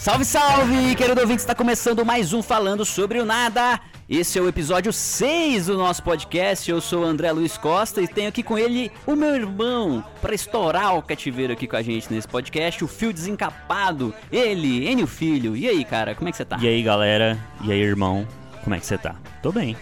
Salve, 0.00 0.24
salve, 0.24 0.94
querido 0.96 1.20
ouvinte, 1.20 1.40
está 1.40 1.54
começando 1.54 2.06
mais 2.06 2.32
um 2.32 2.42
Falando 2.42 2.86
Sobre 2.86 3.20
o 3.20 3.24
Nada. 3.26 3.78
Esse 4.08 4.38
é 4.38 4.40
o 4.42 4.48
episódio 4.48 4.90
6 4.94 5.66
do 5.66 5.76
nosso 5.76 6.02
podcast. 6.02 6.70
Eu 6.70 6.80
sou 6.80 7.02
o 7.02 7.04
André 7.04 7.30
Luiz 7.30 7.58
Costa 7.58 8.00
e 8.00 8.08
tenho 8.08 8.30
aqui 8.30 8.42
com 8.42 8.56
ele 8.56 8.90
o 9.06 9.14
meu 9.14 9.34
irmão 9.34 10.02
para 10.22 10.34
estourar 10.34 10.96
o 10.96 11.02
cativeiro 11.02 11.52
aqui 11.52 11.66
com 11.66 11.76
a 11.76 11.82
gente 11.82 12.10
nesse 12.10 12.26
podcast, 12.26 12.82
o 12.82 12.88
Fio 12.88 13.12
Desencapado. 13.12 14.14
Ele, 14.32 14.88
Enio 14.88 15.06
Filho. 15.06 15.54
E 15.54 15.68
aí, 15.68 15.84
cara, 15.84 16.14
como 16.14 16.30
é 16.30 16.32
que 16.32 16.38
você 16.38 16.46
tá? 16.46 16.56
E 16.58 16.66
aí, 16.66 16.82
galera? 16.82 17.38
E 17.62 17.70
aí, 17.70 17.82
irmão? 17.82 18.26
Como 18.64 18.74
é 18.74 18.80
que 18.80 18.86
você 18.86 18.96
tá? 18.96 19.16
Tô 19.42 19.52
bem. 19.52 19.76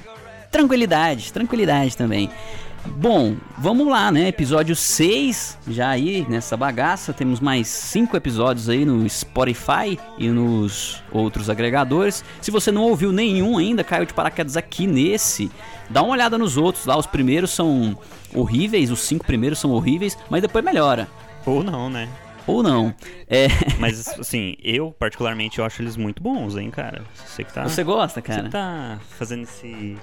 Tranquilidade, 0.51 1.33
tranquilidade 1.33 1.97
também. 1.97 2.29
Bom, 2.87 3.37
vamos 3.57 3.87
lá, 3.87 4.11
né? 4.11 4.29
Episódio 4.29 4.75
6 4.75 5.59
já 5.69 5.89
aí 5.89 6.27
nessa 6.29 6.57
bagaça. 6.57 7.13
Temos 7.13 7.41
mais 7.41 7.69
5 7.69 8.17
episódios 8.17 8.69
aí 8.69 8.85
no 8.85 9.09
Spotify 9.09 9.99
e 10.17 10.29
nos 10.29 11.03
outros 11.13 11.51
agregadores. 11.51 12.25
Se 12.41 12.51
você 12.51 12.73
não 12.73 12.83
ouviu 12.83 13.13
nenhum 13.13 13.59
ainda, 13.59 13.85
caiu 13.85 14.05
de 14.05 14.15
paraquedas 14.15 14.57
aqui 14.57 14.87
nesse. 14.87 15.51
Dá 15.91 16.03
uma 16.03 16.13
olhada 16.13 16.39
nos 16.39 16.57
outros 16.57 16.87
lá. 16.87 16.97
Os 16.97 17.07
primeiros 17.07 17.51
são 17.51 17.97
horríveis, 18.35 18.91
os 18.91 19.01
cinco 19.01 19.25
primeiros 19.25 19.59
são 19.59 19.71
horríveis, 19.71 20.17
mas 20.31 20.43
depois 20.43 20.65
melhora. 20.65 21.09
Ou 21.47 21.63
não, 21.63 21.89
né? 21.89 22.09
Ou 22.47 22.63
não. 22.63 22.95
É... 23.29 23.49
Mas, 23.79 24.09
assim, 24.19 24.57
eu 24.63 24.91
particularmente 24.99 25.59
eu 25.59 25.65
acho 25.65 25.83
eles 25.83 25.97
muito 25.97 26.23
bons, 26.23 26.57
hein, 26.57 26.71
cara? 26.71 27.03
Você 27.15 27.45
que 27.45 27.53
tá. 27.53 27.65
Você 27.65 27.85
gosta, 27.85 28.23
cara? 28.23 28.45
Você 28.45 28.49
tá 28.49 28.99
fazendo 29.19 29.43
esse. 29.43 29.97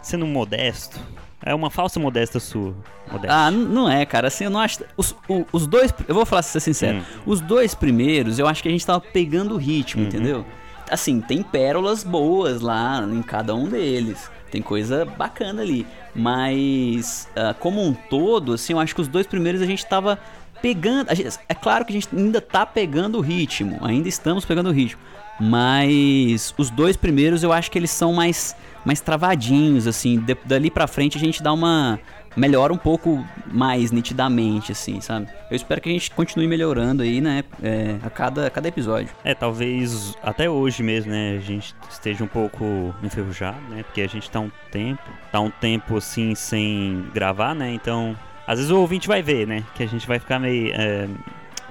sendo 0.00 0.26
modesto. 0.26 0.98
É 1.44 1.54
uma 1.54 1.70
falsa 1.70 2.00
modesta 2.00 2.40
sua. 2.40 2.74
Modesta. 3.10 3.34
Ah, 3.36 3.50
não 3.50 3.88
é, 3.88 4.04
cara. 4.04 4.26
Assim, 4.28 4.44
eu 4.44 4.50
não 4.50 4.58
acho. 4.60 4.82
Os, 4.96 5.14
o- 5.28 5.46
os 5.52 5.66
dois. 5.66 5.94
Eu 6.08 6.14
vou 6.14 6.26
falar, 6.26 6.42
ser 6.42 6.60
sincero. 6.60 6.98
Hum. 6.98 7.02
Os 7.26 7.40
dois 7.40 7.74
primeiros, 7.74 8.38
eu 8.38 8.46
acho 8.48 8.62
que 8.62 8.68
a 8.68 8.72
gente 8.72 8.84
tava 8.84 9.00
pegando 9.00 9.54
o 9.54 9.56
ritmo, 9.56 10.02
Uhum. 10.02 10.08
entendeu? 10.08 10.44
Assim, 10.90 11.20
tem 11.20 11.42
pérolas 11.42 12.02
boas 12.02 12.60
lá 12.60 13.02
em 13.08 13.22
cada 13.22 13.54
um 13.54 13.68
deles. 13.68 14.30
Tem 14.50 14.60
coisa 14.62 15.04
bacana 15.04 15.62
ali. 15.62 15.86
Mas, 16.14 17.28
ah, 17.36 17.54
como 17.58 17.82
um 17.86 17.92
todo, 17.94 18.54
assim, 18.54 18.72
eu 18.72 18.80
acho 18.80 18.94
que 18.94 19.00
os 19.00 19.08
dois 19.08 19.26
primeiros 19.26 19.60
a 19.62 19.66
gente 19.66 19.84
tava 19.86 20.18
pegando. 20.60 21.14
gente- 21.14 21.38
é 21.48 21.54
claro 21.54 21.84
que 21.84 21.92
a 21.92 21.94
gente 22.00 22.08
ainda 22.14 22.40
tá 22.40 22.66
pegando 22.66 23.18
o 23.18 23.20
ritmo. 23.20 23.78
Ainda 23.82 24.08
estamos 24.08 24.44
pegando 24.44 24.70
o 24.70 24.72
ritmo. 24.72 25.00
Mas 25.40 26.52
os 26.58 26.70
dois 26.70 26.96
primeiros 26.96 27.42
eu 27.42 27.52
acho 27.52 27.70
que 27.70 27.78
eles 27.78 27.90
são 27.90 28.12
mais, 28.12 28.56
mais 28.88 29.00
travadinhos, 29.02 29.86
assim. 29.86 30.18
De- 30.18 30.36
dali 30.46 30.70
pra 30.70 30.86
frente 30.86 31.18
a 31.18 31.20
gente 31.20 31.42
dá 31.42 31.52
uma. 31.52 32.00
Melhora 32.36 32.72
um 32.72 32.76
pouco 32.78 33.24
mais 33.46 33.90
nitidamente, 33.90 34.70
assim, 34.70 35.00
sabe? 35.00 35.26
Eu 35.50 35.56
espero 35.56 35.80
que 35.80 35.88
a 35.88 35.92
gente 35.92 36.10
continue 36.10 36.46
melhorando 36.46 37.02
aí, 37.02 37.20
né? 37.20 37.42
é, 37.62 37.96
a, 38.02 38.08
cada, 38.08 38.46
a 38.46 38.50
cada 38.50 38.68
episódio. 38.68 39.08
É, 39.24 39.34
talvez 39.34 40.16
até 40.22 40.48
hoje 40.48 40.82
mesmo, 40.82 41.10
né? 41.10 41.36
A 41.36 41.40
gente 41.40 41.74
esteja 41.90 42.22
um 42.22 42.28
pouco 42.28 42.94
enferrujado, 43.02 43.60
né? 43.70 43.82
Porque 43.82 44.00
a 44.02 44.06
gente 44.06 44.30
tá 44.30 44.40
um 44.40 44.50
tempo. 44.70 45.02
Tá 45.32 45.40
um 45.40 45.50
tempo 45.50 45.96
assim 45.96 46.34
sem 46.34 47.04
gravar, 47.12 47.54
né? 47.54 47.72
Então. 47.72 48.16
Às 48.46 48.58
vezes 48.58 48.70
o 48.70 48.78
ouvinte 48.78 49.06
vai 49.08 49.20
ver, 49.20 49.46
né? 49.46 49.64
Que 49.74 49.82
a 49.82 49.86
gente 49.86 50.06
vai 50.06 50.18
ficar 50.18 50.38
meio. 50.38 50.72
é, 50.74 51.08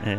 é, 0.06 0.18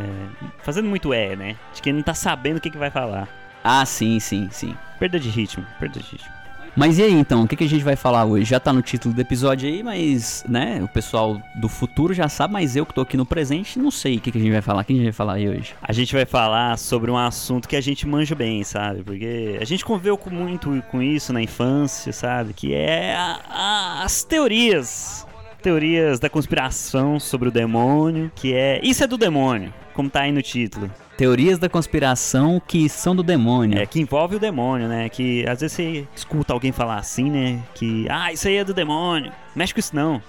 fazendo 0.62 0.89
muito 0.89 1.12
é, 1.12 1.37
né? 1.37 1.57
De 1.75 1.81
quem 1.83 1.93
não 1.93 2.03
tá 2.03 2.15
sabendo 2.15 2.57
o 2.57 2.61
que, 2.61 2.71
que 2.71 2.79
vai 2.79 2.91
falar. 2.91 3.29
Ah, 3.62 3.85
sim, 3.85 4.19
sim, 4.19 4.49
sim. 4.51 4.75
Perda 4.99 5.21
de 5.21 5.29
ritmo, 5.29 5.65
perda 5.79 6.01
de 6.01 6.07
ritmo. 6.07 6.38
Mas 6.77 6.99
e 6.99 7.03
aí 7.03 7.13
então, 7.13 7.43
o 7.43 7.49
que, 7.49 7.57
que 7.57 7.65
a 7.65 7.69
gente 7.69 7.85
vai 7.85 7.97
falar 7.97 8.25
hoje? 8.25 8.45
Já 8.45 8.61
tá 8.61 8.73
no 8.73 8.81
título 8.83 9.13
do 9.15 9.21
episódio 9.21 9.69
aí, 9.69 9.83
mas, 9.83 10.45
né, 10.49 10.81
o 10.83 10.89
pessoal 10.89 11.41
do 11.57 11.69
futuro 11.69 12.15
já 12.15 12.29
sabe, 12.29 12.53
mas 12.53 12.77
eu 12.77 12.87
que 12.87 12.95
tô 12.95 13.01
aqui 13.01 13.17
no 13.17 13.27
presente 13.27 13.79
não 13.79 13.91
sei 13.91 14.17
o 14.17 14.21
que, 14.21 14.31
que 14.31 14.39
a 14.39 14.41
gente 14.41 14.53
vai 14.53 14.63
falar. 14.63 14.83
O 14.83 14.85
que 14.85 14.93
a 14.93 14.97
gente 14.97 15.05
vai 15.05 15.13
falar 15.13 15.35
aí 15.35 15.49
hoje? 15.49 15.75
A 15.83 15.93
gente 15.93 16.15
vai 16.15 16.25
falar 16.25 16.79
sobre 16.79 17.11
um 17.11 17.17
assunto 17.19 17.69
que 17.69 17.77
a 17.77 17.81
gente 17.81 18.07
manja 18.07 18.35
bem, 18.35 18.63
sabe? 18.65 19.03
Porque 19.03 19.59
a 19.61 19.65
gente 19.65 19.84
conviveu 19.84 20.17
com 20.17 20.31
muito 20.31 20.83
com 20.91 21.03
isso 21.03 21.33
na 21.33 21.43
infância, 21.43 22.12
sabe? 22.12 22.53
Que 22.53 22.73
é 22.75 23.15
a- 23.15 23.41
a- 23.51 24.03
as 24.05 24.23
teorias. 24.23 25.27
Teorias 25.63 26.21
da 26.21 26.31
conspiração 26.31 27.19
sobre 27.19 27.49
o 27.49 27.53
demônio, 27.53 28.31
que 28.35 28.55
é. 28.55 28.81
Isso 28.83 29.03
é 29.03 29.07
do 29.07 29.19
demônio, 29.19 29.75
como 29.93 30.09
tá 30.09 30.23
aí 30.23 30.33
no 30.33 30.41
título. 30.41 30.91
Teorias 31.17 31.59
da 31.59 31.69
conspiração 31.69 32.63
que 32.65 32.89
são 32.89 33.15
do 33.15 33.25
demônio. 33.25 33.77
É, 33.79 33.85
que 33.85 34.01
envolve 34.01 34.37
o 34.37 34.39
demônio, 34.39 34.87
né? 34.87 35.09
Que 35.09 35.45
às 35.49 35.61
vezes 35.61 35.77
você 35.77 36.07
escuta 36.15 36.53
alguém 36.53 36.71
falar 36.71 36.97
assim, 36.97 37.29
né? 37.29 37.61
Que, 37.75 38.07
ah, 38.09 38.33
isso 38.33 38.47
aí 38.47 38.57
é 38.57 38.65
do 38.65 38.73
demônio. 38.73 39.33
Mexe 39.55 39.75
com 39.75 39.81
isso 39.81 39.97
não. 39.97 40.23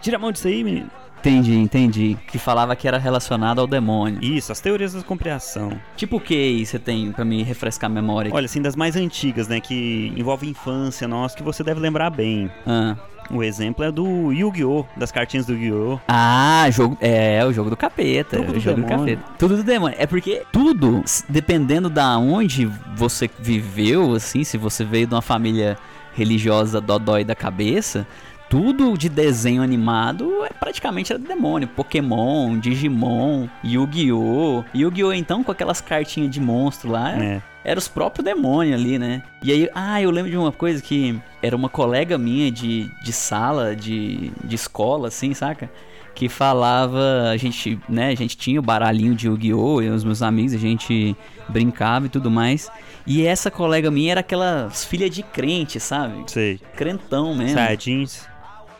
Tira 0.00 0.16
a 0.16 0.20
mão 0.20 0.30
disso 0.30 0.46
aí, 0.46 0.62
menino. 0.62 0.90
Entendi, 1.18 1.54
entendi. 1.54 2.16
Que 2.28 2.38
falava 2.38 2.74
que 2.74 2.88
era 2.88 2.96
relacionado 2.96 3.60
ao 3.60 3.66
demônio. 3.66 4.22
Isso, 4.24 4.52
as 4.52 4.60
teorias 4.60 4.94
da 4.94 5.02
conspiração. 5.02 5.78
Tipo 5.94 6.16
o 6.16 6.20
que 6.20 6.34
aí 6.34 6.64
você 6.64 6.78
tem 6.78 7.12
pra 7.12 7.24
me 7.24 7.42
refrescar 7.42 7.90
a 7.90 7.92
memória? 7.92 8.30
Olha, 8.32 8.46
assim, 8.46 8.62
das 8.62 8.74
mais 8.74 8.96
antigas, 8.96 9.46
né? 9.46 9.60
Que 9.60 10.12
envolve 10.16 10.48
infância 10.48 11.06
nossa, 11.06 11.36
que 11.36 11.42
você 11.42 11.62
deve 11.62 11.78
lembrar 11.80 12.08
bem. 12.08 12.50
Ah. 12.66 12.96
O 13.30 13.42
exemplo 13.44 13.84
é 13.84 13.92
do 13.92 14.32
Yu-Gi-Oh! 14.32 14.84
Das 14.96 15.12
cartinhas 15.12 15.46
do 15.46 15.52
Yu-Gi-Oh! 15.52 16.00
Ah, 16.08 16.66
jogo, 16.70 16.98
é, 17.00 17.44
o 17.46 17.52
jogo 17.52 17.70
do 17.70 17.76
capeta. 17.76 18.36
Tudo 18.38 18.50
o 18.50 18.52
do 18.54 18.60
jogo 18.60 18.80
do 18.80 18.86
demônio. 18.86 19.16
capeta. 19.16 19.32
Tudo 19.38 19.56
do 19.58 19.62
demônio. 19.62 19.96
É 19.98 20.06
porque 20.06 20.42
tudo, 20.52 21.04
dependendo 21.28 21.88
da 21.88 22.18
onde 22.18 22.66
você 22.96 23.30
viveu, 23.38 24.14
assim, 24.14 24.42
se 24.42 24.58
você 24.58 24.84
veio 24.84 25.06
de 25.06 25.14
uma 25.14 25.22
família 25.22 25.78
religiosa 26.14 26.80
dodói 26.80 27.24
da 27.24 27.36
cabeça, 27.36 28.04
tudo 28.48 28.98
de 28.98 29.08
desenho 29.08 29.62
animado 29.62 30.44
é 30.44 30.48
praticamente 30.48 31.12
era 31.12 31.18
do 31.20 31.28
demônio. 31.28 31.68
Pokémon, 31.68 32.58
Digimon, 32.58 33.46
Yu-Gi-Oh! 33.64 34.64
Yu-Gi-Oh! 34.74 35.12
então 35.12 35.44
com 35.44 35.52
aquelas 35.52 35.80
cartinhas 35.80 36.30
de 36.30 36.40
monstro 36.40 36.90
lá, 36.90 37.12
É. 37.12 37.40
era 37.64 37.78
os 37.78 37.88
próprios 37.88 38.24
demônios 38.24 38.80
ali, 38.80 38.98
né? 38.98 39.22
E 39.42 39.52
aí, 39.52 39.68
ah, 39.74 40.00
eu 40.00 40.10
lembro 40.10 40.30
de 40.30 40.36
uma 40.36 40.52
coisa 40.52 40.82
que 40.82 41.18
era 41.42 41.54
uma 41.54 41.68
colega 41.68 42.16
minha 42.16 42.50
de, 42.50 42.90
de 43.02 43.12
sala, 43.12 43.76
de, 43.76 44.30
de 44.44 44.54
escola, 44.54 45.08
assim, 45.08 45.34
saca? 45.34 45.70
Que 46.14 46.28
falava, 46.28 47.28
a 47.30 47.36
gente, 47.36 47.78
né, 47.88 48.08
a 48.08 48.14
gente 48.14 48.36
tinha 48.36 48.58
o 48.58 48.62
baralhinho 48.62 49.14
de 49.14 49.26
Yu-Gi-Oh! 49.26 49.80
E 49.82 49.88
os 49.88 50.04
meus 50.04 50.22
amigos, 50.22 50.54
a 50.54 50.58
gente 50.58 51.16
brincava 51.48 52.06
e 52.06 52.08
tudo 52.08 52.30
mais. 52.30 52.70
E 53.06 53.24
essa 53.26 53.50
colega 53.50 53.90
minha 53.90 54.10
era 54.12 54.20
aquelas 54.20 54.84
filha 54.84 55.08
de 55.08 55.22
crente, 55.22 55.78
sabe? 55.80 56.22
Sei. 56.30 56.60
Crentão 56.76 57.34
mesmo. 57.34 57.54
Sardins. 57.54 58.26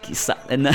Que 0.02 0.14
sa... 0.14 0.36
é, 0.48 0.56
na- 0.58 0.70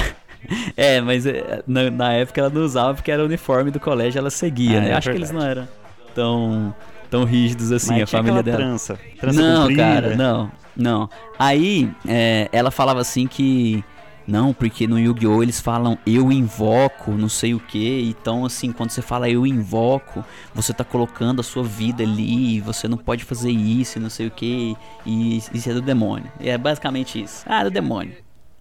É, 0.77 1.01
mas 1.01 1.25
é, 1.25 1.63
na, 1.67 1.89
na 1.89 2.13
época 2.13 2.39
ela 2.39 2.49
não 2.51 2.61
usava 2.63 2.94
porque 2.94 3.11
era 3.11 3.21
o 3.21 3.25
uniforme 3.25 3.71
do 3.71 3.79
colégio, 3.79 4.19
ela 4.19 4.29
seguia, 4.29 4.77
Ah, 4.77 4.81
né? 4.81 4.89
é 4.91 4.94
Acho 4.94 5.09
que 5.09 5.17
eles 5.17 5.31
não 5.31 5.41
verdade. 5.41 5.67
eram 5.67 6.13
tão, 6.13 6.75
tão 7.15 7.23
rígidos 7.23 7.71
assim, 7.71 7.93
Mas 7.93 8.03
a 8.03 8.07
família 8.07 8.43
dela. 8.43 8.57
trança. 8.57 8.99
Trança 9.17 9.41
não, 9.41 9.61
comprida. 9.61 9.83
cara, 9.83 10.15
não, 10.17 10.51
não. 10.75 11.09
Aí, 11.39 11.89
é, 12.05 12.49
ela 12.51 12.69
falava 12.69 12.99
assim 12.99 13.25
que. 13.25 13.83
Não, 14.27 14.53
porque 14.53 14.87
no 14.87 14.97
Yu-Gi-Oh! 14.99 15.43
eles 15.43 15.59
falam 15.59 15.99
eu 16.03 16.31
invoco, 16.31 17.11
não 17.11 17.29
sei 17.29 17.53
o 17.53 17.59
que. 17.59 18.09
Então, 18.09 18.43
assim, 18.43 18.71
quando 18.71 18.89
você 18.89 19.01
fala 19.01 19.29
eu 19.29 19.45
invoco, 19.45 20.25
você 20.53 20.73
tá 20.73 20.83
colocando 20.83 21.41
a 21.41 21.43
sua 21.43 21.63
vida 21.63 22.03
ali, 22.03 22.59
você 22.59 22.87
não 22.87 22.97
pode 22.97 23.23
fazer 23.23 23.51
isso, 23.51 23.99
e 23.99 24.01
não 24.01 24.09
sei 24.09 24.25
o 24.25 24.31
que. 24.31 24.75
E 25.05 25.37
isso 25.53 25.69
é 25.69 25.73
do 25.73 25.81
demônio. 25.81 26.29
E 26.39 26.49
é 26.49 26.57
basicamente 26.57 27.21
isso. 27.21 27.45
Ah, 27.45 27.61
é 27.61 27.65
do 27.65 27.71
demônio. 27.71 28.15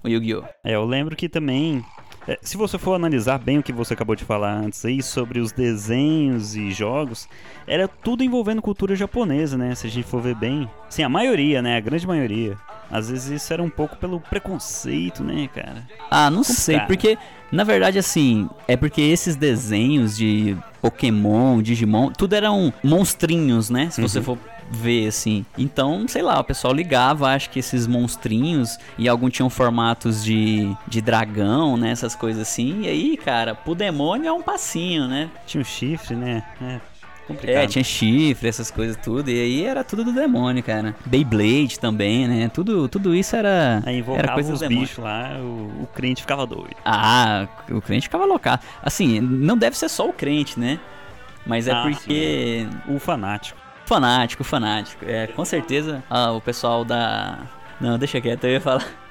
O 0.04 0.08
Yu-Gi-Oh! 0.08 0.44
É, 0.62 0.74
eu 0.74 0.84
lembro 0.84 1.16
que 1.16 1.30
também. 1.30 1.82
É, 2.26 2.38
se 2.42 2.56
você 2.56 2.78
for 2.78 2.94
analisar 2.94 3.38
bem 3.38 3.58
o 3.58 3.62
que 3.62 3.72
você 3.72 3.94
acabou 3.94 4.16
de 4.16 4.24
falar 4.24 4.52
antes 4.54 4.84
aí 4.84 5.02
sobre 5.02 5.40
os 5.40 5.52
desenhos 5.52 6.56
e 6.56 6.70
jogos, 6.70 7.28
era 7.66 7.86
tudo 7.86 8.22
envolvendo 8.24 8.62
cultura 8.62 8.96
japonesa, 8.96 9.58
né? 9.58 9.74
Se 9.74 9.86
a 9.86 9.90
gente 9.90 10.06
for 10.06 10.22
ver 10.22 10.34
bem. 10.34 10.68
Sim, 10.88 11.02
a 11.02 11.08
maioria, 11.08 11.60
né? 11.60 11.76
A 11.76 11.80
grande 11.80 12.06
maioria. 12.06 12.56
Às 12.90 13.10
vezes 13.10 13.42
isso 13.42 13.52
era 13.52 13.62
um 13.62 13.70
pouco 13.70 13.96
pelo 13.96 14.20
preconceito, 14.20 15.22
né, 15.22 15.48
cara? 15.54 15.86
Ah, 16.10 16.30
não 16.30 16.42
sei, 16.42 16.78
Complicado. 16.78 16.86
porque 16.86 17.18
na 17.50 17.64
verdade 17.64 17.98
assim, 17.98 18.48
é 18.66 18.76
porque 18.76 19.00
esses 19.00 19.36
desenhos 19.36 20.16
de 20.16 20.56
Pokémon, 20.80 21.62
Digimon, 21.62 22.10
tudo 22.10 22.34
eram 22.34 22.72
monstrinhos, 22.82 23.70
né? 23.70 23.90
Se 23.90 24.00
você 24.00 24.20
for 24.20 24.38
ver 24.70 25.08
assim. 25.08 25.44
Então, 25.56 26.06
sei 26.08 26.22
lá, 26.22 26.40
o 26.40 26.44
pessoal 26.44 26.72
ligava, 26.72 27.28
acho 27.28 27.50
que 27.50 27.58
esses 27.58 27.86
monstrinhos 27.86 28.78
e 28.98 29.08
alguns 29.08 29.32
tinham 29.32 29.50
formatos 29.50 30.24
de, 30.24 30.74
de 30.86 31.00
dragão, 31.00 31.76
né? 31.76 31.90
Essas 31.90 32.14
coisas 32.14 32.42
assim. 32.42 32.82
E 32.82 32.88
aí, 32.88 33.16
cara, 33.16 33.54
pro 33.54 33.74
demônio 33.74 34.28
é 34.28 34.32
um 34.32 34.42
passinho, 34.42 35.06
né? 35.06 35.30
Tinha 35.46 35.60
um 35.60 35.64
chifre, 35.64 36.16
né? 36.16 36.42
É, 36.60 36.80
complicado. 37.26 37.64
É, 37.64 37.66
tinha 37.66 37.84
chifre, 37.84 38.48
essas 38.48 38.70
coisas 38.70 38.96
tudo. 38.96 39.30
E 39.30 39.40
aí 39.40 39.64
era 39.64 39.84
tudo 39.84 40.04
do 40.04 40.12
demônio, 40.12 40.62
cara. 40.62 40.94
Beyblade 41.06 41.78
também, 41.78 42.26
né? 42.26 42.48
Tudo, 42.48 42.88
tudo 42.88 43.14
isso 43.14 43.36
era, 43.36 43.82
Aí 43.84 43.96
era 43.96 43.98
invocava 43.98 44.34
coisa 44.34 44.50
do 44.50 44.54
os 44.54 44.68
bichos 44.68 44.98
lá, 44.98 45.36
o, 45.38 45.82
o 45.82 45.88
crente 45.94 46.22
ficava 46.22 46.46
doido. 46.46 46.76
Ah, 46.84 47.48
o 47.70 47.80
crente 47.80 48.04
ficava 48.04 48.24
loucado. 48.24 48.62
Assim, 48.82 49.20
não 49.20 49.56
deve 49.56 49.76
ser 49.76 49.88
só 49.88 50.08
o 50.08 50.12
crente, 50.12 50.58
né? 50.58 50.78
Mas 51.46 51.68
é 51.68 51.72
Ah, 51.72 51.82
porque. 51.82 52.66
O 52.88 52.98
fanático. 52.98 53.63
Fanático, 53.86 54.42
fanático. 54.44 55.04
É, 55.06 55.26
com 55.26 55.44
certeza 55.44 56.02
ah, 56.08 56.32
o 56.32 56.40
pessoal 56.40 56.84
da. 56.84 57.38
Não, 57.80 57.98
deixa 57.98 58.20
quieto, 58.20 58.44
eu 58.44 58.50
ia 58.52 58.60
falar. 58.60 58.86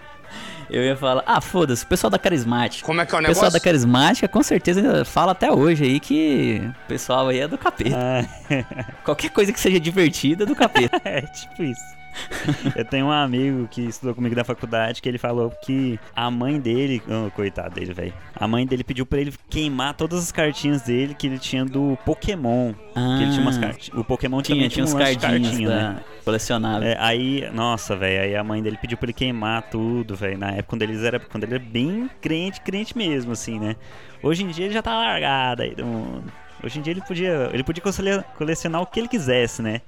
Eu 0.70 0.82
ia 0.82 0.96
falar, 0.96 1.22
ah, 1.28 1.42
foda-se, 1.42 1.84
o 1.84 1.88
pessoal 1.88 2.10
da 2.10 2.18
carismática. 2.18 2.84
Como 2.86 3.00
é 3.00 3.06
que 3.06 3.14
é 3.14 3.18
o 3.18 3.22
O 3.22 3.26
pessoal 3.26 3.44
negócio? 3.44 3.60
da 3.60 3.64
carismática 3.64 4.28
com 4.28 4.42
certeza 4.42 5.06
fala 5.06 5.34
até 5.34 5.52
hoje 5.52 5.84
aí 5.84 6.00
que 6.00 6.62
o 6.86 6.88
pessoal 6.88 7.28
aí 7.28 7.42
é 7.42 7.48
do 7.48 7.58
capeta. 7.58 7.96
Ah, 7.96 8.96
Qualquer 9.04 9.30
coisa 9.30 9.52
que 9.52 9.60
seja 9.60 9.80
divertida 9.80 10.46
é 10.46 10.48
do 10.48 10.56
capeta. 10.56 11.00
é 11.06 11.22
tipo 11.22 11.62
isso. 11.62 11.84
Eu 12.76 12.86
tenho 12.86 13.08
um 13.08 13.12
amigo 13.12 13.68
que 13.70 13.82
estudou 13.82 14.14
comigo 14.16 14.36
na 14.36 14.44
faculdade 14.44 15.02
que 15.02 15.10
ele 15.10 15.18
falou 15.18 15.52
que 15.64 16.00
a 16.16 16.30
mãe 16.30 16.60
dele, 16.60 17.02
oh, 17.08 17.32
coitado 17.32 17.76
dele, 17.76 17.94
velho. 17.94 18.14
A 18.36 18.48
mãe 18.48 18.66
dele 18.66 18.84
pediu 18.84 19.06
pra 19.06 19.20
ele 19.20 19.34
queimar 19.50 19.94
todas 19.94 20.20
as 20.20 20.32
cartinhas 20.32 20.82
dele 20.84 21.14
que 21.14 21.28
ele 21.28 21.40
tinha 21.40 21.66
do 21.66 21.98
Pokémon. 22.06 22.74
que 22.74 23.24
ele 23.24 23.32
tinha 23.32 23.42
umas 23.42 23.58
Ah, 23.58 23.62
cartinhas. 23.62 24.00
O 24.00 24.04
Pokémon 24.04 24.42
Tinha, 24.42 24.70
tinha 24.70 24.84
uns 24.84 24.94
lance 24.94 25.16
de 25.16 25.20
cardinhos 25.20 25.50
cartinha, 25.50 25.70
da... 25.70 25.76
né? 25.94 26.00
colecionável. 26.24 26.88
É, 26.88 26.98
aí, 27.00 27.50
nossa, 27.54 27.96
velho, 27.96 28.22
aí 28.24 28.36
a 28.36 28.44
mãe 28.44 28.62
dele 28.62 28.78
pediu 28.82 28.98
pra 28.98 29.06
ele 29.06 29.14
queimar 29.14 29.64
tudo, 29.64 30.16
velho, 30.16 30.38
na 30.38 30.52
época 30.52 30.64
quando 30.70 30.82
eles 30.84 31.04
era, 31.04 31.20
quando 31.20 31.44
ele 31.44 31.56
era 31.56 31.64
bem 31.64 32.10
crente, 32.22 32.62
crente 32.62 32.98
mesmo, 32.98 33.32
assim, 33.34 33.60
né? 33.60 33.76
Hoje 34.22 34.44
em 34.44 34.48
dia 34.48 34.66
ele 34.66 34.74
já 34.74 34.82
tá 34.82 34.96
largado 34.96 35.62
aí 35.64 35.76
do 35.76 35.86
mundo. 35.86 36.32
Hoje 36.64 36.80
em 36.80 36.82
dia 36.82 36.92
ele 36.92 37.02
podia, 37.02 37.50
ele 37.54 37.64
podia 37.64 37.84
cole- 37.84 38.24
colecionar 38.38 38.82
o 38.82 38.86
que 38.86 39.00
ele 39.00 39.08
quisesse, 39.10 39.62
né? 39.62 39.82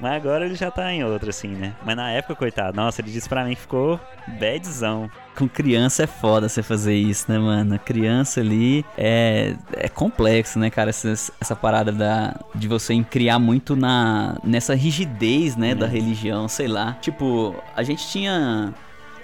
Mas 0.00 0.12
agora 0.14 0.44
ele 0.44 0.54
já 0.54 0.70
tá 0.70 0.92
em 0.92 1.04
outra, 1.04 1.30
assim, 1.30 1.48
né? 1.48 1.74
Mas 1.84 1.96
na 1.96 2.10
época, 2.10 2.34
coitado, 2.34 2.76
nossa, 2.76 3.00
ele 3.00 3.10
disse 3.10 3.28
pra 3.28 3.44
mim 3.44 3.54
que 3.54 3.60
ficou 3.60 3.98
badzão. 4.40 5.08
Com 5.36 5.48
criança 5.48 6.02
é 6.04 6.06
foda 6.06 6.48
você 6.48 6.62
fazer 6.62 6.94
isso, 6.94 7.30
né, 7.30 7.38
mano? 7.38 7.78
Criança 7.78 8.40
ali 8.40 8.84
é, 8.98 9.54
é 9.72 9.88
complexo, 9.88 10.58
né, 10.58 10.68
cara? 10.70 10.90
Essa, 10.90 11.12
essa 11.40 11.56
parada 11.56 11.92
da, 11.92 12.36
de 12.54 12.66
você 12.66 13.00
criar 13.04 13.38
muito 13.38 13.76
na, 13.76 14.36
nessa 14.42 14.74
rigidez, 14.74 15.56
né, 15.56 15.74
da 15.74 15.86
religião, 15.86 16.48
sei 16.48 16.68
lá. 16.68 16.96
Tipo, 17.00 17.54
a 17.76 17.82
gente 17.82 18.06
tinha. 18.08 18.74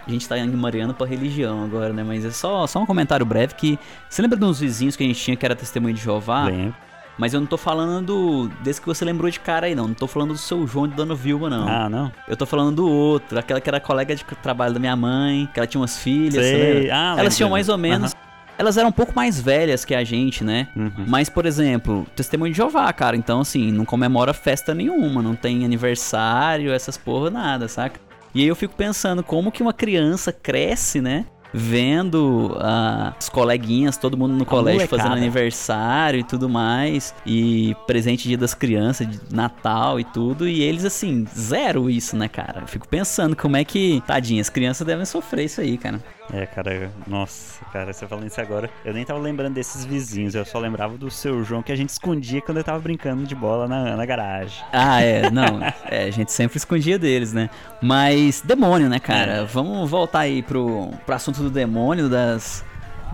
A 0.07 0.11
gente 0.11 0.27
tá 0.27 0.39
indo 0.39 0.57
Mariano 0.57 0.95
pra 0.95 1.07
religião 1.07 1.63
agora, 1.63 1.93
né? 1.93 2.03
Mas 2.03 2.25
é 2.25 2.31
só, 2.31 2.67
só 2.67 2.81
um 2.81 2.87
comentário 2.87 3.27
breve 3.27 3.55
que. 3.55 3.79
Você 4.09 4.23
lembra 4.23 4.39
de 4.39 4.45
uns 4.45 4.59
vizinhos 4.61 4.97
que 4.97 5.05
a 5.05 5.07
gente 5.07 5.21
tinha 5.21 5.37
que 5.37 5.45
era 5.45 5.55
testemunho 5.55 5.95
de 5.95 6.01
Jeová? 6.01 6.45
Lembro. 6.45 6.75
Mas 7.19 7.35
eu 7.35 7.41
não 7.41 7.47
tô 7.47 7.57
falando 7.57 8.07
do, 8.07 8.49
desse 8.63 8.81
que 8.81 8.87
você 8.87 9.05
lembrou 9.05 9.31
de 9.31 9.39
cara 9.39 9.67
aí, 9.67 9.75
não. 9.75 9.89
Não 9.89 9.95
tô 9.95 10.07
falando 10.07 10.33
do 10.33 10.39
seu 10.39 10.67
João 10.67 10.89
de 10.89 10.95
Dona 10.95 11.15
Vilma, 11.15 11.51
não. 11.51 11.69
Ah, 11.69 11.89
não? 11.89 12.11
Eu 12.27 12.37
tô 12.37 12.47
falando 12.47 12.77
do 12.77 12.89
outro, 12.89 13.39
aquela 13.39 13.61
que 13.61 13.69
era 13.69 13.79
colega 13.79 14.15
de 14.17 14.25
trabalho 14.25 14.73
da 14.73 14.81
minha 14.81 14.97
mãe, 14.97 15.49
que 15.53 15.61
ela 15.61 15.67
tinha 15.67 15.81
umas 15.81 15.99
filhas, 15.99 16.45
Sei. 16.45 16.91
Ah, 16.91 17.17
Elas 17.19 17.37
tinham 17.37 17.51
mais 17.51 17.69
ou 17.69 17.77
menos. 17.77 18.15
Elas 18.57 18.77
eram 18.77 18.91
um 18.91 18.93
pouco 18.93 19.15
mais 19.15 19.41
velhas 19.41 19.87
que 19.87 19.95
a 19.95 20.05
gente, 20.05 20.45
né? 20.45 20.69
Uhum. 20.77 21.05
Mas, 21.07 21.31
por 21.31 21.47
exemplo, 21.47 22.07
testemunho 22.15 22.53
de 22.53 22.59
Jeová, 22.59 22.93
cara. 22.93 23.17
Então, 23.17 23.41
assim, 23.41 23.73
não 23.73 23.87
comemora 23.87 24.35
festa 24.35 24.75
nenhuma, 24.75 25.23
não 25.23 25.35
tem 25.35 25.65
aniversário, 25.65 26.71
essas 26.71 26.99
porra, 26.99 27.31
nada, 27.31 27.69
saca? 27.69 27.99
E 28.35 28.43
aí 28.43 28.47
eu 28.47 28.55
fico 28.55 28.75
pensando 28.75 29.23
como 29.23 29.51
que 29.51 29.63
uma 29.63 29.73
criança 29.73 30.31
cresce, 30.31 31.01
né? 31.01 31.25
Vendo 31.53 32.57
ah, 32.61 33.15
as 33.19 33.29
coleguinhas, 33.29 33.97
todo 33.97 34.17
mundo 34.17 34.35
no 34.35 34.45
colégio 34.45 34.87
fazendo 34.87 35.09
molecada. 35.09 35.21
aniversário 35.21 36.21
e 36.21 36.25
tudo 36.25 36.49
mais, 36.49 37.15
e 37.27 37.75
presente 37.87 38.29
dia 38.29 38.39
das 38.39 38.55
crianças, 38.55 39.09
de 39.09 39.19
Natal 39.31 39.99
e 39.99 40.05
tudo, 40.05 40.49
e 40.49 40.63
eles 40.63 40.85
assim, 40.85 41.27
zero 41.37 41.91
isso, 41.91 42.17
né, 42.17 42.29
cara? 42.29 42.61
Eu 42.63 42.67
fico 42.67 42.87
pensando 42.89 43.35
como 43.35 43.57
é 43.57 43.65
que, 43.65 44.03
tadinha, 44.07 44.41
as 44.41 44.49
crianças 44.49 44.87
devem 44.87 45.05
sofrer 45.05 45.45
isso 45.45 45.61
aí, 45.61 45.77
cara. 45.77 46.01
É, 46.33 46.47
cara, 46.47 46.91
nossa, 47.07 47.65
cara, 47.73 47.93
você 47.93 48.07
falando 48.07 48.27
isso 48.27 48.41
agora, 48.41 48.71
eu 48.85 48.95
nem 48.95 49.05
tava 49.05 49.19
lembrando 49.19 49.55
desses 49.55 49.85
vizinhos, 49.85 50.35
eu 50.35 50.45
só 50.45 50.59
lembrava 50.59 50.97
do 50.97 51.11
seu 51.11 51.43
João 51.43 51.63
que 51.63 51.73
a 51.73 51.77
gente 51.77 51.89
escondia 51.89 52.41
quando 52.41 52.59
eu 52.59 52.65
tava 52.65 52.79
brincando 52.79 53.25
de 53.25 53.35
bola 53.35 53.67
na, 53.67 53.97
na 53.97 54.07
garagem. 54.07 54.63
Ah, 54.73 55.03
é, 55.03 55.31
não. 55.31 55.61
É, 55.85 56.05
a 56.05 56.11
gente 56.11 56.31
sempre 56.33 56.57
escondia 56.57 56.99
deles, 56.99 57.33
né? 57.33 57.51
Mas 57.83 58.41
demônio, 58.43 58.89
né, 58.89 59.01
cara? 59.01 59.33
É. 59.33 59.45
Vamos 59.45 59.91
voltar 59.91 60.21
aí 60.21 60.43
pro, 60.43 60.91
pro 61.05 61.15
assunto 61.15 61.43
do 61.43 61.51
demônio, 61.51 62.09
das. 62.09 62.65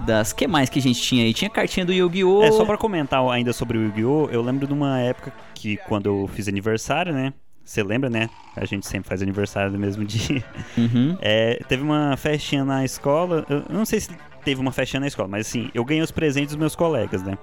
Das. 0.05 0.33
que 0.33 0.47
mais 0.47 0.69
que 0.69 0.79
a 0.79 0.83
gente 0.83 1.01
tinha 1.01 1.25
aí? 1.25 1.33
Tinha 1.33 1.49
cartinha 1.49 1.87
do 1.87 1.93
Yu-Gi-Oh! 1.93 2.43
É, 2.43 2.53
só 2.53 2.67
pra 2.67 2.77
comentar 2.77 3.27
ainda 3.31 3.53
sobre 3.53 3.79
o 3.79 3.83
Yu-Gi-Oh!, 3.83 4.29
eu 4.31 4.43
lembro 4.43 4.67
de 4.67 4.75
uma 4.75 5.01
época 5.01 5.33
que 5.55 5.79
quando 5.79 6.07
eu 6.07 6.29
fiz 6.29 6.49
aniversário, 6.49 7.15
né? 7.15 7.33
Você 7.67 7.83
lembra, 7.83 8.09
né? 8.09 8.31
A 8.55 8.65
gente 8.65 8.87
sempre 8.87 9.09
faz 9.09 9.21
aniversário 9.21 9.73
no 9.73 9.79
mesmo 9.79 10.05
dia. 10.07 10.43
Uhum. 10.79 11.19
É, 11.21 11.61
teve 11.69 11.83
uma 11.83 12.17
festinha 12.17 12.65
na 12.65 12.85
escola. 12.85 13.45
Eu 13.51 13.65
eu 13.69 13.75
não 13.75 13.85
sei 13.85 14.01
se 14.01 14.11
teve 14.47 14.61
uma 14.61 14.71
festinha 14.71 15.01
na 15.01 15.09
escola, 15.09 15.27
mas 15.29 15.49
assim, 15.49 15.71
eu 15.75 15.85
ganhei 15.85 16.01
os 16.03 16.13
presentes 16.13 16.51
dos 16.51 16.57
meus 16.57 16.77
colegas, 16.77 17.21
né? 17.21 17.37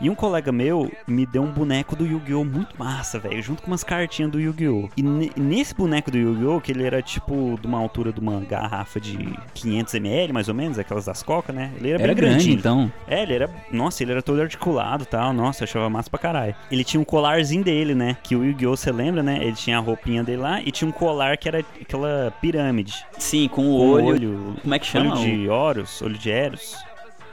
E 0.00 0.08
um 0.08 0.14
colega 0.14 0.50
meu 0.50 0.90
me 1.06 1.26
deu 1.26 1.42
um 1.42 1.52
boneco 1.52 1.94
do 1.94 2.06
Yu-Gi-Oh! 2.06 2.44
muito 2.44 2.78
massa, 2.78 3.18
velho, 3.18 3.42
junto 3.42 3.62
com 3.62 3.68
umas 3.70 3.84
cartinhas 3.84 4.30
do 4.30 4.40
Yu-Gi-Oh! 4.40 4.88
E 4.96 5.02
ne- 5.02 5.30
nesse 5.36 5.74
boneco 5.74 6.10
do 6.10 6.16
Yu-Gi-Oh! 6.16 6.60
que 6.62 6.72
ele 6.72 6.82
era 6.84 7.02
tipo 7.02 7.58
de 7.60 7.66
uma 7.66 7.78
altura 7.78 8.10
de 8.10 8.20
uma 8.20 8.40
garrafa 8.40 8.98
de 8.98 9.18
500ml, 9.54 10.32
mais 10.32 10.48
ou 10.48 10.54
menos, 10.54 10.78
aquelas 10.78 11.04
das 11.04 11.22
coca, 11.22 11.52
né? 11.52 11.72
Ele 11.76 11.90
era, 11.90 12.02
Era 12.02 12.14
bem 12.14 12.16
grande, 12.16 12.34
grandinho. 12.36 12.58
então. 12.58 12.92
É, 13.06 13.22
ele 13.22 13.34
era. 13.34 13.50
Nossa, 13.70 14.02
ele 14.02 14.12
era 14.12 14.22
todo 14.22 14.40
articulado 14.40 15.02
e 15.02 15.06
tal. 15.06 15.32
Nossa, 15.34 15.62
eu 15.62 15.64
achava 15.66 15.90
massa 15.90 16.08
pra 16.08 16.18
caralho. 16.18 16.54
Ele 16.70 16.84
tinha 16.84 17.00
um 17.00 17.04
colarzinho 17.04 17.62
dele, 17.62 17.94
né? 17.94 18.16
Que 18.22 18.34
o 18.34 18.44
Yu-Gi-Oh! 18.44 18.76
você 18.76 18.90
lembra, 18.90 19.22
né? 19.22 19.38
Ele 19.42 19.52
tinha 19.54 19.76
a 19.76 19.80
roupinha 19.80 20.24
dele 20.24 20.38
lá 20.42 20.62
e 20.62 20.70
tinha 20.70 20.88
um 20.88 20.92
colar 20.92 21.36
que 21.36 21.48
era 21.48 21.58
aquela 21.80 22.32
pirâmide. 22.40 22.94
Sim, 23.18 23.46
com 23.48 23.62
o 23.74 23.78
Com 23.78 23.88
olho. 23.90 24.06
olho. 24.06 24.56
Como 24.62 24.74
é 24.74 24.78
que 24.78 24.86
chama? 24.86 25.14
Olho 25.18 25.22
de 25.36 25.48
Horus? 25.48 26.00
Olho 26.02 26.16
de 26.18 26.30
Eros? 26.30 26.45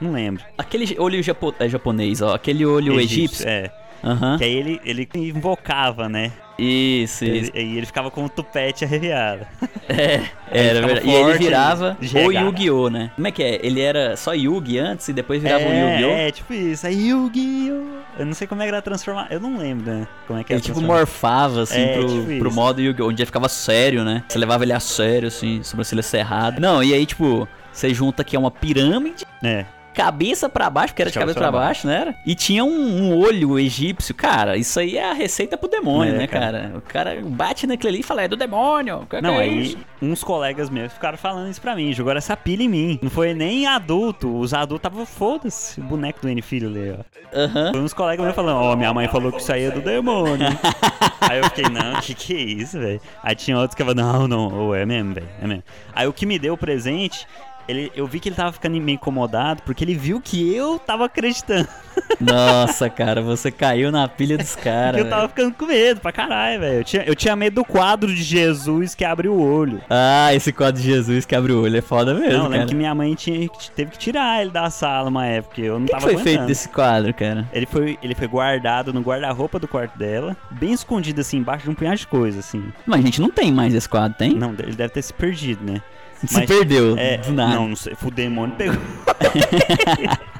Não 0.00 0.12
lembro. 0.12 0.42
Aquele 0.58 0.96
olho 0.98 1.22
japo- 1.22 1.54
é, 1.58 1.68
japonês, 1.68 2.20
ó. 2.20 2.34
Aquele 2.34 2.66
olho 2.66 2.98
egípcio. 3.00 3.48
É. 3.48 3.70
Aham. 4.02 4.36
Que 4.36 4.44
aí 4.44 4.52
ele, 4.54 4.80
ele 4.84 5.08
invocava, 5.14 6.08
né? 6.10 6.30
Isso, 6.58 7.24
Ele, 7.24 7.38
isso. 7.38 7.50
e 7.56 7.76
ele 7.78 7.86
ficava 7.86 8.10
com 8.10 8.24
o 8.24 8.28
tupete 8.28 8.84
arrepiado. 8.84 9.46
É, 9.86 10.22
era 10.50 10.80
verdade. 10.86 11.06
E 11.06 11.12
ele 11.12 11.38
virava 11.38 11.96
de 12.00 12.16
o. 12.16 12.32
Yu-Gi-Oh, 12.32 12.88
né? 12.88 13.10
Como 13.14 13.26
é 13.26 13.30
que 13.30 13.42
é? 13.42 13.60
Ele 13.62 13.82
era 13.82 14.16
só 14.16 14.32
Yugi 14.32 14.78
antes 14.78 15.06
e 15.08 15.12
depois 15.12 15.42
virava 15.42 15.64
o 15.64 15.68
é, 15.68 15.92
Yu-Gi-Oh? 16.00 16.10
é, 16.10 16.30
tipo 16.30 16.54
isso. 16.54 16.86
Aí 16.86 17.08
Yu-Gi-Oh! 17.08 17.93
Eu 18.18 18.24
não 18.26 18.34
sei 18.34 18.46
como 18.46 18.62
é 18.62 18.64
que 18.64 18.68
era 18.70 18.80
transformar. 18.82 19.26
Eu 19.30 19.40
não 19.40 19.56
lembro, 19.58 19.86
né? 19.92 20.06
Como 20.26 20.38
é 20.38 20.44
que 20.44 20.52
Ele 20.52 20.58
era 20.58 20.62
tipo 20.64 20.74
transformar. 20.78 20.98
morfava, 21.00 21.62
assim, 21.62 21.80
É, 21.80 21.92
pro, 21.98 22.06
tipo 22.08 22.38
pro 22.38 22.52
modo 22.52 22.80
Yu-Gi-Oh! 22.80 23.08
Onde 23.08 23.22
ele 23.22 23.26
ficava 23.26 23.48
sério, 23.48 24.04
né? 24.04 24.22
Você 24.28 24.38
levava 24.38 24.64
ele 24.64 24.72
a 24.72 24.80
sério, 24.80 25.28
assim, 25.28 25.62
sobrancelha 25.62 26.02
cerrada. 26.02 26.60
Não, 26.60 26.82
e 26.82 26.94
aí, 26.94 27.04
tipo, 27.06 27.48
você 27.72 27.92
junta 27.92 28.22
que 28.22 28.36
é 28.36 28.38
uma 28.38 28.50
pirâmide, 28.50 29.24
É. 29.42 29.66
cabeça 29.94 30.48
pra 30.48 30.68
baixo, 30.68 30.88
porque 30.92 31.02
era 31.02 31.10
de 31.10 31.18
cabeça 31.18 31.34
cabeça 31.38 31.50
pra 31.50 31.58
pra 31.58 31.66
baixo, 31.66 31.86
né? 31.86 32.00
Era? 32.00 32.14
E 32.26 32.34
tinha 32.34 32.64
um, 32.64 32.68
um 32.70 33.16
olho 33.16 33.58
egípcio. 33.58 34.14
Cara, 34.14 34.56
isso 34.56 34.78
aí 34.78 34.96
é 34.96 35.10
a 35.10 35.12
receita 35.14 35.56
pro 35.56 35.68
demônio, 35.68 36.14
É, 36.14 36.18
né, 36.18 36.26
cara? 36.26 36.72
O 36.76 36.80
cara 36.80 37.18
bate 37.24 37.66
naquele 37.66 37.94
ali 37.94 38.00
e 38.00 38.02
fala, 38.02 38.22
é 38.22 38.28
do 38.28 38.36
demônio. 38.36 39.06
que 39.08 39.20
Não, 39.20 39.34
que 39.34 39.40
é 39.40 39.42
aí 39.42 39.62
isso? 39.62 39.78
uns 40.02 40.22
colegas 40.24 40.68
meus 40.68 40.92
ficaram 40.92 41.16
falando 41.16 41.48
isso 41.50 41.60
pra 41.60 41.74
mim, 41.74 41.92
jogaram 41.92 42.18
essa 42.18 42.36
pilha 42.36 42.62
em 42.64 42.68
mim. 42.68 42.98
Não 43.00 43.10
foi 43.10 43.32
nem 43.32 43.66
adulto, 43.66 44.36
os 44.38 44.52
adultos 44.52 44.86
estavam 44.88 45.06
foda-se, 45.06 45.80
o 45.80 45.84
boneco 45.84 46.20
do 46.20 46.28
N-Filho 46.28 46.68
ali, 46.68 46.94
ó. 46.98 47.38
Aham. 47.38 47.72
Foi 47.72 47.80
uns 47.80 47.92
colegas 47.94 48.24
meus 48.24 48.34
falando, 48.36 48.56
ó, 48.60 48.76
minha 48.76 48.92
mãe 48.92 49.08
falou 49.08 49.30
que 49.32 49.40
isso 49.40 49.52
aí 49.52 49.64
é 49.64 49.70
do 49.70 49.80
demônio. 49.80 50.46
aí 51.20 51.38
eu 51.38 51.44
fiquei, 51.44 51.64
não, 51.64 52.00
que 52.00 52.14
que 52.14 52.34
é 52.34 52.40
isso, 52.40 52.78
velho? 52.78 53.00
Aí 53.22 53.34
tinha 53.34 53.56
outros 53.58 53.74
que 53.74 53.84
falavam, 53.84 54.26
não, 54.28 54.48
não, 54.50 54.74
é 54.74 54.84
mesmo, 54.84 55.14
velho, 55.14 55.28
é 55.40 55.46
mesmo. 55.46 55.62
Aí 55.94 56.06
o 56.06 56.12
que 56.12 56.26
me 56.26 56.38
deu 56.38 56.54
o 56.54 56.58
presente, 56.58 57.26
ele, 57.68 57.92
eu 57.94 58.06
vi 58.06 58.20
que 58.20 58.28
ele 58.28 58.36
tava 58.36 58.52
ficando 58.52 58.80
meio 58.80 58.96
incomodado, 58.96 59.62
porque 59.62 59.84
ele 59.84 59.94
viu 59.94 60.20
que 60.20 60.54
eu 60.54 60.78
tava 60.78 61.06
acreditando. 61.06 61.68
Nossa, 62.20 62.90
cara, 62.90 63.22
você 63.22 63.50
caiu 63.50 63.90
na 63.90 64.06
pilha 64.08 64.36
dos 64.36 64.54
caras. 64.56 65.00
eu 65.00 65.08
tava 65.08 65.28
ficando 65.28 65.54
com 65.54 65.66
medo 65.66 66.00
pra 66.00 66.12
caralho, 66.12 66.60
velho. 66.60 66.78
Eu 66.80 66.84
tinha, 66.84 67.02
eu 67.04 67.14
tinha 67.14 67.36
medo 67.36 67.54
do 67.54 67.64
quadro 67.64 68.12
de 68.12 68.22
Jesus 68.22 68.94
que 68.94 69.04
abre 69.04 69.28
o 69.28 69.40
olho. 69.40 69.80
Ah, 69.88 70.34
esse 70.34 70.52
quadro 70.52 70.80
de 70.80 70.86
Jesus 70.88 71.24
que 71.24 71.34
abre 71.34 71.52
o 71.52 71.62
olho 71.62 71.76
é 71.76 71.80
foda 71.80 72.14
mesmo, 72.14 72.38
Não, 72.38 72.48
lembro 72.48 72.68
que 72.68 72.74
minha 72.74 72.94
mãe 72.94 73.14
tinha, 73.14 73.48
teve 73.74 73.92
que 73.92 73.98
tirar 73.98 74.42
ele 74.42 74.50
da 74.50 74.70
sala 74.70 75.08
uma 75.08 75.26
época, 75.26 75.60
eu 75.60 75.78
não 75.78 75.84
O 75.84 75.86
que, 75.86 75.86
que 75.86 75.92
tava 75.92 76.02
foi 76.02 76.12
aguentando. 76.12 76.36
feito 76.36 76.46
desse 76.48 76.68
quadro, 76.68 77.14
cara? 77.14 77.48
Ele 77.52 77.66
foi, 77.66 77.98
ele 78.02 78.14
foi 78.14 78.26
guardado 78.26 78.92
no 78.92 79.00
guarda-roupa 79.00 79.58
do 79.58 79.68
quarto 79.68 79.96
dela, 79.98 80.36
bem 80.50 80.72
escondido 80.72 81.20
assim, 81.20 81.38
embaixo 81.38 81.64
de 81.64 81.70
um 81.70 81.74
punhado 81.74 81.98
de 81.98 82.06
coisa, 82.06 82.40
assim. 82.40 82.64
Mas 82.86 83.00
a 83.00 83.02
gente 83.02 83.20
não 83.20 83.30
tem 83.30 83.52
mais 83.52 83.74
esse 83.74 83.88
quadro, 83.88 84.16
tem? 84.18 84.34
Não, 84.34 84.52
ele 84.58 84.74
deve 84.74 84.92
ter 84.92 85.02
se 85.02 85.12
perdido, 85.12 85.64
né? 85.64 85.80
Se 86.26 86.34
mas- 86.34 86.46
perdeu, 86.46 86.96
É, 86.98 87.18
do 87.18 87.32
nada. 87.32 87.54
não, 87.54 87.68
não 87.68 87.76
sei, 87.76 87.94
o 88.02 88.10
demônio 88.10 88.54
pegou. 88.56 88.76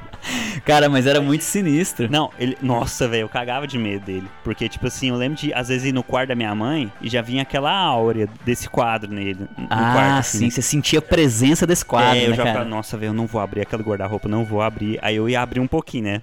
Cara, 0.64 0.88
mas 0.88 1.06
era 1.06 1.20
muito 1.20 1.44
sinistro. 1.44 2.10
Não, 2.10 2.30
ele, 2.38 2.56
nossa, 2.62 3.06
velho, 3.06 3.22
eu 3.22 3.28
cagava 3.28 3.66
de 3.66 3.76
medo 3.78 4.06
dele, 4.06 4.26
porque 4.42 4.68
tipo 4.68 4.86
assim, 4.86 5.10
eu 5.10 5.16
lembro 5.16 5.36
de 5.38 5.52
às 5.52 5.68
vezes 5.68 5.88
ir 5.88 5.92
no 5.92 6.02
quarto 6.02 6.28
da 6.28 6.34
minha 6.34 6.54
mãe 6.54 6.90
e 7.02 7.10
já 7.10 7.20
vinha 7.20 7.42
aquela 7.42 7.70
áurea 7.70 8.26
desse 8.44 8.68
quadro 8.68 9.12
nele, 9.12 9.40
no 9.58 9.66
ah, 9.68 9.92
quarto, 9.92 10.18
assim, 10.20 10.38
sim, 10.38 10.44
né? 10.46 10.50
você 10.50 10.62
sentia 10.62 10.98
a 11.00 11.02
presença 11.02 11.66
desse 11.66 11.84
quadro, 11.84 12.18
é, 12.18 12.24
eu 12.24 12.30
né, 12.30 12.36
já 12.36 12.42
cara? 12.42 12.54
ficava, 12.54 12.70
nossa, 12.70 12.96
velho, 12.96 13.10
eu 13.10 13.14
não 13.14 13.26
vou 13.26 13.40
abrir 13.40 13.60
aquele 13.60 13.82
guarda-roupa, 13.82 14.26
não 14.26 14.44
vou 14.44 14.62
abrir. 14.62 14.98
Aí 15.02 15.16
eu 15.16 15.28
ia 15.28 15.42
abrir 15.42 15.60
um 15.60 15.66
pouquinho, 15.66 16.04
né? 16.04 16.22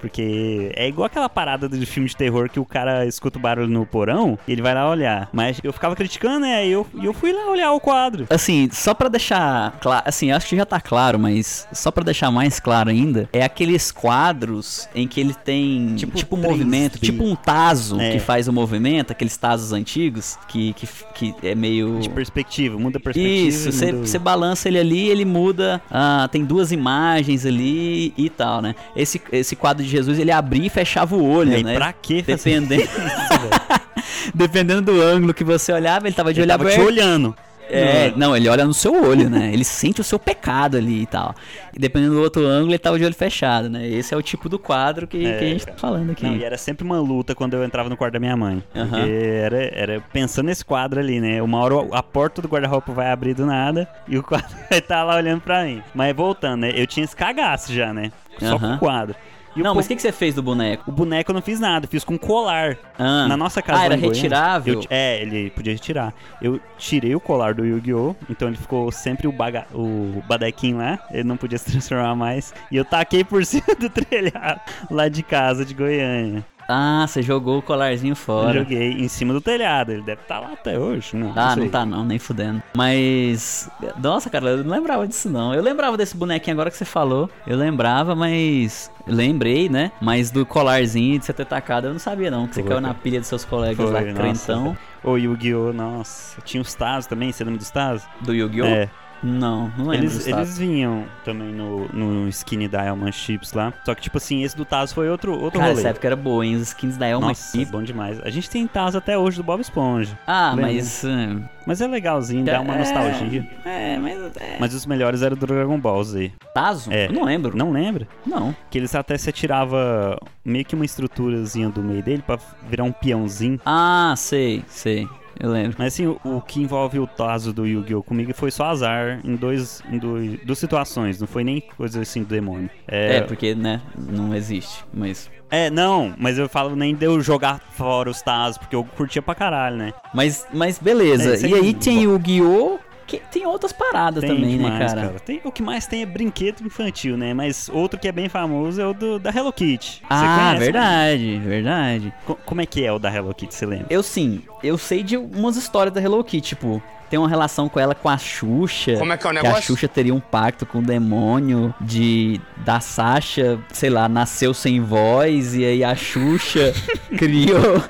Porque 0.00 0.72
é 0.74 0.88
igual 0.88 1.06
aquela 1.06 1.28
parada 1.28 1.68
de 1.68 1.84
filme 1.86 2.08
de 2.08 2.16
terror 2.16 2.48
que 2.48 2.58
o 2.60 2.64
cara 2.64 3.06
escuta 3.06 3.38
o 3.38 3.42
barulho 3.42 3.68
no 3.68 3.84
porão 3.86 4.38
e 4.46 4.52
ele 4.52 4.62
vai 4.62 4.74
lá 4.74 4.88
olhar. 4.88 5.28
Mas 5.32 5.58
eu 5.62 5.72
ficava 5.72 5.94
criticando, 5.94 6.40
né? 6.40 6.66
E 6.66 6.72
eu, 6.72 6.86
eu 7.02 7.12
fui 7.12 7.32
lá 7.32 7.50
olhar 7.50 7.72
o 7.72 7.80
quadro. 7.80 8.26
Assim, 8.30 8.68
só 8.72 8.94
pra 8.94 9.08
deixar 9.08 9.78
claro, 9.80 10.02
assim, 10.06 10.30
acho 10.32 10.46
que 10.48 10.56
já 10.56 10.64
tá 10.66 10.80
claro, 10.80 11.18
mas 11.18 11.66
só 11.72 11.90
pra 11.90 12.02
deixar 12.04 12.30
mais 12.30 12.58
claro 12.60 12.90
ainda, 12.90 13.28
é 13.32 13.42
aqueles 13.44 13.90
quadros 13.92 14.88
em 14.94 15.06
que 15.06 15.20
ele 15.20 15.34
tem 15.34 15.94
tipo, 15.96 16.16
Tipo 16.16 16.36
um 16.36 16.40
movimento, 16.40 16.98
3D. 16.98 17.00
tipo 17.02 17.24
um 17.24 17.34
taso 17.34 18.00
É. 18.00 18.12
que 18.12 18.18
faz 18.18 18.46
o 18.48 18.52
movimento, 18.52 19.10
aqueles 19.12 19.36
tazos 19.36 19.72
antigos 19.72 20.38
que, 20.48 20.72
que, 20.74 20.86
que 21.14 21.34
é 21.46 21.54
meio. 21.54 21.98
De 22.00 22.08
perspectiva, 22.08 22.78
muda 22.78 22.98
a 22.98 23.00
perspectiva. 23.00 23.48
Isso, 23.48 23.72
você 23.72 23.92
muda 23.92 24.18
balança 24.18 24.68
ele 24.68 24.78
ali, 24.78 25.08
ele 25.08 25.24
muda. 25.24 25.80
ah, 25.90 26.28
tem 26.30 26.44
duas 26.44 26.72
imagens 26.72 27.44
ali 27.46 28.12
e 28.16 28.28
tal, 28.28 28.60
né? 28.62 28.74
Esse, 28.94 29.20
esse 29.32 29.56
quadro 29.56 29.82
de 29.84 29.89
Jesus 29.90 30.18
ele 30.18 30.30
abria 30.32 30.66
e 30.66 30.70
fechava 30.70 31.14
o 31.16 31.28
olho, 31.28 31.56
E 31.56 31.62
né? 31.64 31.74
pra 31.74 31.92
que 31.92 32.22
fazer 32.22 32.60
Dependendo, 32.60 32.82
isso, 32.82 34.30
dependendo 34.34 34.82
do 34.82 35.00
ângulo 35.02 35.34
que 35.34 35.44
você 35.44 35.72
olhava, 35.72 36.06
ele 36.06 36.14
tava 36.14 36.32
de 36.32 36.40
Ele 36.40 36.50
olho 36.52 36.58
tava 36.58 36.70
te 36.70 36.74
aberto. 36.74 36.86
olhando. 36.88 37.34
É, 37.72 38.12
não, 38.16 38.36
ele 38.36 38.48
olha 38.48 38.64
no 38.64 38.74
seu 38.74 38.92
olho, 38.92 39.30
né? 39.30 39.50
Ele 39.52 39.62
sente 39.62 40.00
o 40.00 40.04
seu 40.04 40.18
pecado 40.18 40.76
ali 40.76 41.02
e 41.02 41.06
tal. 41.06 41.32
E 41.72 41.78
dependendo 41.78 42.14
do 42.14 42.20
outro 42.20 42.44
ângulo, 42.44 42.72
ele 42.72 42.78
tava 42.80 42.98
de 42.98 43.04
olho 43.04 43.14
fechado, 43.14 43.70
né? 43.70 43.86
Esse 43.86 44.12
é 44.12 44.16
o 44.16 44.22
tipo 44.22 44.48
do 44.48 44.58
quadro 44.58 45.06
que, 45.06 45.24
É, 45.24 45.38
que 45.38 45.44
a 45.44 45.48
gente 45.50 45.66
tá 45.66 45.74
falando 45.76 46.10
aqui. 46.10 46.24
Não, 46.24 46.34
e 46.34 46.42
era 46.42 46.58
sempre 46.58 46.84
uma 46.84 46.98
luta 46.98 47.32
quando 47.32 47.54
eu 47.54 47.62
entrava 47.62 47.88
no 47.88 47.96
quarto 47.96 48.14
da 48.14 48.18
minha 48.18 48.36
mãe. 48.36 48.60
Porque 48.74 49.08
era, 49.44 49.70
era 49.72 50.00
pensando 50.12 50.46
nesse 50.46 50.64
quadro 50.64 50.98
ali, 50.98 51.20
né? 51.20 51.40
Uma 51.40 51.58
hora 51.60 51.76
a 51.92 52.02
porta 52.02 52.42
do 52.42 52.48
guarda-roupa 52.48 52.92
vai 52.92 53.08
abrir 53.12 53.34
do 53.34 53.46
nada 53.46 53.88
e 54.08 54.18
o 54.18 54.22
quadro 54.24 54.48
vai 54.68 54.80
estar 54.80 55.04
lá 55.04 55.14
olhando 55.14 55.40
pra 55.40 55.62
mim. 55.62 55.80
Mas 55.94 56.12
voltando, 56.16 56.62
né? 56.62 56.72
Eu 56.74 56.88
tinha 56.88 57.04
esse 57.04 57.14
cagaço 57.14 57.72
já, 57.72 57.92
né? 57.94 58.10
Só 58.40 58.58
com 58.58 58.66
Aham. 58.66 58.74
o 58.74 58.78
quadro. 58.80 59.14
Não, 59.62 59.74
mas 59.74 59.86
o 59.86 59.88
que, 59.88 59.96
que 59.96 60.02
você 60.02 60.12
fez 60.12 60.34
do 60.34 60.42
boneco? 60.42 60.90
O 60.90 60.92
boneco 60.92 61.30
eu 61.30 61.34
não 61.34 61.42
fiz 61.42 61.60
nada, 61.60 61.86
fiz 61.86 62.04
com 62.04 62.18
colar. 62.18 62.76
Ah. 62.98 63.26
Na 63.28 63.36
nossa 63.36 63.62
casa. 63.62 63.80
Ah, 63.80 63.84
era 63.84 63.96
Goiânia, 63.96 64.14
retirável? 64.14 64.74
eu 64.74 64.86
é, 64.90 65.22
ele 65.22 65.50
podia 65.50 65.72
retirar. 65.72 66.14
Eu 66.40 66.60
tirei 66.78 67.14
o 67.14 67.20
colar 67.20 67.54
do 67.54 67.64
Yu-Gi-Oh! 67.64 68.14
Então 68.28 68.48
ele 68.48 68.56
ficou 68.56 68.90
sempre 68.92 69.26
o, 69.26 69.32
baga 69.32 69.66
o 69.72 70.22
badequinho 70.26 70.78
lá. 70.78 70.98
Ele 71.10 71.24
não 71.24 71.36
podia 71.36 71.58
se 71.58 71.70
transformar 71.70 72.14
mais. 72.14 72.52
E 72.70 72.76
eu 72.76 72.84
taquei 72.84 73.24
por 73.24 73.44
cima 73.46 73.74
do 73.78 73.88
telhado 73.88 74.60
lá 74.90 75.08
de 75.08 75.22
casa 75.22 75.64
de 75.64 75.74
Goiânia. 75.74 76.44
Ah, 76.72 77.04
você 77.06 77.20
jogou 77.22 77.58
o 77.58 77.62
colarzinho 77.62 78.12
Eu 78.12 78.16
fora. 78.16 78.58
joguei 78.60 78.92
em 78.92 79.08
cima 79.08 79.32
do 79.32 79.40
telhado. 79.40 79.90
Ele 79.92 80.02
deve 80.02 80.20
estar 80.22 80.38
lá 80.38 80.50
até 80.52 80.78
hoje. 80.78 81.16
Não, 81.16 81.32
Ah, 81.34 81.54
sei. 81.54 81.64
não 81.64 81.70
tá 81.70 81.84
não, 81.84 82.04
nem 82.04 82.18
fudendo. 82.18 82.62
Mas. 82.76 83.68
Nossa, 84.00 84.30
cara, 84.30 84.46
eu 84.50 84.64
não 84.64 84.70
lembrava 84.70 85.06
disso 85.08 85.28
não. 85.28 85.52
Eu 85.54 85.62
lembrava 85.62 85.96
desse 85.96 86.16
bonequinho 86.16 86.54
agora 86.54 86.70
que 86.70 86.76
você 86.76 86.84
falou. 86.84 87.28
Eu 87.46 87.56
lembrava, 87.56 88.14
mas. 88.14 88.90
Lembrei, 89.06 89.68
né? 89.68 89.90
Mas 90.00 90.30
do 90.30 90.46
colarzinho 90.46 91.18
de 91.18 91.24
você 91.24 91.32
ter 91.32 91.44
tacado, 91.46 91.88
eu 91.88 91.92
não 91.92 91.98
sabia 91.98 92.30
não. 92.30 92.46
Que 92.46 92.54
você 92.54 92.60
Foi, 92.62 92.68
caiu 92.68 92.80
na 92.80 92.94
pilha 92.94 93.18
dos 93.18 93.28
seus 93.28 93.44
colegas 93.44 93.76
Foi, 93.76 93.92
lá, 93.92 94.00
nossa, 94.02 94.14
crentão. 94.14 94.76
Ô, 95.02 95.16
Yu-Gi-Oh! 95.16 95.72
Nossa. 95.72 96.40
Tinha 96.42 96.60
os 96.60 96.72
Tazos 96.74 97.06
também. 97.06 97.32
Você 97.32 97.42
lembra 97.42 97.58
dos 97.58 97.70
Tazos? 97.70 98.06
Do 98.20 98.32
Yu-Gi-Oh? 98.34 98.66
É. 98.66 98.88
Não, 99.22 99.70
não 99.76 99.86
lembro. 99.88 100.06
Eles, 100.06 100.26
eles 100.26 100.58
vinham 100.58 101.04
também 101.24 101.52
no, 101.52 101.86
no 101.88 102.28
Skinny 102.28 102.68
Diamond 102.68 103.12
Chips 103.12 103.52
lá. 103.52 103.72
Só 103.84 103.94
que, 103.94 104.02
tipo 104.02 104.16
assim, 104.16 104.42
esse 104.42 104.56
do 104.56 104.64
Tazo 104.64 104.94
foi 104.94 105.08
outro, 105.10 105.32
outro 105.38 105.58
Cara, 105.60 105.72
rolê. 105.72 105.80
essa 105.80 105.90
época 105.90 106.06
era 106.08 106.16
boa, 106.16 106.44
hein? 106.44 106.56
Os 106.56 106.62
skins 106.68 106.96
da 106.96 107.06
Elma 107.06 107.28
Nossa, 107.28 107.58
bom 107.66 107.82
demais. 107.82 108.20
A 108.22 108.30
gente 108.30 108.48
tem 108.48 108.66
Tazo 108.66 108.96
até 108.98 109.18
hoje 109.18 109.36
do 109.36 109.42
Bob 109.42 109.60
Esponja. 109.60 110.18
Ah, 110.26 110.52
Lembra? 110.54 110.72
mas. 110.72 111.04
hum, 111.04 111.42
Mas 111.66 111.80
é 111.80 111.86
legalzinho, 111.86 112.44
dá 112.44 112.60
uma 112.60 112.74
é, 112.74 112.78
nostalgia. 112.78 113.48
É, 113.64 113.98
mas. 113.98 114.18
É. 114.36 114.56
Mas 114.58 114.74
os 114.74 114.86
melhores 114.86 115.22
eram 115.22 115.36
do 115.36 115.46
Dragon 115.46 115.78
Ball 115.78 116.02
Z. 116.02 116.32
Tazo? 116.54 116.90
É. 116.92 117.06
Eu 117.06 117.12
não 117.12 117.24
lembro. 117.24 117.56
Não 117.56 117.70
lembra? 117.70 118.08
Não. 118.26 118.54
Que 118.70 118.78
eles 118.78 118.94
até 118.94 119.16
você 119.18 119.30
tirava 119.30 120.18
meio 120.44 120.64
que 120.64 120.74
uma 120.74 120.84
estruturazinha 120.84 121.68
do 121.68 121.82
meio 121.82 122.02
dele 122.02 122.22
pra 122.26 122.38
virar 122.68 122.84
um 122.84 122.92
peãozinho. 122.92 123.60
Ah, 123.66 124.14
sei, 124.16 124.64
sei. 124.68 125.06
Eu 125.42 125.50
lembro. 125.50 125.74
Mas 125.78 125.94
assim, 125.94 126.06
o, 126.06 126.20
o 126.22 126.40
que 126.42 126.60
envolve 126.60 126.98
o 126.98 127.06
Tazo 127.06 127.52
do 127.52 127.66
Yu-Gi-Oh! 127.66 128.02
comigo 128.02 128.32
foi 128.34 128.50
só 128.50 128.66
azar 128.66 129.20
em 129.24 129.34
dois, 129.34 129.82
em 129.90 129.98
dois, 129.98 130.38
duas 130.44 130.58
situações. 130.58 131.18
Não 131.18 131.26
foi 131.26 131.42
nem 131.42 131.60
coisa 131.76 132.02
assim 132.02 132.22
do 132.22 132.28
demônio. 132.28 132.68
É, 132.86 133.16
É, 133.16 133.20
porque, 133.22 133.54
né, 133.54 133.80
não 133.96 134.34
existe. 134.34 134.84
Mas. 134.92 135.30
é, 135.50 135.70
não, 135.70 136.14
mas 136.18 136.38
eu 136.38 136.48
falo 136.48 136.76
nem 136.76 136.94
de 136.94 137.06
eu 137.06 137.20
jogar 137.22 137.58
fora 137.72 138.10
os 138.10 138.20
Tazos, 138.20 138.58
porque 138.58 138.76
eu 138.76 138.84
curtia 138.84 139.22
pra 139.22 139.34
caralho, 139.34 139.76
né? 139.76 139.92
Mas, 140.14 140.46
mas 140.52 140.78
beleza. 140.78 141.34
É, 141.36 141.40
e 141.40 141.54
aí- 141.54 141.54
aí 141.54 141.74
tem 141.74 142.06
o 142.06 142.12
Yu-Gi-Oh! 142.12 142.78
Que 143.10 143.18
tem 143.30 143.44
outras 143.44 143.72
paradas 143.72 144.22
Tem 144.22 144.30
também, 144.36 144.56
né, 144.56 144.70
demais, 144.70 144.94
cara? 144.94 145.18
Tem, 145.20 145.40
o 145.44 145.50
que 145.50 145.62
mais 145.62 145.86
tem 145.86 146.02
é 146.02 146.06
brinquedo 146.06 146.64
infantil, 146.64 147.16
né? 147.16 147.34
Mas 147.34 147.68
outro 147.72 147.98
que 147.98 148.06
é 148.06 148.12
bem 148.12 148.28
famoso 148.28 148.80
é 148.80 148.86
o 148.86 148.94
do, 148.94 149.18
da 149.18 149.30
Hello 149.30 149.52
Kitty. 149.52 150.00
Você 150.00 150.04
Ah, 150.08 150.34
conhece, 150.36 150.58
né? 150.58 150.58
verdade, 150.58 151.38
verdade. 151.38 152.14
Co- 152.24 152.38
como 152.46 152.60
é 152.60 152.66
que 152.66 152.84
é 152.84 152.92
o 152.92 152.98
da 153.00 153.12
Hello 153.12 153.34
Kitty, 153.34 153.52
você 153.54 153.66
lembra? 153.66 153.86
Eu 153.90 154.02
sim, 154.02 154.42
eu 154.62 154.78
sei 154.78 155.02
de 155.02 155.16
umas 155.16 155.56
histórias 155.56 155.92
da 155.92 156.00
Hello 156.00 156.22
Kitty, 156.22 156.50
tipo, 156.50 156.80
tem 157.10 157.18
uma 157.18 157.28
relação 157.28 157.68
com 157.68 157.78
ela 157.80 157.94
com 157.94 158.08
a 158.08 158.16
Xuxa. 158.16 158.94
Como 158.96 159.12
é 159.12 159.16
que 159.18 159.26
é 159.26 159.30
o 159.30 159.32
Que 159.32 159.38
a 159.38 159.42
negócio? 159.42 159.62
Xuxa 159.66 159.88
teria 159.88 160.14
um 160.14 160.20
pacto 160.20 160.64
com 160.64 160.78
o 160.78 160.82
demônio 160.82 161.74
de 161.80 162.40
da 162.58 162.78
Sasha, 162.78 163.58
sei 163.72 163.90
lá, 163.90 164.08
nasceu 164.08 164.54
sem 164.54 164.80
voz 164.80 165.54
e 165.56 165.64
aí 165.64 165.82
a 165.82 165.94
Xuxa 165.96 166.72
criou 167.18 167.82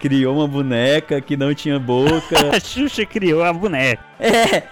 criou 0.00 0.36
uma 0.36 0.48
boneca 0.48 1.20
que 1.20 1.36
não 1.36 1.54
tinha 1.54 1.78
boca. 1.78 2.34
A 2.56 2.58
Xuxa 2.58 3.04
criou 3.06 3.44
a 3.44 3.52
boneca. 3.52 4.02
É, 4.18 4.62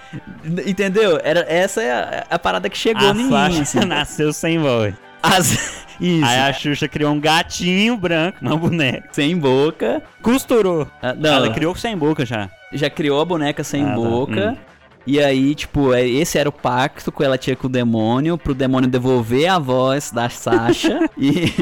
entendeu? 0.66 1.21
Era 1.23 1.40
essa 1.49 1.83
é 1.83 1.92
a, 1.92 2.26
a 2.30 2.38
parada 2.38 2.69
que 2.69 2.76
chegou 2.78 3.07
a 3.07 3.11
em 3.12 3.14
mim, 3.14 3.30
Sasha 3.30 3.62
assim. 3.62 3.80
nasceu 3.87 4.33
sem 4.33 4.59
voz. 4.59 4.95
As- 5.23 5.85
isso. 6.00 6.25
Aí 6.25 6.38
a 6.40 6.52
Xuxa 6.52 6.88
criou 6.88 7.12
um 7.12 7.21
gatinho 7.21 7.97
branco, 7.97 8.38
uma 8.40 8.57
boneca. 8.57 9.09
Sem 9.12 9.37
boca. 9.37 10.02
Costurou. 10.23 10.88
Ah, 11.02 11.12
não, 11.14 11.30
Ela 11.35 11.50
criou 11.52 11.75
sem 11.76 11.95
boca 11.97 12.25
já. 12.25 12.49
Já 12.72 12.88
criou 12.90 13.20
a 13.20 13.24
boneca 13.24 13.62
sem 13.64 13.84
Ah, 13.84 13.88
tá. 13.90 13.94
boca. 13.94 14.50
Hum. 14.52 14.56
E 15.06 15.18
aí, 15.18 15.54
tipo, 15.54 15.94
é- 15.94 16.06
esse 16.06 16.38
era 16.38 16.48
o 16.48 16.52
pacto 16.52 17.10
que 17.10 17.24
ela 17.24 17.38
tinha 17.38 17.56
com 17.56 17.66
o 17.66 17.70
demônio, 17.70 18.36
pro 18.36 18.54
demônio 18.54 18.88
devolver 18.88 19.48
a 19.48 19.58
voz 19.58 20.10
da 20.10 20.28
Sasha. 20.28 21.00
e, 21.16 21.52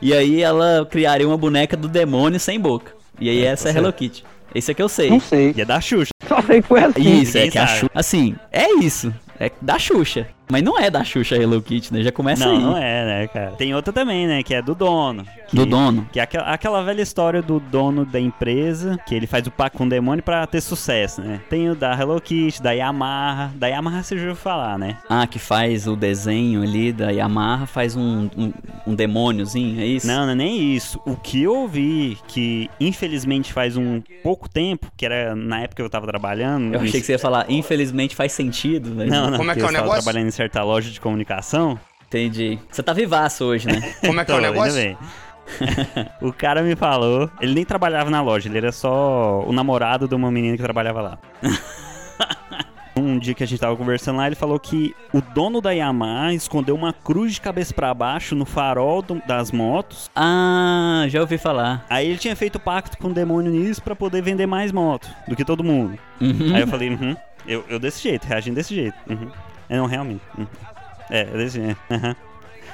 e 0.00 0.12
aí 0.14 0.42
ela 0.42 0.86
criaria 0.90 1.26
uma 1.26 1.36
boneca 1.36 1.76
do 1.76 1.88
demônio 1.88 2.40
sem 2.40 2.58
boca. 2.58 2.92
E 3.20 3.28
aí 3.28 3.44
essa 3.44 3.68
é 3.68 3.70
a 3.70 3.74
tá 3.74 3.78
Hello 3.80 3.88
certo. 3.88 3.98
Kitty. 3.98 4.24
Esse 4.54 4.70
é 4.70 4.74
que 4.74 4.82
eu 4.82 4.88
sei. 4.88 5.10
Não 5.10 5.20
sei. 5.20 5.52
E 5.56 5.60
é 5.60 5.64
da 5.64 5.80
Xuxa. 5.80 6.10
Só 6.26 6.40
sei 6.40 6.62
que 6.62 6.68
foi 6.68 6.82
assim. 6.82 7.20
Isso, 7.20 7.36
é 7.36 7.48
que 7.48 7.58
a. 7.58 7.66
Xuxa. 7.66 7.90
Assim, 7.94 8.34
é 8.50 8.72
isso. 8.82 9.12
É 9.38 9.50
da 9.60 9.78
Xuxa. 9.78 10.26
Mas 10.48 10.62
não 10.62 10.78
é 10.78 10.88
da 10.90 11.02
Xuxa 11.02 11.36
Hello 11.36 11.60
Kitty, 11.60 11.92
né? 11.92 12.02
Já 12.02 12.12
começa 12.12 12.46
Não, 12.46 12.56
aí. 12.56 12.62
não 12.62 12.76
é, 12.76 13.04
né, 13.04 13.26
cara? 13.26 13.50
Tem 13.52 13.74
outra 13.74 13.92
também, 13.92 14.26
né? 14.28 14.42
Que 14.44 14.54
é 14.54 14.62
do 14.62 14.74
dono. 14.74 15.24
que- 15.48 15.56
Do 15.56 15.66
dono. 15.66 16.08
Que 16.12 16.20
é 16.20 16.22
aquela, 16.22 16.44
aquela 16.52 16.82
velha 16.82 17.02
história 17.02 17.42
do 17.42 17.58
dono 17.58 18.04
da 18.04 18.20
empresa, 18.20 18.96
que 19.06 19.14
ele 19.14 19.26
faz 19.26 19.46
o 19.46 19.50
pacto 19.50 19.78
com 19.78 19.84
o 19.84 19.88
demônio 19.88 20.22
pra 20.22 20.46
ter 20.46 20.60
sucesso, 20.60 21.20
né? 21.20 21.40
Tem 21.50 21.68
o 21.68 21.74
da 21.74 21.92
Hello 21.98 22.20
Kitty, 22.20 22.62
da 22.62 22.70
Yamaha. 22.72 23.50
Da 23.56 23.66
Yamaha 23.66 24.02
você 24.02 24.16
já 24.16 24.22
ouviu 24.22 24.36
falar, 24.36 24.78
né? 24.78 24.98
Ah, 25.08 25.26
que 25.26 25.38
faz 25.38 25.86
o 25.88 25.96
desenho 25.96 26.62
ali 26.62 26.92
da 26.92 27.10
Yamaha, 27.10 27.66
faz 27.66 27.96
um, 27.96 28.28
um, 28.36 28.52
um 28.86 28.94
demôniozinho, 28.94 29.80
é 29.80 29.86
isso? 29.86 30.06
Não, 30.06 30.24
não 30.26 30.32
é 30.32 30.34
nem 30.36 30.74
isso. 30.74 31.00
O 31.04 31.16
que 31.16 31.42
eu 31.42 31.54
ouvi, 31.56 32.18
que 32.28 32.70
infelizmente 32.80 33.52
faz 33.52 33.76
um 33.76 34.00
pouco 34.22 34.48
tempo, 34.48 34.90
que 34.96 35.04
era 35.04 35.34
na 35.34 35.60
época 35.60 35.76
que 35.76 35.82
eu 35.82 35.90
tava 35.90 36.06
trabalhando. 36.06 36.74
Eu 36.74 36.80
achei 36.80 37.00
que 37.00 37.06
você 37.06 37.12
ia 37.12 37.18
falar, 37.18 37.46
infelizmente 37.48 38.14
faz 38.14 38.32
sentido, 38.32 38.90
né? 38.90 39.06
Não, 39.06 39.30
não, 39.30 39.38
Como 39.38 39.50
é 39.50 39.54
que 39.54 39.60
é 39.60 39.64
eu 39.64 39.68
o 39.68 39.72
negócio? 39.72 40.04
Certa 40.36 40.62
loja 40.62 40.90
de 40.90 41.00
comunicação. 41.00 41.78
Entendi. 42.06 42.58
Você 42.70 42.82
tá 42.82 42.92
vivaço 42.92 43.44
hoje, 43.44 43.66
né? 43.66 43.80
Como 44.04 44.20
é 44.20 44.24
que 44.24 44.30
é 44.30 44.34
o 44.34 44.38
Tô, 44.38 44.42
negócio? 44.42 44.74
bem. 44.74 44.96
o 46.20 46.32
cara 46.32 46.62
me 46.62 46.74
falou, 46.76 47.30
ele 47.40 47.54
nem 47.54 47.64
trabalhava 47.64 48.10
na 48.10 48.20
loja, 48.20 48.48
ele 48.48 48.58
era 48.58 48.72
só 48.72 49.42
o 49.46 49.52
namorado 49.52 50.06
de 50.08 50.14
uma 50.14 50.30
menina 50.30 50.56
que 50.56 50.62
trabalhava 50.62 51.00
lá. 51.02 51.18
Um 52.98 53.18
dia 53.18 53.34
que 53.34 53.44
a 53.44 53.46
gente 53.46 53.58
tava 53.60 53.76
conversando 53.76 54.16
lá, 54.16 54.26
ele 54.26 54.34
falou 54.34 54.58
que 54.58 54.96
o 55.12 55.20
dono 55.20 55.60
da 55.60 55.70
Yamaha 55.70 56.32
escondeu 56.32 56.74
uma 56.74 56.94
cruz 56.94 57.34
de 57.34 57.42
cabeça 57.42 57.74
pra 57.74 57.92
baixo 57.92 58.34
no 58.34 58.46
farol 58.46 59.02
do- 59.02 59.20
das 59.26 59.52
motos. 59.52 60.10
ah, 60.16 61.04
já 61.06 61.20
ouvi 61.20 61.36
falar. 61.36 61.84
Aí 61.90 62.08
ele 62.08 62.16
tinha 62.16 62.34
feito 62.34 62.58
pacto 62.58 62.96
com 62.96 63.08
o 63.08 63.12
demônio 63.12 63.52
nisso 63.52 63.82
pra 63.82 63.94
poder 63.94 64.22
vender 64.22 64.46
mais 64.46 64.72
motos 64.72 65.10
do 65.28 65.36
que 65.36 65.44
todo 65.44 65.62
mundo. 65.62 65.98
Uhum. 66.18 66.54
Aí 66.54 66.62
eu 66.62 66.66
falei, 66.66 66.88
uhum, 66.88 67.14
eu, 67.46 67.62
eu 67.68 67.78
desse 67.78 68.02
jeito, 68.02 68.24
reagindo 68.24 68.56
desse 68.56 68.74
jeito. 68.74 68.96
Uhum. 69.10 69.28
É, 69.68 69.76
não, 69.76 69.86
realmente. 69.86 70.22
uhum. 70.38 70.46
É, 71.10 71.20
é 71.20 71.24
desse 71.24 71.60
jeito. 71.60 71.78
aham. 71.90 72.16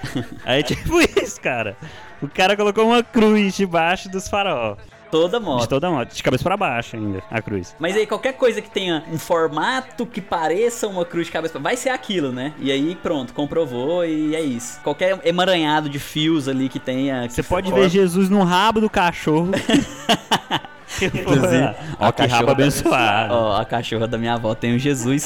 Aí 0.44 0.62
tipo 0.64 1.00
isso, 1.00 1.40
cara. 1.40 1.76
O 2.20 2.28
cara 2.28 2.56
colocou 2.56 2.86
uma 2.86 3.02
cruz 3.02 3.54
debaixo 3.54 4.08
dos 4.08 4.28
farol. 4.28 4.76
Toda 5.12 5.38
De 5.38 5.44
moto. 5.44 5.68
toda 5.68 5.86
a 5.88 5.90
moto. 5.90 6.12
De 6.14 6.22
cabeça 6.22 6.42
pra 6.42 6.56
baixo 6.56 6.96
ainda, 6.96 7.22
a 7.30 7.42
cruz. 7.42 7.76
Mas 7.78 7.94
aí, 7.94 8.06
qualquer 8.06 8.32
coisa 8.32 8.62
que 8.62 8.70
tenha 8.70 9.04
um 9.12 9.18
formato 9.18 10.06
que 10.06 10.22
pareça 10.22 10.88
uma 10.88 11.04
cruz 11.04 11.26
de 11.26 11.32
cabeça, 11.32 11.58
vai 11.58 11.76
ser 11.76 11.90
aquilo, 11.90 12.32
né? 12.32 12.54
E 12.58 12.72
aí, 12.72 12.96
pronto, 13.00 13.34
comprovou 13.34 14.04
e 14.06 14.34
é 14.34 14.40
isso. 14.40 14.80
Qualquer 14.80 15.20
emaranhado 15.24 15.88
de 15.90 15.98
fios 15.98 16.48
ali 16.48 16.68
que 16.68 16.78
tenha. 16.80 17.28
que 17.28 17.34
Você 17.34 17.42
pode 17.42 17.70
ver 17.72 17.90
Jesus 17.90 18.30
no 18.30 18.42
rabo 18.42 18.80
do 18.80 18.88
cachorro. 18.88 19.50
Inclusive, 21.00 21.74
ó, 21.98 22.12
que 22.12 22.26
rabo 22.26 22.46
da- 22.46 22.52
abençoado. 22.52 23.34
Ó, 23.34 23.56
a 23.60 23.64
cachorra 23.64 24.06
da 24.06 24.18
minha 24.18 24.34
avó 24.34 24.54
tem 24.54 24.74
o 24.74 24.78
Jesus 24.78 25.22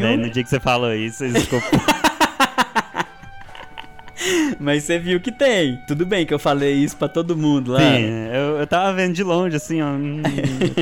Daí, 0.00 0.16
no 0.16 0.30
dia 0.30 0.42
que 0.42 0.48
você 0.48 0.60
falou 0.60 0.94
isso, 0.94 1.24
ficou. 1.28 1.60
Mas 4.58 4.84
você 4.84 4.98
viu 4.98 5.20
que 5.20 5.32
tem. 5.32 5.80
Tudo 5.86 6.04
bem 6.04 6.26
que 6.26 6.34
eu 6.34 6.38
falei 6.38 6.74
isso 6.74 6.96
pra 6.96 7.08
todo 7.08 7.36
mundo 7.36 7.72
lá. 7.72 7.80
Sim, 7.80 8.04
eu, 8.32 8.58
eu 8.58 8.66
tava 8.66 8.92
vendo 8.92 9.14
de 9.14 9.22
longe, 9.22 9.56
assim, 9.56 9.80
ó. 9.80 9.86
hum, 9.86 10.22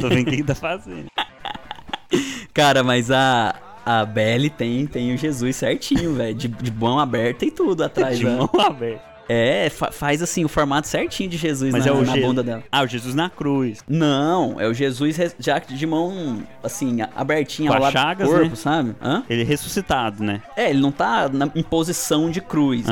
tô 0.01 0.09
vendo 0.09 0.23
o 0.23 0.31
que 0.31 0.39
que 0.39 0.43
tá 0.43 0.55
fazendo. 0.55 1.07
Cara, 2.53 2.83
mas 2.83 3.11
a, 3.11 3.55
a 3.87 4.05
Belly 4.05 4.51
tem, 4.51 4.87
tem 4.87 5.15
o 5.15 5.17
Jesus 5.17 5.57
certinho, 5.57 6.15
velho. 6.15 6.35
De, 6.35 6.49
de 6.49 6.73
mão 6.73 6.99
aberta 6.99 7.45
e 7.45 7.51
tudo 7.51 7.85
atrás. 7.85 8.19
De 8.19 8.25
né? 8.25 8.37
mão 8.37 8.51
aberta. 8.59 9.08
É, 9.29 9.69
fa- 9.71 9.93
faz 9.93 10.23
assim 10.23 10.45
o 10.45 10.49
formato 10.49 10.89
certinho 10.89 11.29
de 11.29 11.37
Jesus 11.37 11.71
Mas 11.73 11.85
na, 11.85 11.91
é 11.91 11.95
o 11.95 12.03
na 12.05 12.15
Je- 12.15 12.21
bunda 12.23 12.43
dela. 12.43 12.63
Ah, 12.73 12.83
o 12.83 12.87
Jesus 12.87 13.15
na 13.15 13.29
cruz. 13.29 13.81
Não, 13.89 14.61
é 14.61 14.67
o 14.67 14.73
Jesus 14.75 15.17
já 15.39 15.59
de 15.59 15.87
mão, 15.87 16.43
assim, 16.63 16.99
abertinha 17.15 17.69
Com 17.71 17.77
ao 17.77 17.83
lado 17.83 17.93
chagas, 17.93 18.27
do 18.29 18.33
corpo, 18.35 18.51
né? 18.51 18.57
sabe? 18.57 18.95
Hã? 19.03 19.23
Ele 19.29 19.45
ressuscitado, 19.45 20.23
né? 20.25 20.41
É, 20.57 20.71
ele 20.71 20.81
não 20.81 20.91
tá 20.91 21.29
na, 21.29 21.49
em 21.55 21.63
posição 21.63 22.31
de 22.31 22.41
cruz. 22.41 22.87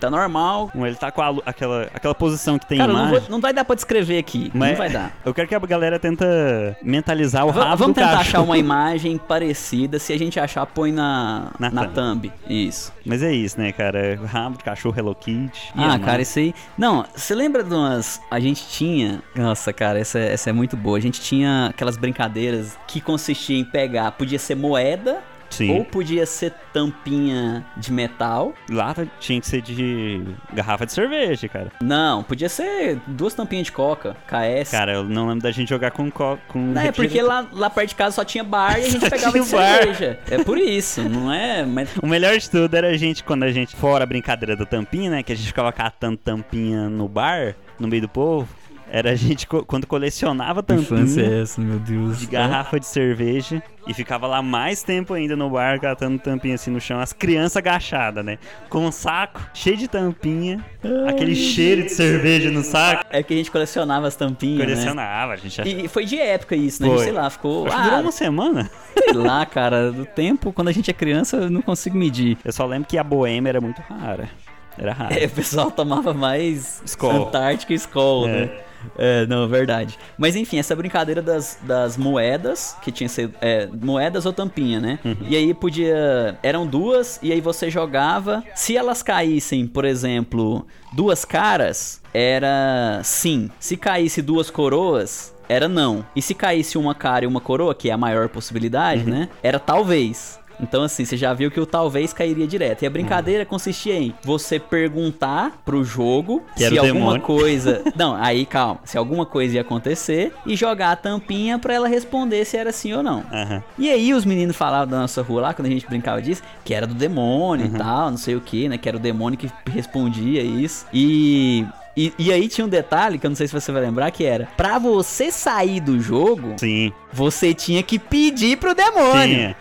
Tá 0.00 0.10
normal. 0.10 0.70
Ele 0.74 0.94
tá 0.96 1.10
com 1.10 1.20
a 1.22 1.32
aquela, 1.44 1.82
aquela 1.94 2.14
posição 2.14 2.58
que 2.58 2.66
tem 2.66 2.78
Cara, 2.78 2.92
não, 2.92 3.00
imagem. 3.00 3.20
vou- 3.20 3.30
não 3.30 3.40
vai 3.40 3.52
dar 3.52 3.64
pra 3.64 3.74
descrever 3.74 4.18
aqui. 4.18 4.50
Mas 4.54 4.70
Não 4.70 4.76
vai 4.78 4.90
dar. 4.90 5.12
Eu 5.24 5.34
quero 5.34 5.46
que 5.48 5.54
a 5.54 5.58
galera 5.58 5.98
tenta 5.98 6.76
mentalizar 6.82 7.46
o 7.46 7.52
Va- 7.52 7.64
rabo 7.64 7.76
Vamos 7.78 7.94
tentar 7.94 8.08
cachorro. 8.16 8.20
achar 8.28 8.40
uma 8.42 8.56
imagem 8.58 9.18
parecida. 9.18 9.98
Se 9.98 10.12
a 10.12 10.18
gente 10.18 10.38
achar, 10.40 10.64
põe 10.66 10.92
na, 10.92 11.48
Na 11.58 11.70
na, 11.70 11.84
thumb. 11.86 11.94
thumb. 12.28 12.32
Isso. 12.48 12.92
Mas 13.04 13.22
é 13.22 13.32
isso, 13.32 13.60
né, 13.60 13.72
cara? 13.72 14.18
Rabo 14.24 14.56
de 14.58 14.64
cachorro 14.64 14.94
Hello 14.98 15.14
Kitty. 15.14 15.72
Ah, 15.82 15.86
Minha 15.88 15.98
cara, 16.00 16.12
mãe. 16.14 16.22
isso 16.22 16.38
aí. 16.38 16.54
Não, 16.78 17.04
você 17.14 17.34
lembra 17.34 17.62
de 17.64 17.74
umas. 17.74 18.20
A 18.30 18.38
gente 18.40 18.66
tinha. 18.68 19.22
Nossa, 19.34 19.72
cara, 19.72 19.98
essa, 19.98 20.18
é- 20.18 20.32
essa 20.32 20.50
é 20.50 20.52
muito 20.52 20.76
boa. 20.76 20.96
A 20.98 21.00
gente 21.00 21.20
tinha 21.20 21.66
aquelas 21.70 21.96
brincadeiras 21.96 22.78
que 22.86 23.00
consistia 23.00 23.58
em 23.58 23.64
pegar. 23.64 24.12
Podia 24.12 24.38
ser 24.38 24.54
moeda. 24.54 25.22
Sim. 25.52 25.70
Ou 25.70 25.84
podia 25.84 26.24
ser 26.24 26.52
tampinha 26.72 27.64
de 27.76 27.92
metal. 27.92 28.54
Lá 28.70 28.94
tinha 29.20 29.40
que 29.40 29.46
ser 29.46 29.60
de 29.60 30.24
garrafa 30.52 30.86
de 30.86 30.92
cerveja, 30.92 31.46
cara. 31.48 31.70
Não, 31.82 32.22
podia 32.22 32.48
ser 32.48 32.98
duas 33.06 33.34
tampinhas 33.34 33.66
de 33.66 33.72
coca, 33.72 34.16
KS. 34.26 34.70
Cara, 34.70 34.94
eu 34.94 35.04
não 35.04 35.28
lembro 35.28 35.42
da 35.42 35.50
gente 35.50 35.68
jogar 35.68 35.90
com 35.90 36.10
co 36.10 36.38
com 36.48 36.58
Não, 36.58 36.80
é 36.80 36.90
porque 36.90 37.20
lá, 37.20 37.46
lá 37.52 37.68
perto 37.68 37.90
de 37.90 37.94
casa 37.94 38.16
só 38.16 38.24
tinha 38.24 38.42
bar 38.42 38.78
e 38.78 38.86
a 38.86 38.88
gente 38.88 39.08
pegava 39.10 39.38
de 39.38 39.44
cerveja. 39.44 40.18
É 40.30 40.42
por 40.42 40.56
isso, 40.58 41.02
não 41.02 41.32
é? 41.32 41.64
Mas 41.64 41.90
O 42.02 42.06
melhor 42.06 42.36
de 42.38 42.48
tudo 42.48 42.74
era 42.74 42.88
a 42.88 42.96
gente, 42.96 43.22
quando 43.22 43.42
a 43.42 43.52
gente, 43.52 43.76
fora 43.76 44.04
a 44.04 44.06
brincadeira 44.06 44.56
da 44.56 44.64
tampinha, 44.64 45.10
né? 45.10 45.22
Que 45.22 45.32
a 45.32 45.36
gente 45.36 45.46
ficava 45.46 45.70
catando 45.72 46.16
tampinha 46.16 46.88
no 46.88 47.08
bar, 47.08 47.54
no 47.78 47.86
meio 47.86 48.02
do 48.02 48.08
povo. 48.08 48.48
Era 48.94 49.12
a 49.12 49.14
gente, 49.14 49.46
co- 49.46 49.64
quando 49.64 49.86
colecionava 49.86 50.62
tampinha 50.62 51.40
essa, 51.40 51.58
meu 51.62 51.78
Deus. 51.78 52.18
de 52.18 52.26
garrafa 52.26 52.78
de 52.78 52.84
cerveja 52.84 53.62
e 53.88 53.94
ficava 53.94 54.26
lá 54.26 54.42
mais 54.42 54.82
tempo 54.82 55.14
ainda 55.14 55.34
no 55.34 55.48
bar, 55.48 55.80
catando 55.80 56.18
tampinha 56.18 56.56
assim 56.56 56.70
no 56.70 56.78
chão. 56.78 57.00
As 57.00 57.10
crianças 57.10 57.56
agachadas, 57.56 58.22
né? 58.22 58.36
Com 58.68 58.84
um 58.84 58.92
saco 58.92 59.40
cheio 59.54 59.78
de 59.78 59.88
tampinha, 59.88 60.62
aquele 61.08 61.34
cheiro 61.34 61.84
de 61.84 61.88
cerveja 61.88 62.50
no 62.50 62.62
saco. 62.62 63.06
É 63.08 63.22
que 63.22 63.32
a 63.32 63.36
gente 63.38 63.50
colecionava 63.50 64.06
as 64.08 64.14
tampinhas, 64.14 64.58
né? 64.58 64.64
Colecionava, 64.66 65.32
a 65.32 65.36
gente 65.36 65.58
achava. 65.58 65.68
E 65.70 65.88
foi 65.88 66.04
de 66.04 66.18
época 66.18 66.54
isso, 66.54 66.82
né? 66.82 66.88
Foi. 66.90 66.98
sei 67.04 67.12
lá, 67.12 67.30
ficou. 67.30 67.66
Acho 67.68 67.76
que 67.78 67.82
durou 67.84 67.98
Ah, 67.98 68.02
uma 68.02 68.12
semana. 68.12 68.70
sei 68.98 69.12
lá, 69.14 69.46
cara. 69.46 69.90
Do 69.90 70.04
tempo, 70.04 70.52
quando 70.52 70.68
a 70.68 70.72
gente 70.72 70.90
é 70.90 70.94
criança, 70.94 71.38
eu 71.38 71.50
não 71.50 71.62
consigo 71.62 71.96
medir. 71.96 72.36
Eu 72.44 72.52
só 72.52 72.66
lembro 72.66 72.86
que 72.86 72.98
a 72.98 73.02
boêmia 73.04 73.48
era 73.48 73.60
muito 73.62 73.80
rara. 73.88 74.28
Era 74.76 74.92
rara. 74.92 75.14
É, 75.18 75.24
o 75.24 75.30
pessoal 75.30 75.70
tomava 75.70 76.12
mais 76.12 76.82
Skol. 76.84 77.28
Antártica 77.28 77.72
e 77.72 77.76
Skol, 77.76 78.28
É. 78.28 78.32
né? 78.32 78.50
É, 78.98 79.26
não, 79.26 79.48
verdade. 79.48 79.98
Mas 80.18 80.36
enfim, 80.36 80.58
essa 80.58 80.74
brincadeira 80.76 81.20
das, 81.22 81.58
das 81.62 81.96
moedas, 81.96 82.76
que 82.82 82.90
tinha 82.92 83.08
ser 83.08 83.30
é, 83.40 83.68
moedas 83.80 84.26
ou 84.26 84.32
tampinha, 84.32 84.80
né? 84.80 84.98
Uhum. 85.04 85.16
E 85.28 85.36
aí 85.36 85.52
podia. 85.54 86.38
Eram 86.42 86.66
duas, 86.66 87.18
e 87.22 87.32
aí 87.32 87.40
você 87.40 87.70
jogava. 87.70 88.42
Se 88.54 88.76
elas 88.76 89.02
caíssem, 89.02 89.66
por 89.66 89.84
exemplo, 89.84 90.66
duas 90.92 91.24
caras, 91.24 92.00
era 92.12 93.00
sim. 93.04 93.50
Se 93.58 93.76
caísse 93.76 94.22
duas 94.22 94.50
coroas, 94.50 95.34
era 95.48 95.68
não. 95.68 96.04
E 96.16 96.22
se 96.22 96.34
caísse 96.34 96.78
uma 96.78 96.94
cara 96.94 97.24
e 97.24 97.28
uma 97.28 97.40
coroa, 97.40 97.74
que 97.74 97.90
é 97.90 97.92
a 97.92 97.98
maior 97.98 98.28
possibilidade, 98.28 99.02
Uhum. 99.04 99.10
né? 99.10 99.28
Era 99.42 99.58
talvez. 99.58 100.38
Então, 100.60 100.82
assim, 100.82 101.04
você 101.04 101.16
já 101.16 101.32
viu 101.34 101.50
que 101.50 101.60
o 101.60 101.66
talvez 101.66 102.12
cairia 102.12 102.46
direto. 102.46 102.82
E 102.82 102.86
a 102.86 102.90
brincadeira 102.90 103.44
consistia 103.44 103.94
em 103.98 104.14
você 104.24 104.58
perguntar 104.58 105.60
pro 105.64 105.82
jogo 105.84 106.42
Que 106.56 106.68
se 106.68 106.78
alguma 106.78 107.18
coisa. 107.20 107.82
Não, 107.96 108.14
aí 108.14 108.44
calma. 108.46 108.80
Se 108.84 108.96
alguma 108.98 109.24
coisa 109.26 109.54
ia 109.56 109.60
acontecer 109.62 110.32
e 110.46 110.54
jogar 110.56 110.92
a 110.92 110.96
tampinha 110.96 111.58
pra 111.58 111.74
ela 111.74 111.88
responder 111.88 112.44
se 112.44 112.56
era 112.56 112.72
sim 112.72 112.92
ou 112.92 113.02
não. 113.02 113.24
Aham. 113.32 113.62
E 113.78 113.90
aí 113.90 114.12
os 114.14 114.24
meninos 114.24 114.56
falavam 114.56 114.88
da 114.88 115.00
nossa 115.00 115.22
rua 115.22 115.40
lá, 115.40 115.54
quando 115.54 115.66
a 115.66 115.70
gente 115.70 115.86
brincava 115.86 116.20
disso, 116.22 116.42
que 116.64 116.74
era 116.74 116.86
do 116.86 116.94
demônio 116.94 117.66
Uhum. 117.66 117.74
e 117.74 117.78
tal, 117.78 118.10
não 118.10 118.16
sei 118.18 118.34
o 118.36 118.40
que, 118.40 118.68
né? 118.68 118.78
Que 118.78 118.88
era 118.88 118.96
o 118.96 119.00
demônio 119.00 119.38
que 119.38 119.50
respondia 119.70 120.42
isso. 120.42 120.86
E. 120.92 121.64
E, 121.94 122.10
e 122.18 122.32
aí 122.32 122.48
tinha 122.48 122.64
um 122.64 122.70
detalhe 122.70 123.18
que 123.18 123.26
eu 123.26 123.28
não 123.28 123.36
sei 123.36 123.46
se 123.46 123.52
você 123.52 123.70
vai 123.70 123.82
lembrar 123.82 124.10
que 124.10 124.24
era 124.24 124.48
pra 124.56 124.78
você 124.78 125.30
sair 125.30 125.78
do 125.78 126.00
jogo, 126.00 126.54
Sim. 126.56 126.90
você 127.12 127.52
tinha 127.52 127.82
que 127.82 127.98
pedir 127.98 128.56
pro 128.56 128.74
demônio. 128.74 129.12
Tinha. 129.36 129.56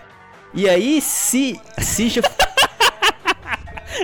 E 0.54 0.68
aí 0.70 1.00
se 1.02 1.60
se 1.80 2.10
já- 2.10 2.22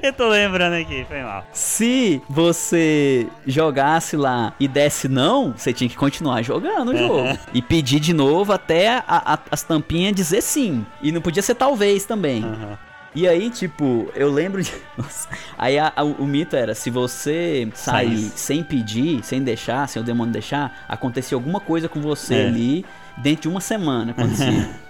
Eu 0.04 0.14
tô 0.14 0.28
lembrando 0.28 0.74
aqui, 0.74 1.06
foi 1.08 1.24
mal. 1.24 1.46
se 1.52 2.22
você 2.30 3.28
jogasse 3.48 4.16
lá 4.16 4.54
e 4.60 4.68
desse 4.68 5.08
não, 5.08 5.54
você 5.54 5.74
tinha 5.74 5.90
que 5.90 5.96
continuar 5.96 6.42
jogando 6.44 6.90
o 6.92 6.98
jogo 6.98 7.38
e 7.54 7.62
pedir 7.62 8.00
de 8.00 8.14
novo 8.14 8.54
até 8.54 8.90
a- 8.90 9.04
a- 9.08 9.40
as 9.50 9.64
tampinhas 9.64 10.14
dizer 10.14 10.42
sim. 10.42 10.86
E 11.02 11.12
não 11.12 11.22
podia 11.22 11.42
ser 11.42 11.56
talvez 11.56 12.06
também. 12.06 12.44
Aham. 12.44 12.78
E 13.16 13.28
aí, 13.28 13.50
tipo, 13.50 14.12
eu 14.14 14.32
lembro 14.32 14.62
de. 14.62 14.72
Nossa. 14.96 15.28
Aí 15.58 15.80
a- 15.80 15.92
a- 15.96 16.04
o 16.04 16.26
mito 16.28 16.56
era: 16.56 16.76
se 16.76 16.92
você 16.92 17.68
sair 17.74 18.08
Saísse. 18.18 18.38
sem 18.38 18.64
pedir, 18.64 19.24
sem 19.24 19.42
deixar, 19.42 19.88
sem 19.90 20.00
o 20.02 20.06
demônio 20.06 20.32
deixar, 20.34 20.86
acontecia 20.88 21.36
alguma 21.36 21.60
coisa 21.60 21.90
com 21.90 22.00
você 22.02 22.36
É. 22.36 22.48
ali 22.48 22.86
dentro 23.18 23.44
de 23.44 23.48
uma 23.48 23.62
semana. 23.62 24.12
Acontecia. 24.12 24.70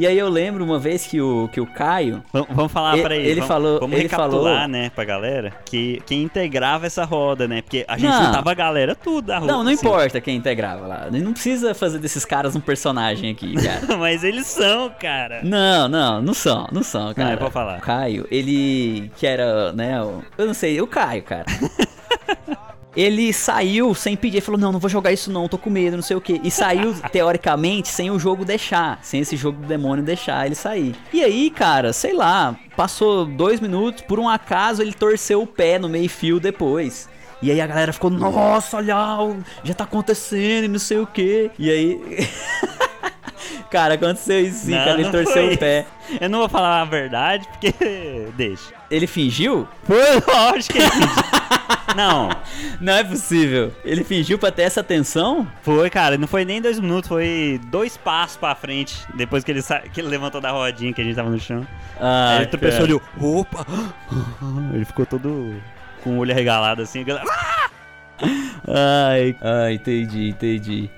e 0.00 0.06
aí 0.06 0.18
eu 0.18 0.28
lembro 0.28 0.64
uma 0.64 0.78
vez 0.78 1.06
que 1.06 1.20
o, 1.20 1.48
que 1.52 1.60
o 1.60 1.66
Caio. 1.66 2.22
Vamos, 2.32 2.48
vamos 2.50 2.72
falar 2.72 2.98
pra 3.02 3.14
ele. 3.16 3.26
ele 3.28 3.34
vamos, 3.40 3.48
falou- 3.48 3.80
Vamos 3.80 3.94
ele 3.94 4.02
recapitular, 4.08 4.54
falou- 4.54 4.68
né, 4.68 4.90
pra 4.94 5.04
galera, 5.04 5.52
que 5.64 6.02
quem 6.06 6.22
integrava 6.22 6.86
essa 6.86 7.04
roda, 7.04 7.46
né? 7.46 7.62
Porque 7.62 7.84
a 7.86 7.96
gente 7.98 8.10
Não. 8.10 8.24
juntava 8.26 8.50
a 8.50 8.54
galera 8.54 8.94
tudo 8.94 9.26
da 9.26 9.38
rua. 9.38 9.46
Não, 9.48 9.62
não 9.64 9.72
assim. 9.72 9.86
importa 9.86 10.20
quem 10.20 10.36
integrava 10.36 10.86
lá. 10.86 11.06
Não 11.10 11.32
precisa 11.32 11.74
fazer 11.74 11.98
desses 11.98 12.24
caras 12.24 12.56
um 12.56 12.60
personagem 12.60 13.30
aqui, 13.30 13.54
cara. 13.54 13.96
Mas 13.98 14.24
eles 14.24 14.46
são, 14.46 14.90
cara. 14.90 15.40
Não, 15.42 15.88
não, 15.88 16.22
não 16.22 16.34
são, 16.34 16.66
não 16.72 16.82
são, 16.82 17.12
cara. 17.14 17.34
eu 17.34 17.38
vou 17.38 17.50
falar. 17.50 17.78
O 17.78 17.82
Caio, 17.82 18.26
ele 18.30 19.10
que 19.16 19.26
era, 19.26 19.72
né, 19.72 19.98
eu 20.38 20.46
não 20.46 20.54
sei, 20.54 20.80
o 20.80 20.86
Caio, 20.86 21.22
cara. 21.22 21.44
Ele 22.96 23.32
saiu 23.32 23.94
sem 23.94 24.16
pedir, 24.16 24.38
ele 24.38 24.44
falou: 24.44 24.60
Não, 24.60 24.72
não 24.72 24.80
vou 24.80 24.90
jogar 24.90 25.12
isso 25.12 25.30
não, 25.30 25.48
tô 25.48 25.56
com 25.56 25.70
medo, 25.70 25.96
não 25.96 26.02
sei 26.02 26.16
o 26.16 26.20
que. 26.20 26.40
E 26.42 26.50
saiu, 26.50 26.94
teoricamente, 27.12 27.88
sem 27.88 28.10
o 28.10 28.18
jogo 28.18 28.44
deixar, 28.44 28.98
sem 29.02 29.20
esse 29.20 29.36
jogo 29.36 29.60
do 29.60 29.66
demônio 29.66 30.04
deixar 30.04 30.46
ele 30.46 30.54
sair. 30.54 30.94
E 31.12 31.22
aí, 31.22 31.50
cara, 31.50 31.92
sei 31.92 32.12
lá, 32.12 32.56
passou 32.76 33.24
dois 33.24 33.60
minutos, 33.60 34.02
por 34.02 34.18
um 34.18 34.28
acaso 34.28 34.82
ele 34.82 34.92
torceu 34.92 35.42
o 35.42 35.46
pé 35.46 35.78
no 35.78 35.88
meio-fio 35.88 36.40
depois. 36.40 37.08
E 37.42 37.50
aí 37.50 37.60
a 37.60 37.66
galera 37.66 37.92
ficou, 37.92 38.10
nossa, 38.10 38.76
olha, 38.76 38.94
já 39.64 39.72
tá 39.72 39.84
acontecendo 39.84 40.64
e 40.64 40.68
não 40.68 40.78
sei 40.78 40.98
o 40.98 41.06
que. 41.06 41.50
E 41.58 41.70
aí. 41.70 42.28
cara, 43.70 43.94
aconteceu 43.94 44.40
isso 44.40 44.66
sim, 44.66 44.72
Não, 44.72 44.78
cara, 44.78 44.92
ele 44.92 45.04
não 45.04 45.10
torceu 45.10 45.52
o 45.52 45.56
pé. 45.56 45.86
Eu 46.20 46.28
não 46.28 46.40
vou 46.40 46.48
falar 46.48 46.82
a 46.82 46.84
verdade, 46.84 47.46
porque. 47.48 47.72
Deixa. 48.36 48.74
Ele 48.90 49.06
fingiu? 49.06 49.66
Foi 49.84 49.96
lógico 50.26 50.74
que 50.74 50.78
ele 50.80 50.90
fingiu. 50.90 51.79
Não, 52.00 52.30
Não 52.80 52.92
é 52.94 53.04
possível. 53.04 53.72
Ele 53.84 54.02
fingiu 54.02 54.38
pra 54.38 54.50
ter 54.50 54.62
essa 54.62 54.80
atenção? 54.80 55.46
foi, 55.62 55.90
cara. 55.90 56.16
Não 56.16 56.26
foi 56.26 56.44
nem 56.44 56.60
dois 56.60 56.78
minutos, 56.78 57.08
foi 57.08 57.60
dois 57.66 57.96
passos 57.96 58.36
pra 58.36 58.54
frente. 58.54 58.96
Depois 59.14 59.44
que 59.44 59.50
ele, 59.50 59.62
sa... 59.62 59.80
que 59.80 60.00
ele 60.00 60.08
levantou 60.08 60.40
da 60.40 60.50
rodinha 60.50 60.92
que 60.92 61.00
a 61.00 61.04
gente 61.04 61.16
tava 61.16 61.30
no 61.30 61.38
chão. 61.38 61.66
Ah, 62.00 62.30
Aí 62.30 62.36
ele 62.38 62.46
tropeçou 62.46 62.80
e 62.80 62.84
olhou, 62.84 63.02
opa! 63.20 63.66
Ele 64.72 64.84
ficou 64.84 65.04
todo 65.04 65.60
com 66.02 66.16
o 66.16 66.18
olho 66.18 66.32
arregalado 66.32 66.82
assim. 66.82 67.04
Ai, 68.68 69.34
ai, 69.40 69.74
entendi, 69.74 70.28
entendi. 70.28 70.90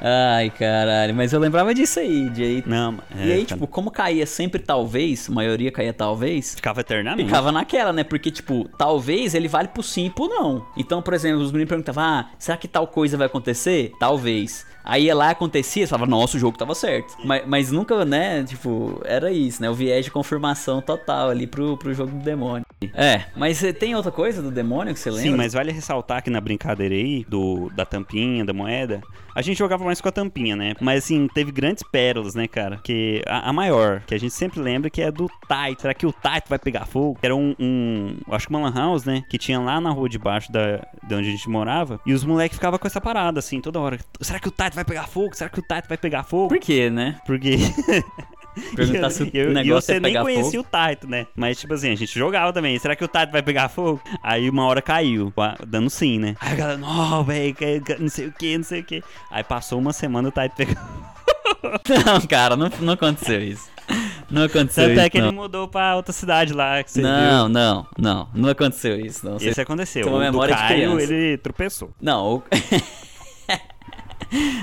Ai, 0.00 0.50
caralho. 0.50 1.14
Mas 1.14 1.32
eu 1.32 1.40
lembrava 1.40 1.74
disso 1.74 2.00
aí, 2.00 2.28
de 2.30 2.42
aí. 2.42 2.64
Não, 2.66 2.98
é, 3.16 3.26
e 3.26 3.32
aí, 3.32 3.44
cara, 3.44 3.46
tipo, 3.46 3.66
como 3.66 3.90
caía 3.90 4.26
sempre 4.26 4.60
talvez, 4.60 5.28
a 5.28 5.32
maioria 5.32 5.72
caía 5.72 5.92
talvez, 5.92 6.54
ficava 6.54 6.80
eternamente. 6.80 7.26
ficava 7.26 7.50
naquela, 7.50 7.92
né? 7.92 8.04
Porque, 8.04 8.30
tipo, 8.30 8.68
talvez 8.78 9.34
ele 9.34 9.48
vale 9.48 9.68
pro 9.68 9.82
sim 9.82 10.06
e 10.06 10.10
pro 10.10 10.28
não. 10.28 10.66
Então, 10.76 11.02
por 11.02 11.14
exemplo, 11.14 11.40
os 11.40 11.50
meninos 11.50 11.68
perguntavam, 11.68 12.04
ah, 12.04 12.30
será 12.38 12.56
que 12.56 12.68
tal 12.68 12.86
coisa 12.86 13.16
vai 13.16 13.26
acontecer? 13.26 13.92
Talvez. 13.98 14.66
Aí 14.84 15.04
ia 15.04 15.14
lá, 15.14 15.30
acontecia, 15.30 15.86
você 15.86 15.90
falava, 15.90 16.10
nossa, 16.10 16.38
o 16.38 16.40
jogo 16.40 16.56
tava 16.56 16.74
certo. 16.74 17.14
Mas, 17.22 17.42
mas 17.46 17.70
nunca, 17.70 18.06
né, 18.06 18.42
tipo, 18.44 19.02
era 19.04 19.30
isso, 19.30 19.60
né? 19.60 19.68
O 19.68 19.74
viés 19.74 20.06
de 20.06 20.10
confirmação 20.10 20.80
total 20.80 21.28
ali 21.28 21.46
pro, 21.46 21.76
pro 21.76 21.92
jogo 21.92 22.12
do 22.12 22.24
demônio. 22.24 22.64
É, 22.94 23.24
mas 23.36 23.60
tem 23.78 23.94
outra 23.94 24.10
coisa 24.10 24.40
do 24.40 24.50
demônio 24.50 24.94
que 24.94 25.00
você 25.00 25.10
lembra? 25.10 25.30
Sim, 25.30 25.36
mas 25.36 25.52
vale 25.52 25.72
ressaltar 25.72 26.22
que 26.22 26.30
na 26.30 26.40
brincadeira 26.40 26.94
aí, 26.94 27.22
do, 27.28 27.70
da 27.76 27.84
tampinha, 27.84 28.46
da 28.46 28.54
moeda, 28.54 29.02
a 29.34 29.42
gente 29.42 29.58
jogava 29.58 29.84
mais 29.88 30.00
com 30.00 30.08
a 30.08 30.12
tampinha, 30.12 30.54
né? 30.54 30.74
Mas 30.80 31.04
assim, 31.04 31.28
teve 31.28 31.50
grandes 31.50 31.82
pérolas, 31.82 32.34
né, 32.34 32.46
cara? 32.46 32.78
Que 32.82 33.22
a, 33.26 33.50
a 33.50 33.52
maior, 33.52 34.02
que 34.06 34.14
a 34.14 34.18
gente 34.18 34.32
sempre 34.32 34.60
lembra, 34.60 34.90
que 34.90 35.02
é 35.02 35.10
do 35.10 35.28
Taito. 35.48 35.82
Será 35.82 35.94
que 35.94 36.06
o 36.06 36.12
Taito 36.12 36.48
vai 36.48 36.58
pegar 36.58 36.86
fogo? 36.86 37.18
Era 37.22 37.34
um, 37.34 37.54
um 37.58 38.16
acho 38.30 38.46
que 38.46 38.52
uma 38.52 38.68
lan 38.68 38.74
house, 38.74 39.04
né? 39.04 39.22
Que 39.28 39.38
tinha 39.38 39.58
lá 39.58 39.80
na 39.80 39.90
rua 39.90 40.08
de 40.08 40.18
baixo 40.18 40.52
da, 40.52 40.86
de 41.02 41.14
onde 41.14 41.28
a 41.28 41.32
gente 41.32 41.48
morava. 41.48 42.00
E 42.06 42.12
os 42.12 42.24
moleques 42.24 42.56
ficavam 42.56 42.78
com 42.78 42.86
essa 42.86 43.00
parada, 43.00 43.38
assim, 43.38 43.60
toda 43.60 43.80
hora. 43.80 43.98
Será 44.20 44.38
que 44.38 44.48
o 44.48 44.52
Taito 44.52 44.76
vai 44.76 44.84
pegar 44.84 45.06
fogo? 45.06 45.34
Será 45.34 45.50
que 45.50 45.58
o 45.58 45.62
Taito 45.62 45.88
vai 45.88 45.98
pegar 45.98 46.22
fogo? 46.22 46.48
Por 46.48 46.58
quê, 46.58 46.90
né? 46.90 47.18
Porque. 47.26 47.56
Perguntar 48.74 49.10
se 49.10 49.22
o 49.22 49.30
eu, 49.34 49.52
negócio 49.52 49.82
você 49.86 49.92
é 49.92 50.00
nem 50.00 50.12
pegar 50.12 50.22
conhecia 50.22 50.58
fogo. 50.58 50.68
o 50.68 50.70
Taito, 50.70 51.06
né? 51.08 51.26
Mas, 51.36 51.58
tipo 51.58 51.74
assim, 51.74 51.90
a 51.90 51.94
gente 51.96 52.18
jogava 52.18 52.52
também. 52.52 52.78
Será 52.78 52.94
que 52.96 53.04
o 53.04 53.08
Taito 53.08 53.32
vai 53.32 53.42
pegar 53.42 53.68
fogo? 53.68 54.00
Aí 54.22 54.48
uma 54.50 54.64
hora 54.66 54.80
caiu, 54.82 55.32
dando 55.66 55.90
sim, 55.90 56.18
né? 56.18 56.34
Aí 56.40 56.52
a 56.52 56.56
galera, 56.56 56.78
não, 56.78 57.24
velho, 57.24 57.54
não 57.98 58.08
sei 58.08 58.26
o 58.28 58.32
que, 58.32 58.56
não 58.56 58.64
sei 58.64 58.80
o 58.80 58.84
que. 58.84 59.02
Aí 59.30 59.44
passou 59.44 59.78
uma 59.78 59.92
semana 59.92 60.28
o 60.28 60.32
Taito 60.32 60.56
pegou. 60.56 60.74
Não, 62.06 62.20
cara, 62.28 62.56
não, 62.56 62.70
não 62.80 62.92
aconteceu 62.92 63.42
isso. 63.42 63.68
Não 64.30 64.44
aconteceu 64.44 64.84
Tanto 64.84 64.92
isso. 64.92 65.00
é 65.00 65.10
que 65.10 65.18
ele 65.18 65.26
não. 65.26 65.32
mudou 65.32 65.66
pra 65.66 65.96
outra 65.96 66.12
cidade 66.12 66.52
lá, 66.52 66.82
que 66.84 66.90
você 66.92 67.00
Não, 67.00 67.48
não, 67.48 67.86
não. 67.98 68.28
Não 68.34 68.48
aconteceu 68.50 69.00
isso. 69.00 69.28
Não. 69.28 69.38
viu. 69.38 69.52
Você- 69.52 69.62
aconteceu. 69.62 70.04
tem 70.04 70.12
uma 70.12 70.18
do 70.20 70.24
memória 70.24 70.54
de 70.54 70.60
Caio, 70.60 70.94
criança. 70.96 71.12
ele 71.12 71.38
tropeçou. 71.38 71.90
Não. 72.00 72.36
o- 72.36 72.42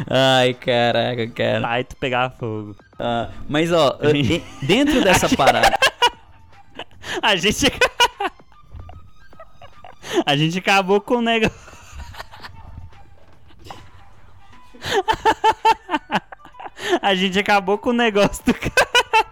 Ai, 0.10 0.54
caraca, 0.54 1.28
cara. 1.28 1.62
Taito 1.62 1.96
pegar 1.98 2.30
fogo. 2.32 2.76
Ah, 2.98 3.30
mas 3.50 3.72
ó, 3.72 3.98
A 4.02 4.10
gente- 4.14 4.44
dentro 4.62 5.04
dessa 5.04 5.28
parada. 5.36 5.78
A 7.22 7.36
gente. 7.36 7.66
A 10.26 10.38
gente 10.38 10.60
acabou 10.60 11.02
com 11.02 11.16
o 11.16 11.22
negócio. 11.22 11.60
A 17.02 17.16
gente 17.16 17.38
acabou 17.40 17.78
com 17.78 17.90
o 17.90 17.94
negócio 17.94 18.44
do 18.46 18.54
cara. 18.54 19.26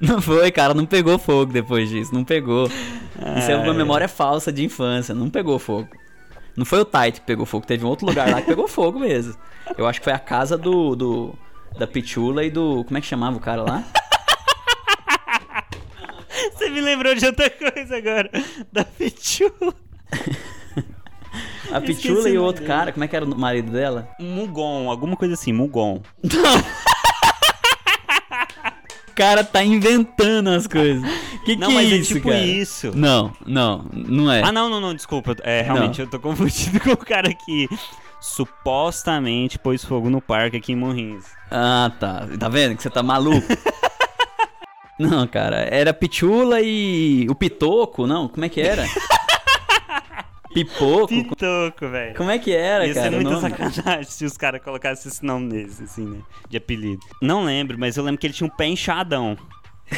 Não 0.00 0.20
foi, 0.20 0.50
cara, 0.50 0.74
não 0.74 0.86
pegou 0.86 1.18
fogo 1.18 1.52
depois 1.52 1.88
disso. 1.88 2.14
Não 2.14 2.24
pegou. 2.24 2.66
Isso 2.66 3.50
é 3.50 3.56
uma 3.56 3.72
Ai. 3.72 3.76
memória 3.76 4.08
falsa 4.08 4.52
de 4.52 4.64
infância. 4.64 5.14
Não 5.14 5.30
pegou 5.30 5.58
fogo. 5.58 5.88
Não 6.56 6.64
foi 6.64 6.80
o 6.80 6.84
Tite 6.84 7.20
que 7.20 7.26
pegou 7.26 7.44
fogo, 7.44 7.66
teve 7.66 7.84
um 7.84 7.88
outro 7.88 8.06
lugar 8.06 8.30
lá 8.30 8.40
que 8.40 8.46
pegou 8.46 8.68
fogo 8.68 8.98
mesmo. 9.00 9.34
Eu 9.76 9.86
acho 9.86 10.00
que 10.00 10.04
foi 10.04 10.12
a 10.12 10.18
casa 10.18 10.56
do. 10.56 10.94
do 10.94 11.34
da 11.78 11.86
Pichula 11.86 12.44
e 12.44 12.50
do. 12.50 12.84
Como 12.84 12.96
é 12.96 13.00
que 13.00 13.06
chamava 13.06 13.36
o 13.36 13.40
cara 13.40 13.62
lá? 13.62 13.82
Você 16.52 16.70
me 16.70 16.80
lembrou 16.80 17.14
de 17.14 17.26
outra 17.26 17.50
coisa 17.50 17.96
agora. 17.96 18.30
Da 18.72 18.84
Pichula. 18.84 19.74
A 21.72 21.78
Esqueci 21.78 22.02
Pichula 22.02 22.28
e 22.28 22.38
o 22.38 22.42
outro 22.44 22.62
dele. 22.62 22.72
cara, 22.74 22.92
como 22.92 23.04
é 23.04 23.08
que 23.08 23.16
era 23.16 23.24
o 23.24 23.36
marido 23.36 23.72
dela? 23.72 24.08
Mugon, 24.20 24.88
alguma 24.88 25.16
coisa 25.16 25.34
assim, 25.34 25.52
Mugon. 25.52 26.02
O 26.22 26.28
cara 29.14 29.44
tá 29.44 29.62
inventando 29.62 30.48
as 30.50 30.66
coisas. 30.66 31.02
Que 31.44 31.56
Não, 31.56 31.68
que 31.68 31.74
mas 31.74 31.92
é 31.92 31.94
é 31.94 31.96
isso, 31.98 32.14
tipo 32.14 32.28
cara? 32.28 32.40
isso. 32.40 32.92
Não, 32.94 33.32
não, 33.46 33.84
não 33.92 34.30
é. 34.32 34.42
Ah, 34.42 34.50
não, 34.52 34.68
não, 34.68 34.80
não, 34.80 34.94
desculpa. 34.94 35.36
É, 35.42 35.62
realmente, 35.62 36.00
eu 36.00 36.06
tô 36.06 36.18
confundindo 36.18 36.80
com 36.80 36.90
o 36.92 36.96
cara 36.96 37.32
que 37.32 37.68
supostamente 38.20 39.58
pôs 39.58 39.84
fogo 39.84 40.08
no 40.08 40.20
parque 40.20 40.56
aqui 40.56 40.72
em 40.72 40.76
Morrinhos. 40.76 41.24
Ah, 41.50 41.92
tá. 42.00 42.26
Tá 42.38 42.48
vendo 42.48 42.76
que 42.76 42.82
você 42.82 42.90
tá 42.90 43.02
maluco? 43.02 43.46
não, 44.98 45.26
cara, 45.26 45.68
era 45.70 45.92
Pichula 45.92 46.60
e 46.62 47.26
o 47.28 47.34
Pitoco, 47.34 48.06
não? 48.06 48.28
Como 48.28 48.44
é 48.44 48.48
que 48.48 48.60
era? 48.60 48.84
Pipoco? 50.54 51.08
Pitoco, 51.08 51.88
velho. 51.88 52.14
Como 52.16 52.30
é 52.30 52.38
que 52.38 52.52
era, 52.52 52.86
Ia 52.86 52.94
cara? 52.94 53.10
ser 53.10 53.16
o 53.16 53.22
muita 53.22 53.40
sacanagem 53.40 54.04
se 54.04 54.24
os 54.24 54.36
caras 54.36 54.62
colocassem 54.62 55.10
esse 55.10 55.24
nome 55.24 55.52
nesse, 55.52 55.82
assim, 55.82 56.06
né? 56.06 56.18
De 56.48 56.56
apelido. 56.56 57.02
Não 57.20 57.44
lembro, 57.44 57.78
mas 57.78 57.96
eu 57.96 58.04
lembro 58.04 58.20
que 58.20 58.26
ele 58.26 58.34
tinha 58.34 58.46
um 58.46 58.56
pé 58.56 58.66
inchadão. 58.66 59.36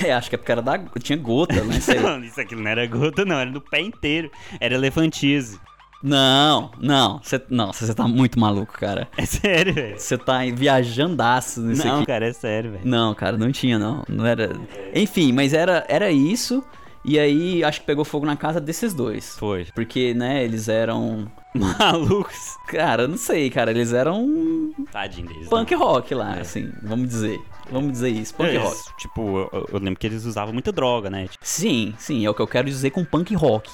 É, 0.04 0.12
acho 0.12 0.28
que 0.28 0.34
é 0.34 0.38
porque 0.38 0.50
era 0.50 0.60
da... 0.60 0.76
tinha 1.00 1.16
gota, 1.16 1.54
né? 1.62 1.78
Não, 2.02 2.18
isso 2.24 2.40
aqui 2.40 2.56
não 2.56 2.68
era 2.68 2.84
gota, 2.86 3.24
não, 3.24 3.38
era 3.38 3.50
do 3.50 3.60
pé 3.60 3.80
inteiro. 3.80 4.28
Era 4.60 4.74
elefantise. 4.74 5.60
Não, 6.02 6.70
não, 6.80 7.20
você 7.22 7.40
não, 7.48 7.72
você 7.72 7.94
tá 7.94 8.06
muito 8.06 8.38
maluco, 8.38 8.72
cara. 8.74 9.08
É 9.16 9.24
sério, 9.24 9.72
velho. 9.72 9.98
Você 9.98 10.18
tá 10.18 10.40
viajandaço 10.52 11.60
nisso 11.62 11.86
Não, 11.86 11.98
aqui. 11.98 12.06
cara, 12.06 12.26
é 12.26 12.32
sério, 12.32 12.72
velho. 12.72 12.82
Não, 12.84 13.14
cara, 13.14 13.36
não 13.36 13.50
tinha, 13.50 13.78
não. 13.78 14.04
Não 14.08 14.26
era. 14.26 14.50
Enfim, 14.94 15.32
mas 15.32 15.54
era, 15.54 15.86
era 15.88 16.10
isso. 16.10 16.62
E 17.06 17.18
aí 17.20 17.62
acho 17.62 17.80
que 17.80 17.86
pegou 17.86 18.04
fogo 18.04 18.26
na 18.26 18.36
casa 18.36 18.60
desses 18.60 18.92
dois. 18.92 19.36
Foi. 19.38 19.64
Porque, 19.74 20.12
né, 20.12 20.42
eles 20.44 20.68
eram. 20.68 21.30
Malucos. 21.54 22.56
Cara, 22.68 23.06
não 23.08 23.16
sei, 23.16 23.48
cara, 23.48 23.70
eles 23.70 23.92
eram 23.92 24.72
Tadinho 24.90 25.28
deles. 25.28 25.48
punk 25.48 25.72
rock 25.74 26.14
lá, 26.14 26.36
É. 26.36 26.40
assim, 26.40 26.70
vamos 26.82 27.08
dizer. 27.08 27.38
Vamos 27.70 27.92
dizer 27.92 28.10
isso, 28.10 28.34
punk 28.34 28.48
Eles, 28.50 28.62
rock. 28.62 28.96
Tipo, 28.98 29.38
eu, 29.52 29.68
eu 29.72 29.78
lembro 29.78 29.98
que 29.98 30.06
eles 30.06 30.24
usavam 30.24 30.52
muita 30.52 30.70
droga, 30.72 31.08
né? 31.08 31.28
Tipo, 31.28 31.44
Sim, 31.46 31.94
sim, 31.98 32.24
é 32.26 32.30
o 32.30 32.34
que 32.34 32.42
eu 32.42 32.46
quero 32.46 32.68
dizer 32.68 32.90
com 32.90 33.04
punk 33.04 33.34
rock. 33.34 33.70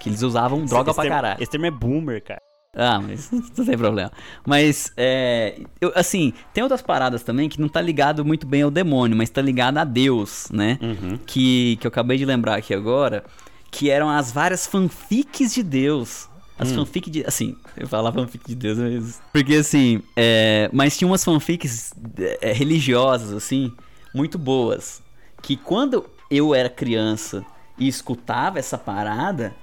Que 0.00 0.08
eles 0.08 0.22
usavam 0.22 0.64
droga 0.64 0.90
esse 0.90 0.94
pra 0.96 1.02
termo- 1.02 1.16
caralho. 1.16 1.42
Esse 1.42 1.50
termo 1.50 1.66
é 1.66 1.70
boomer, 1.70 2.22
cara. 2.22 2.40
Ah, 2.76 3.00
mas 3.00 3.30
não 3.32 3.64
tem 3.64 3.76
problema. 3.76 4.12
Mas, 4.46 4.92
é. 4.96 5.60
Eu, 5.80 5.92
assim, 5.94 6.32
tem 6.52 6.62
outras 6.62 6.82
paradas 6.82 7.22
também 7.22 7.48
que 7.48 7.60
não 7.60 7.68
tá 7.68 7.80
ligado 7.80 8.24
muito 8.24 8.46
bem 8.46 8.62
ao 8.62 8.70
demônio, 8.70 9.16
mas 9.16 9.30
tá 9.30 9.40
ligado 9.40 9.78
a 9.78 9.84
Deus, 9.84 10.48
né? 10.50 10.78
Uhum. 10.80 11.18
Que, 11.26 11.76
que 11.76 11.86
eu 11.86 11.88
acabei 11.88 12.18
de 12.18 12.24
lembrar 12.24 12.56
aqui 12.56 12.74
agora, 12.74 13.24
que 13.70 13.90
eram 13.90 14.08
as 14.08 14.30
várias 14.30 14.66
fanfics 14.66 15.54
de 15.54 15.62
Deus. 15.62 16.28
As 16.58 16.72
fanfics 16.72 17.12
de. 17.12 17.24
Assim, 17.24 17.56
eu 17.76 17.86
falava 17.86 18.20
fanfic 18.20 18.44
de 18.48 18.54
Deus, 18.56 18.78
mas. 18.78 19.22
Porque 19.32 19.54
assim. 19.54 20.02
É, 20.16 20.68
mas 20.72 20.98
tinha 20.98 21.06
umas 21.06 21.24
fanfics 21.24 21.94
é, 22.40 22.52
religiosas, 22.52 23.32
assim, 23.32 23.72
muito 24.12 24.36
boas. 24.36 25.00
Que 25.40 25.56
quando 25.56 26.04
eu 26.28 26.52
era 26.54 26.68
criança 26.68 27.44
e 27.78 27.86
escutava 27.86 28.58
essa 28.58 28.76
parada, 28.76 29.54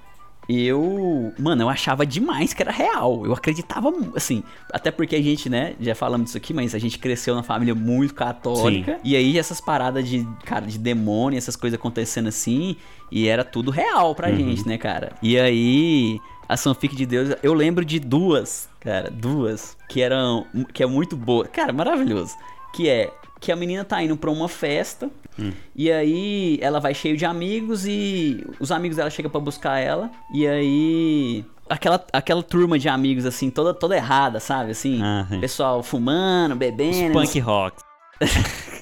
eu. 0.48 1.32
Mano, 1.38 1.62
eu 1.62 1.68
achava 1.68 2.06
demais 2.06 2.52
que 2.52 2.62
era 2.62 2.70
real. 2.70 3.24
Eu 3.24 3.32
acreditava, 3.32 3.92
assim. 4.14 4.42
Até 4.72 4.90
porque 4.90 5.16
a 5.16 5.22
gente, 5.22 5.48
né, 5.48 5.74
já 5.80 5.94
falamos 5.94 6.26
disso 6.26 6.36
aqui, 6.36 6.54
mas 6.54 6.74
a 6.74 6.78
gente 6.78 6.98
cresceu 6.98 7.34
numa 7.34 7.42
família 7.42 7.74
muito 7.74 8.14
católica. 8.14 8.94
Sim. 8.94 9.00
E 9.02 9.16
aí 9.16 9.38
essas 9.38 9.60
paradas 9.60 10.08
de, 10.08 10.26
cara, 10.44 10.66
de 10.66 10.78
demônio, 10.78 11.36
essas 11.36 11.56
coisas 11.56 11.78
acontecendo 11.78 12.28
assim. 12.28 12.76
E 13.10 13.28
era 13.28 13.44
tudo 13.44 13.70
real 13.70 14.14
pra 14.14 14.32
gente, 14.32 14.66
né, 14.66 14.78
cara? 14.78 15.12
E 15.22 15.38
aí. 15.38 16.18
A 16.48 16.56
fanfic 16.56 16.94
de 16.94 17.04
Deus, 17.04 17.36
eu 17.42 17.52
lembro 17.52 17.84
de 17.84 17.98
duas, 17.98 18.68
cara, 18.78 19.10
duas, 19.10 19.76
que 19.88 20.00
eram. 20.00 20.46
que 20.72 20.80
é 20.80 20.86
muito 20.86 21.16
boa. 21.16 21.44
Cara, 21.48 21.72
maravilhoso. 21.72 22.36
Que 22.72 22.88
é 22.88 23.12
que 23.40 23.52
a 23.52 23.56
menina 23.56 23.84
tá 23.84 24.02
indo 24.02 24.16
pra 24.16 24.30
uma 24.30 24.48
festa. 24.48 25.10
E 25.74 25.92
aí 25.92 26.58
ela 26.62 26.80
vai 26.80 26.94
cheio 26.94 27.16
de 27.16 27.26
amigos 27.26 27.84
e 27.86 28.42
os 28.58 28.72
amigos 28.72 28.96
dela 28.96 29.10
chegam 29.10 29.30
pra 29.30 29.40
buscar 29.40 29.78
ela. 29.78 30.10
E 30.32 30.46
aí 30.46 31.44
aquela, 31.68 32.02
aquela 32.12 32.42
turma 32.42 32.78
de 32.78 32.88
amigos 32.88 33.26
assim, 33.26 33.50
toda 33.50 33.74
toda 33.74 33.94
errada, 33.94 34.40
sabe? 34.40 34.70
Assim, 34.70 35.00
Ah, 35.02 35.26
pessoal 35.40 35.82
fumando, 35.82 36.52
Os 36.52 36.58
bebendo. 36.58 37.12
punk 37.12 37.38
rock. 37.40 37.76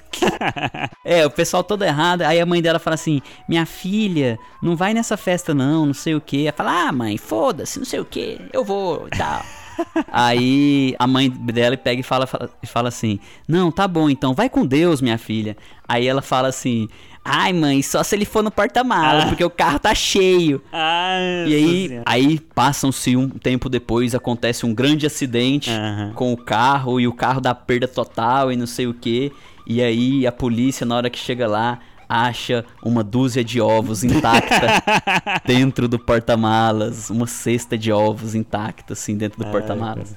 É, 1.05 1.27
o 1.27 1.31
pessoal 1.31 1.63
todo 1.65 1.83
errado. 1.85 2.23
Aí 2.23 2.41
a 2.41 2.47
mãe 2.47 2.63
dela 2.63 2.79
fala 2.79 2.95
assim: 2.95 3.21
Minha 3.49 3.67
filha, 3.67 4.39
não 4.63 4.77
vai 4.77 4.95
nessa 4.95 5.17
festa 5.17 5.53
não, 5.53 5.87
não 5.87 5.93
sei 5.95 6.15
o 6.15 6.21
que. 6.21 6.47
Ela 6.47 6.57
fala: 6.57 6.89
Ah, 6.89 6.93
mãe, 6.93 7.19
foda-se, 7.19 7.79
não 7.79 7.85
sei 7.85 8.01
o 8.01 8.05
que, 8.05 8.41
eu 8.53 8.65
vou 8.65 9.07
e 9.09 9.11
tal. 9.19 9.43
Aí 10.13 10.95
a 10.99 11.07
mãe 11.07 11.29
dela 11.31 11.77
pega 11.77 12.01
e 12.01 12.05
fala, 12.05 12.27
fala, 12.27 12.51
fala 12.67 12.89
assim: 12.89 13.19
Não, 13.49 13.71
tá 13.71 13.87
bom 13.89 14.09
então, 14.09 14.35
vai 14.35 14.49
com 14.49 14.65
Deus, 14.65 15.01
minha 15.01 15.19
filha. 15.19 15.57
Aí 15.89 16.07
ela 16.07 16.23
fala 16.23 16.49
assim: 16.49 16.89
Ai, 17.25 17.53
mãe, 17.53 17.83
só 17.83 18.03
se 18.03 18.15
ele 18.15 18.25
for 18.25 18.43
no 18.43 18.51
porta-mala, 18.51 19.25
Ah. 19.25 19.27
porque 19.27 19.45
o 19.45 19.51
carro 19.51 19.79
tá 19.79 19.95
cheio. 19.95 20.63
Ai, 20.73 21.47
E 21.49 21.55
aí, 21.55 22.03
aí 22.05 22.39
passam-se 22.55 23.17
um 23.17 23.29
tempo 23.29 23.69
depois, 23.69 24.15
acontece 24.15 24.67
um 24.67 24.75
grande 24.75 25.07
acidente 25.07 25.71
com 26.15 26.33
o 26.33 26.37
carro 26.37 27.01
e 27.01 27.07
o 27.09 27.13
carro 27.13 27.41
dá 27.41 27.55
perda 27.55 27.89
total 27.89 28.53
e 28.53 28.57
não 28.57 28.67
sei 28.67 28.87
o 28.87 28.95
que. 28.95 29.33
E 29.67 29.81
aí 29.83 30.27
a 30.27 30.33
polícia, 30.33 30.85
na 30.85 30.95
hora 30.97 31.09
que 31.09 31.19
chega 31.19 31.47
lá, 31.47 31.79
acha 32.09 32.65
uma 32.83 33.03
dúzia 33.03 33.45
de 33.45 33.61
ovos 33.61 34.05
intacta 34.05 34.83
dentro 35.47 35.89
do 35.89 35.99
porta-malas, 35.99 37.11
uma 37.11 37.27
cesta 37.27 37.77
de 37.77 37.93
ovos 37.93 38.35
intacta 38.35 38.93
assim 38.93 39.17
dentro 39.17 39.45
do 39.45 39.51
porta-malas. 39.51 40.17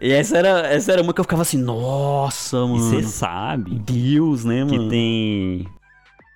E 0.00 0.10
essa 0.10 0.36
era, 0.36 0.66
essa 0.66 0.92
era 0.92 1.02
uma 1.02 1.14
que 1.14 1.20
eu 1.20 1.24
ficava 1.24 1.42
assim, 1.42 1.58
nossa, 1.58 2.58
mano. 2.58 2.78
você 2.78 3.02
sabe 3.04 3.78
Deus, 3.78 4.44
né, 4.44 4.66
que 4.66 4.76
mano? 4.76 4.88
tem 4.88 5.66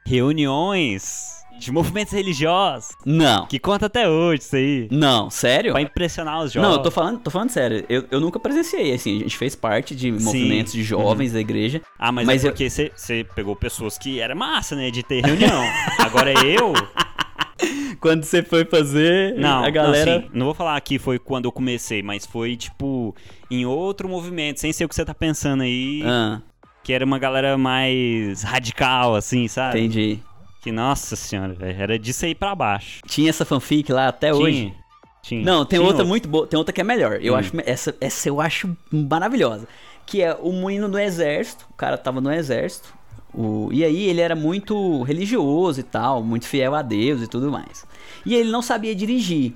reuniões 0.07 1.36
de 1.59 1.73
movimentos 1.73 2.13
religiosos 2.13 2.91
Não. 3.05 3.47
que 3.47 3.59
conta 3.59 3.87
até 3.87 4.09
hoje 4.09 4.43
isso 4.43 4.57
aí. 4.57 4.89
Não, 4.91 5.29
sério? 5.31 5.73
Pra 5.73 5.81
impressionar 5.83 6.43
os 6.43 6.53
jovens. 6.53 6.69
Não, 6.69 6.77
eu 6.77 6.83
tô 6.83 6.91
falando, 6.91 7.19
tô 7.21 7.31
falando 7.31 7.51
sério. 7.51 7.85
Eu, 7.89 8.05
eu 8.11 8.21
nunca 8.21 8.39
presenciei, 8.39 8.93
assim, 8.95 9.17
a 9.17 9.23
gente 9.23 9.37
fez 9.37 9.55
parte 9.57 9.95
de 9.95 10.11
movimentos 10.13 10.73
de 10.73 10.83
jovens 10.83 11.33
da 11.33 11.41
igreja. 11.41 11.81
Ah, 11.99 12.13
mas, 12.13 12.27
Mas 12.27 12.45
é 12.45 12.49
eu- 12.49 12.53
porque 12.53 12.69
você 12.71 13.27
pegou 13.35 13.55
pessoas 13.57 13.97
que 13.99 14.21
era 14.21 14.35
massa, 14.35 14.77
né? 14.77 14.91
De 14.91 15.03
ter 15.03 15.25
reunião. 15.25 15.63
Agora 15.99 16.33
eu. 16.45 16.73
Quando 18.01 18.25
você 18.25 18.43
foi 18.43 18.65
fazer, 18.67 19.35
Não, 19.37 19.65
a 19.65 19.71
galera. 19.71 20.11
não, 20.11 20.19
assim, 20.19 20.31
não 20.35 20.47
vou 20.47 20.55
falar 20.55 20.79
que 20.83 20.99
foi 20.99 21.19
quando 21.19 21.47
eu 21.47 21.53
comecei, 21.53 22.03
mas 22.03 22.27
foi 22.27 22.55
tipo 22.55 23.15
em 23.51 23.65
outro 23.65 24.07
movimento, 24.09 24.61
sem 24.61 24.73
ser 24.73 24.85
o 24.85 24.89
que 24.89 24.95
você 24.95 25.05
tá 25.05 25.15
pensando 25.15 25.63
aí, 25.63 26.03
Ah, 26.05 26.41
que 26.85 26.93
era 26.93 27.05
uma 27.05 27.19
galera 27.19 27.57
mais 27.57 28.43
radical, 28.43 29.15
assim, 29.15 29.49
sabe? 29.49 29.79
entendi. 29.81 30.19
Que 30.67 30.73
nossa 30.73 31.15
senhora, 31.15 31.55
velho, 31.55 31.81
era 31.81 31.97
disso 31.97 32.25
aí 32.25 32.35
pra 32.35 32.53
baixo. 32.53 33.01
Tinha 33.07 33.31
essa 33.31 33.45
fanfic 33.45 33.93
lá 33.93 34.09
até 34.09 34.35
hoje. 34.35 34.63
Tinha, 34.63 34.75
tinha. 35.23 35.45
Não, 35.45 35.65
tem 35.65 35.79
Tinha 35.79 35.89
outra 35.89 36.05
muito 36.05 36.29
boa, 36.29 36.45
tem 36.45 36.59
outra 36.59 36.73
que 36.73 36.81
é 36.81 36.85
melhor. 36.85 37.21
Eu 37.23 37.35
Hum. 37.35 37.37
acho 37.37 37.53
essa, 37.65 37.95
essa 38.01 38.29
eu 38.29 38.41
acho 38.41 38.77
maravilhosa, 38.91 39.69
que 40.05 40.21
é 40.21 40.35
o 40.35 40.51
moinho 40.51 40.89
do 40.89 40.99
exército. 40.99 41.65
O 41.71 41.75
cara 41.75 41.97
tava 41.97 42.21
no 42.21 42.33
exército. 42.33 42.93
O, 43.33 43.69
e 43.73 43.85
aí 43.85 44.09
ele 44.09 44.21
era 44.21 44.35
muito 44.35 45.05
religioso 45.05 45.79
e 45.79 45.83
tal, 45.85 46.21
muito 46.21 46.49
fiel 46.49 46.75
a 46.75 46.83
Deus 46.83 47.23
e 47.23 47.29
tudo 47.29 47.49
mais. 47.49 47.87
E 48.25 48.35
ele 48.35 48.51
não 48.51 48.61
sabia 48.61 48.93
dirigir. 48.93 49.55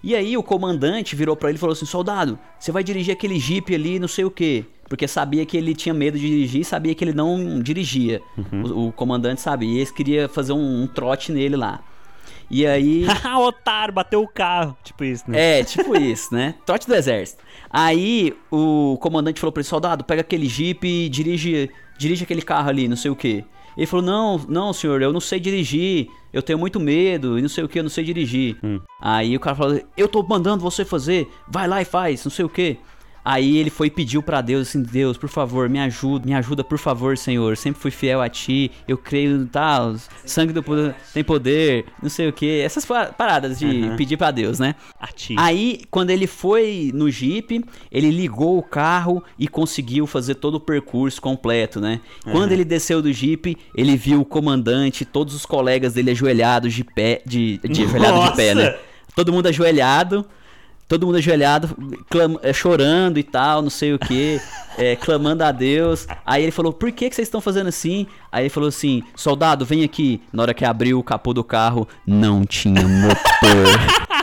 E 0.00 0.14
aí 0.14 0.36
o 0.36 0.44
comandante 0.44 1.16
virou 1.16 1.34
pra 1.34 1.48
ele 1.48 1.56
e 1.56 1.60
falou 1.60 1.72
assim: 1.72 1.86
"Soldado, 1.86 2.38
você 2.56 2.70
vai 2.70 2.84
dirigir 2.84 3.12
aquele 3.12 3.36
jipe 3.40 3.74
ali, 3.74 3.98
não 3.98 4.06
sei 4.06 4.24
o 4.24 4.30
quê". 4.30 4.64
Porque 4.92 5.08
sabia 5.08 5.46
que 5.46 5.56
ele 5.56 5.74
tinha 5.74 5.94
medo 5.94 6.18
de 6.18 6.26
dirigir 6.26 6.60
e 6.60 6.64
sabia 6.66 6.94
que 6.94 7.02
ele 7.02 7.14
não 7.14 7.62
dirigia. 7.62 8.20
O, 8.52 8.88
o 8.88 8.92
comandante 8.92 9.40
sabia. 9.40 9.66
E 9.66 9.76
eles 9.76 9.90
queria 9.90 10.28
fazer 10.28 10.52
um, 10.52 10.82
um 10.82 10.86
trote 10.86 11.32
nele 11.32 11.56
lá. 11.56 11.80
E 12.50 12.66
aí. 12.66 13.04
Haha, 13.04 13.38
otário, 13.48 13.94
bateu 13.94 14.22
o 14.22 14.28
carro. 14.28 14.76
Tipo 14.84 15.02
isso, 15.02 15.24
né? 15.26 15.60
É, 15.60 15.64
tipo 15.64 15.96
isso, 15.96 16.34
né? 16.34 16.56
Trote 16.66 16.86
do 16.86 16.94
exército. 16.94 17.42
Aí 17.70 18.36
o 18.50 18.98
comandante 19.00 19.40
falou 19.40 19.50
pra 19.50 19.62
ele, 19.62 19.66
soldado, 19.66 20.04
pega 20.04 20.20
aquele 20.20 20.46
jipe 20.46 20.86
e 20.86 21.08
dirige, 21.08 21.70
dirige 21.96 22.24
aquele 22.24 22.42
carro 22.42 22.68
ali, 22.68 22.86
não 22.86 22.96
sei 22.96 23.10
o 23.10 23.16
que. 23.16 23.42
Ele 23.74 23.86
falou, 23.86 24.04
não, 24.04 24.36
não, 24.46 24.74
senhor, 24.74 25.00
eu 25.00 25.10
não 25.10 25.20
sei 25.20 25.40
dirigir, 25.40 26.06
eu 26.34 26.42
tenho 26.42 26.58
muito 26.58 26.78
medo 26.78 27.38
e 27.38 27.40
não 27.40 27.48
sei 27.48 27.64
o 27.64 27.68
que, 27.68 27.78
eu 27.78 27.82
não 27.82 27.88
sei 27.88 28.04
dirigir. 28.04 28.58
Aí 29.00 29.34
o 29.34 29.40
cara 29.40 29.56
falou, 29.56 29.80
eu 29.96 30.06
tô 30.06 30.22
mandando 30.22 30.62
você 30.62 30.84
fazer, 30.84 31.26
vai 31.48 31.66
lá 31.66 31.80
e 31.80 31.86
faz, 31.86 32.22
não 32.22 32.30
sei 32.30 32.44
o 32.44 32.50
que. 32.50 32.76
Aí 33.24 33.56
ele 33.56 33.70
foi 33.70 33.86
e 33.86 33.90
pediu 33.90 34.20
pra 34.22 34.40
Deus 34.40 34.68
assim, 34.68 34.82
Deus, 34.82 35.16
por 35.16 35.28
favor, 35.28 35.68
me 35.68 35.78
ajuda, 35.78 36.26
me 36.26 36.34
ajuda, 36.34 36.64
por 36.64 36.78
favor, 36.78 37.16
Senhor. 37.16 37.56
Sempre 37.56 37.80
fui 37.80 37.90
fiel 37.92 38.20
a 38.20 38.28
ti. 38.28 38.70
Eu 38.88 38.98
creio, 38.98 39.46
tá, 39.46 39.94
sangue 40.24 40.52
do 40.52 40.62
poder 40.62 40.94
tem 41.14 41.22
poder, 41.22 41.84
não 42.02 42.10
sei 42.10 42.28
o 42.28 42.32
que. 42.32 42.60
Essas 42.60 42.84
pa- 42.84 43.06
paradas 43.06 43.58
de 43.60 43.66
Uhum. 43.66 43.96
pedir 43.96 44.16
pra 44.16 44.30
Deus, 44.32 44.58
né? 44.58 44.74
Ati. 44.98 45.36
Aí, 45.38 45.82
quando 45.90 46.10
ele 46.10 46.26
foi 46.26 46.90
no 46.92 47.08
Jeep, 47.10 47.64
ele 47.92 48.10
ligou 48.10 48.58
o 48.58 48.62
carro 48.62 49.22
e 49.38 49.46
conseguiu 49.46 50.06
fazer 50.06 50.34
todo 50.36 50.56
o 50.56 50.60
percurso 50.60 51.20
completo, 51.22 51.80
né? 51.80 52.00
Quando 52.32 52.50
ele 52.52 52.64
desceu 52.64 53.00
do 53.00 53.12
Jeep, 53.12 53.56
ele 53.74 53.96
viu 53.96 54.20
o 54.20 54.24
comandante, 54.24 55.04
todos 55.04 55.34
os 55.34 55.46
colegas 55.46 55.92
dele 55.94 56.10
ajoelhados 56.10 56.72
de 56.74 56.82
pé, 56.82 57.22
de, 57.24 57.58
de 57.58 57.84
ajoelhado 57.84 58.30
de 58.30 58.36
pé, 58.36 58.54
né? 58.54 58.74
Todo 59.14 59.32
mundo 59.32 59.46
ajoelhado, 59.46 60.26
todo 60.92 61.06
mundo 61.06 61.16
ajoelhado, 61.16 61.74
clam- 62.10 62.38
é, 62.42 62.52
chorando 62.52 63.16
e 63.18 63.22
tal, 63.22 63.62
não 63.62 63.70
sei 63.70 63.94
o 63.94 63.98
que, 63.98 64.38
clamando 65.00 65.42
a 65.42 65.50
Deus. 65.50 66.06
Aí 66.26 66.42
ele 66.42 66.52
falou, 66.52 66.70
por 66.70 66.92
que, 66.92 67.08
que 67.08 67.16
vocês 67.16 67.26
estão 67.28 67.40
fazendo 67.40 67.68
assim? 67.68 68.06
Aí 68.30 68.42
ele 68.42 68.50
falou 68.50 68.68
assim, 68.68 69.02
soldado, 69.16 69.64
vem 69.64 69.84
aqui. 69.84 70.20
Na 70.30 70.42
hora 70.42 70.52
que 70.52 70.66
abriu 70.66 70.98
o 70.98 71.02
capô 71.02 71.32
do 71.32 71.42
carro, 71.42 71.88
não 72.06 72.44
tinha 72.44 72.86
motor. 72.86 74.12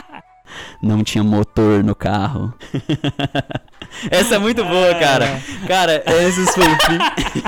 Não 0.82 1.04
tinha 1.04 1.22
motor 1.22 1.84
no 1.84 1.94
carro. 1.94 2.52
Essa 4.10 4.36
é 4.36 4.38
muito 4.38 4.64
boa, 4.64 4.94
cara. 4.94 5.40
Cara, 5.66 6.02
esses 6.26 6.50
fanfics. 6.54 7.42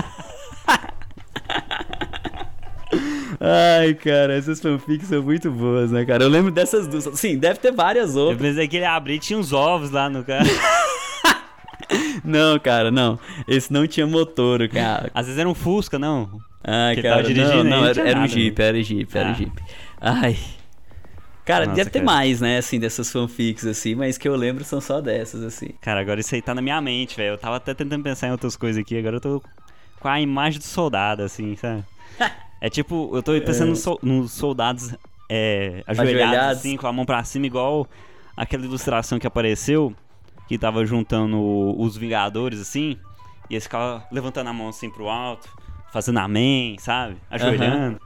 Ai, 3.44 3.94
cara, 3.94 4.34
essas 4.36 4.60
fanfics 4.60 5.08
são 5.08 5.20
muito 5.20 5.50
boas, 5.50 5.90
né, 5.90 6.04
cara? 6.04 6.22
Eu 6.22 6.28
lembro 6.28 6.52
dessas 6.52 6.86
duas. 6.86 7.08
Sim, 7.18 7.36
deve 7.38 7.58
ter 7.58 7.72
várias 7.72 8.14
Eu 8.14 8.22
outras. 8.22 8.40
pensei 8.50 8.68
que 8.68 8.76
ele 8.76 8.84
abriu 8.84 9.16
e 9.16 9.18
tinha 9.18 9.36
uns 9.38 9.52
ovos 9.52 9.90
lá 9.90 10.08
no 10.08 10.22
carro. 10.22 10.46
Não, 12.24 12.58
cara, 12.58 12.90
não. 12.90 13.18
Esse 13.46 13.70
não 13.72 13.86
tinha 13.86 14.06
motor, 14.06 14.66
cara. 14.68 15.10
Às 15.12 15.26
vezes 15.26 15.38
era 15.38 15.48
um 15.48 15.54
Fusca, 15.54 15.98
não. 15.98 16.40
Ai, 16.64 16.94
Que 16.94 17.02
cara, 17.02 17.16
tava 17.16 17.26
dirigindo 17.28 17.64
não, 17.64 17.80
não, 17.80 17.86
era, 17.86 18.00
era 18.00 18.18
um 18.18 18.22
nada, 18.22 18.28
Jeep, 18.32 18.58
né? 18.58 18.68
era 18.68 18.82
Jeep, 18.82 19.18
era 19.18 19.28
Ah. 19.30 19.32
Jeep. 19.34 19.52
Ai. 20.00 20.36
Cara, 21.44 21.64
Nossa, 21.66 21.76
deve 21.76 21.90
ter 21.90 21.98
cara. 22.00 22.12
mais, 22.12 22.40
né, 22.40 22.58
assim, 22.58 22.78
dessas 22.78 23.10
fanfics, 23.12 23.66
assim, 23.66 23.94
mas 23.96 24.16
que 24.16 24.28
eu 24.28 24.36
lembro 24.36 24.62
são 24.64 24.80
só 24.80 25.00
dessas, 25.00 25.42
assim. 25.42 25.70
Cara, 25.82 26.00
agora 26.00 26.20
isso 26.20 26.34
aí 26.34 26.40
tá 26.40 26.54
na 26.54 26.62
minha 26.62 26.80
mente, 26.80 27.16
velho. 27.16 27.34
Eu 27.34 27.38
tava 27.38 27.56
até 27.56 27.74
tentando 27.74 28.02
pensar 28.04 28.28
em 28.28 28.30
outras 28.30 28.56
coisas 28.56 28.80
aqui, 28.80 28.96
agora 28.96 29.16
eu 29.16 29.20
tô 29.20 29.42
com 30.00 30.08
a 30.08 30.20
imagem 30.20 30.60
do 30.60 30.64
soldado, 30.64 31.22
assim, 31.22 31.56
sabe? 31.56 31.84
É 32.64 32.70
tipo, 32.70 33.10
eu 33.12 33.24
tô 33.24 33.32
pensando 33.40 33.70
nos, 33.70 33.80
sol- 33.80 33.98
nos 34.04 34.30
soldados 34.30 34.94
é, 35.28 35.82
ajoelhados, 35.84 35.98
Ajoelhados. 36.36 36.58
assim, 36.58 36.76
com 36.76 36.86
a 36.86 36.92
mão 36.92 37.04
pra 37.04 37.24
cima, 37.24 37.44
igual 37.44 37.88
aquela 38.36 38.64
ilustração 38.64 39.18
que 39.18 39.26
apareceu, 39.26 39.92
que 40.46 40.56
tava 40.56 40.86
juntando 40.86 41.36
os 41.76 41.96
Vingadores, 41.96 42.60
assim, 42.60 42.96
e 43.50 43.54
eles 43.54 43.64
ficavam 43.64 44.00
levantando 44.12 44.48
a 44.48 44.52
mão 44.52 44.68
assim 44.68 44.88
pro 44.88 45.08
alto, 45.08 45.48
fazendo 45.92 46.18
amém, 46.20 46.78
sabe? 46.78 47.16
Ajoelhando. 47.28 48.00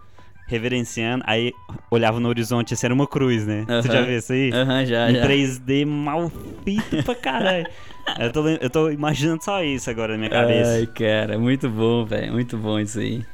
Reverenciando, 0.48 1.22
aí 1.26 1.52
olhava 1.90 2.18
no 2.18 2.28
horizonte, 2.28 2.72
assim, 2.72 2.86
era 2.86 2.94
uma 2.94 3.06
cruz, 3.06 3.44
né? 3.46 3.66
Você 3.66 3.88
já 3.88 4.00
viu 4.00 4.16
isso 4.16 4.32
aí? 4.32 4.52
Aham, 4.54 4.84
já, 4.86 5.10
em 5.10 5.14
já. 5.14 5.22
3D 5.22 5.84
mal 5.84 6.30
feito 6.64 7.02
pra 7.04 7.14
caralho. 7.16 7.66
eu, 8.18 8.32
tô, 8.32 8.48
eu 8.48 8.70
tô 8.70 8.90
imaginando 8.90 9.42
só 9.44 9.62
isso 9.62 9.90
agora 9.90 10.12
na 10.12 10.18
minha 10.18 10.30
cabeça. 10.30 10.78
Ai, 10.78 10.86
cara, 10.86 11.36
muito 11.36 11.68
bom, 11.68 12.06
velho, 12.06 12.32
muito 12.32 12.56
bom 12.56 12.78
isso 12.78 13.00
aí. 13.00 13.24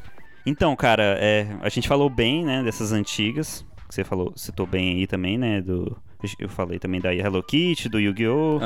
Então, 0.44 0.74
cara, 0.74 1.16
é, 1.20 1.46
a 1.61 1.68
gente 1.68 1.87
falou 1.88 2.11
bem, 2.11 2.44
né, 2.44 2.62
dessas 2.62 2.92
antigas. 2.92 3.64
Que 3.88 3.94
você 3.94 4.05
falou, 4.05 4.33
citou 4.37 4.66
bem 4.66 4.96
aí 4.96 5.07
também, 5.07 5.37
né? 5.38 5.61
Do, 5.61 5.96
eu 6.38 6.48
falei 6.48 6.78
também 6.78 7.00
da 7.00 7.14
Hello 7.14 7.42
Kitty, 7.42 7.88
do 7.88 7.98
Yu-Gi-Oh! 8.00 8.59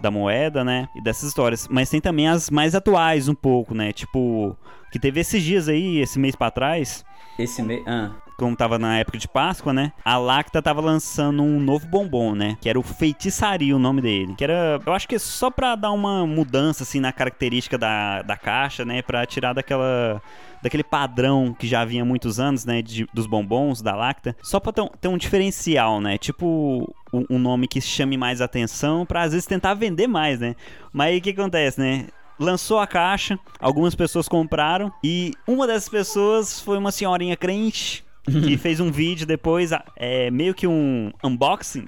Da 0.00 0.10
moeda, 0.10 0.64
né? 0.64 0.88
E 0.96 1.02
dessas 1.02 1.28
histórias. 1.28 1.68
Mas 1.68 1.88
tem 1.88 2.00
também 2.00 2.28
as 2.28 2.50
mais 2.50 2.74
atuais, 2.74 3.28
um 3.28 3.34
pouco, 3.34 3.72
né? 3.74 3.92
Tipo, 3.92 4.56
que 4.90 4.98
teve 4.98 5.20
esses 5.20 5.42
dias 5.42 5.68
aí, 5.68 5.98
esse 5.98 6.18
mês 6.18 6.34
pra 6.36 6.50
trás, 6.50 7.04
Esse 7.38 7.62
meio. 7.62 7.82
Ah. 7.86 8.10
como 8.36 8.56
tava 8.56 8.78
na 8.78 8.98
época 8.98 9.16
de 9.16 9.28
Páscoa, 9.28 9.72
né? 9.72 9.92
A 10.04 10.18
Lacta 10.18 10.60
tava 10.60 10.80
lançando 10.80 11.42
um 11.42 11.60
novo 11.60 11.86
bombom, 11.86 12.34
né? 12.34 12.58
Que 12.60 12.68
era 12.68 12.78
o 12.78 12.82
Feitiçaria, 12.82 13.74
o 13.74 13.78
nome 13.78 14.02
dele. 14.02 14.34
Que 14.34 14.42
era, 14.44 14.80
eu 14.84 14.92
acho 14.92 15.06
que 15.08 15.14
é 15.14 15.18
só 15.18 15.50
pra 15.50 15.76
dar 15.76 15.92
uma 15.92 16.26
mudança, 16.26 16.82
assim, 16.82 16.98
na 16.98 17.12
característica 17.12 17.78
da, 17.78 18.22
da 18.22 18.36
caixa, 18.36 18.84
né? 18.84 19.00
Pra 19.02 19.24
tirar 19.24 19.52
daquela. 19.52 20.20
Daquele 20.62 20.84
padrão 20.84 21.54
que 21.58 21.66
já 21.66 21.80
havia 21.80 22.02
há 22.02 22.04
muitos 22.04 22.38
anos, 22.38 22.64
né? 22.64 22.80
de- 22.82 23.06
dos 23.12 23.26
bombons, 23.26 23.82
da 23.82 23.94
Lacta. 23.96 24.36
Só 24.42 24.60
pra 24.60 24.72
ter 24.72 24.80
um, 24.82 24.88
ter 24.88 25.08
um 25.08 25.18
diferencial, 25.18 26.00
né? 26.00 26.16
Tipo, 26.18 26.94
um, 27.12 27.24
um 27.30 27.38
nome 27.38 27.66
que 27.66 27.80
chame 27.80 28.16
mais 28.16 28.40
atenção 28.40 29.04
pra 29.04 29.22
às 29.22 29.32
vezes 29.32 29.46
tentar 29.46 29.74
vender 29.74 30.06
mais, 30.06 30.38
né? 30.38 30.54
Mas 30.92 31.08
aí 31.08 31.18
o 31.18 31.20
que 31.20 31.30
acontece, 31.30 31.80
né? 31.80 32.06
Lançou 32.38 32.78
a 32.78 32.86
caixa, 32.86 33.38
algumas 33.60 33.94
pessoas 33.94 34.28
compraram 34.28 34.92
e 35.04 35.32
uma 35.46 35.66
dessas 35.66 35.88
pessoas 35.88 36.60
foi 36.60 36.78
uma 36.78 36.90
senhorinha 36.90 37.36
crente 37.36 38.02
que 38.24 38.56
fez 38.56 38.80
um 38.80 38.90
vídeo 38.90 39.26
depois, 39.26 39.70
é, 39.96 40.30
meio 40.30 40.54
que 40.54 40.66
um 40.66 41.12
unboxing, 41.24 41.86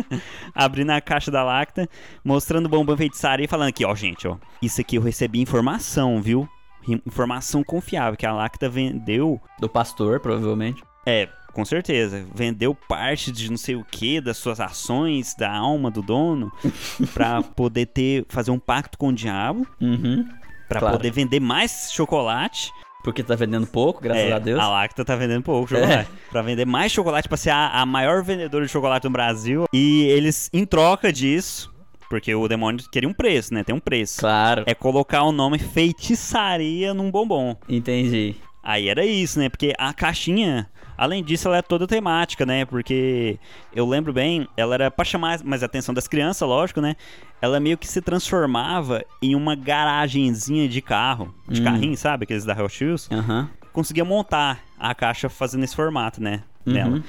abrindo 0.54 0.90
a 0.90 1.00
caixa 1.00 1.30
da 1.30 1.42
Lacta, 1.44 1.88
mostrando 2.24 2.66
o 2.66 2.68
bombom 2.68 2.96
feitiçaria 2.96 3.44
e 3.44 3.48
falando 3.48 3.68
aqui, 3.68 3.84
ó, 3.84 3.94
gente, 3.94 4.26
ó, 4.26 4.36
isso 4.62 4.80
aqui 4.80 4.96
eu 4.96 5.02
recebi 5.02 5.40
informação, 5.40 6.20
viu? 6.20 6.48
Informação 6.88 7.62
confiável 7.64 8.16
que 8.16 8.26
a 8.26 8.32
Lacta 8.32 8.68
vendeu, 8.68 9.40
Do 9.58 9.68
pastor, 9.68 10.20
provavelmente. 10.20 10.82
é, 11.06 11.28
com 11.52 11.64
certeza, 11.64 12.24
vendeu 12.34 12.74
parte 12.74 13.30
de 13.30 13.48
não 13.50 13.56
sei 13.56 13.76
o 13.76 13.84
que 13.84 14.20
das 14.20 14.36
suas 14.36 14.58
ações, 14.60 15.34
da 15.38 15.52
alma 15.54 15.90
do 15.90 16.02
dono, 16.02 16.50
pra 17.14 17.42
poder 17.42 17.86
ter 17.86 18.26
fazer 18.28 18.50
um 18.50 18.58
pacto 18.58 18.98
com 18.98 19.08
o 19.08 19.12
diabo, 19.12 19.66
Uhum. 19.80 20.26
pra 20.68 20.80
Claro. 20.80 20.96
poder 20.96 21.10
vender 21.12 21.40
mais 21.40 21.90
chocolate. 21.92 22.70
Porque 23.04 23.22
tá 23.22 23.34
vendendo 23.34 23.66
pouco, 23.66 24.00
graças 24.02 24.22
É, 24.24 24.32
a 24.32 24.38
Deus. 24.38 24.58
A 24.58 24.66
Lacta 24.68 25.04
tá 25.04 25.14
vendendo 25.14 25.42
pouco 25.42 25.68
chocolate. 25.68 26.08
Pra 26.30 26.40
vender 26.40 26.64
mais 26.64 26.90
chocolate, 26.90 27.28
pra 27.28 27.36
ser 27.36 27.50
a, 27.50 27.68
a 27.82 27.84
maior 27.84 28.22
vendedora 28.22 28.64
de 28.64 28.72
chocolate 28.72 29.04
no 29.04 29.10
Brasil. 29.10 29.66
E 29.74 30.04
eles, 30.04 30.48
em 30.54 30.64
troca 30.64 31.12
disso, 31.12 31.70
porque 32.08 32.34
o 32.34 32.46
demônio 32.48 32.84
queria 32.90 33.08
um 33.08 33.12
preço, 33.12 33.52
né? 33.54 33.62
Tem 33.64 33.74
um 33.74 33.80
preço. 33.80 34.20
Claro. 34.20 34.64
É 34.66 34.74
colocar 34.74 35.22
o 35.22 35.32
nome 35.32 35.58
feitiçaria 35.58 36.92
num 36.94 37.10
bombom. 37.10 37.56
Entendi. 37.68 38.36
Aí 38.62 38.88
era 38.88 39.04
isso, 39.04 39.38
né? 39.38 39.48
Porque 39.48 39.74
a 39.78 39.92
caixinha, 39.92 40.66
além 40.96 41.22
disso, 41.22 41.48
ela 41.48 41.58
é 41.58 41.62
toda 41.62 41.86
temática, 41.86 42.46
né? 42.46 42.64
Porque 42.64 43.38
eu 43.74 43.86
lembro 43.86 44.12
bem, 44.12 44.48
ela 44.56 44.74
era 44.74 44.90
pra 44.90 45.04
chamar 45.04 45.42
mais 45.44 45.62
a 45.62 45.66
atenção 45.66 45.94
das 45.94 46.08
crianças, 46.08 46.48
lógico, 46.48 46.80
né? 46.80 46.96
Ela 47.42 47.60
meio 47.60 47.76
que 47.76 47.86
se 47.86 48.00
transformava 48.00 49.04
em 49.20 49.34
uma 49.34 49.54
garagenzinha 49.54 50.66
de 50.68 50.80
carro, 50.80 51.34
de 51.48 51.60
Hum. 51.60 51.64
carrinho, 51.64 51.96
sabe? 51.96 52.24
Aqueles 52.24 52.44
da 52.44 52.54
Hot 52.54 52.82
Wheels. 52.84 53.08
Aham. 53.10 53.50
Conseguia 53.72 54.04
montar 54.04 54.60
a 54.78 54.94
caixa 54.94 55.28
fazendo 55.28 55.64
esse 55.64 55.74
formato, 55.76 56.22
né? 56.22 56.42
Nela. 56.64 56.92
Uhum. 56.96 57.02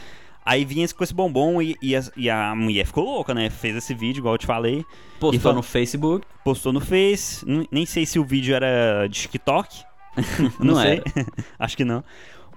Aí 0.45 0.63
vinha 0.63 0.88
com 0.89 1.03
esse 1.03 1.13
bombom 1.13 1.60
e, 1.60 1.75
e, 1.81 1.95
a, 1.95 2.03
e 2.15 2.29
a 2.29 2.53
mulher 2.53 2.86
ficou 2.86 3.03
louca, 3.03 3.34
né? 3.34 3.49
Fez 3.49 3.75
esse 3.75 3.95
vídeo, 3.95 4.19
igual 4.21 4.36
eu 4.36 4.38
te 4.38 4.45
falei. 4.45 4.86
Postou 5.19 5.41
fal- 5.41 5.53
no 5.55 5.63
Facebook. 5.63 6.27
Postou 6.43 6.71
no 6.71 6.79
Face. 6.79 7.43
Nem 7.71 7.86
sei 7.86 8.05
se 8.05 8.19
o 8.19 8.23
vídeo 8.23 8.53
era 8.55 9.08
de 9.08 9.21
TikTok. 9.21 9.84
Não 10.60 10.75
sei. 10.75 11.01
Acho 11.58 11.75
que 11.75 11.84
não. 11.84 12.03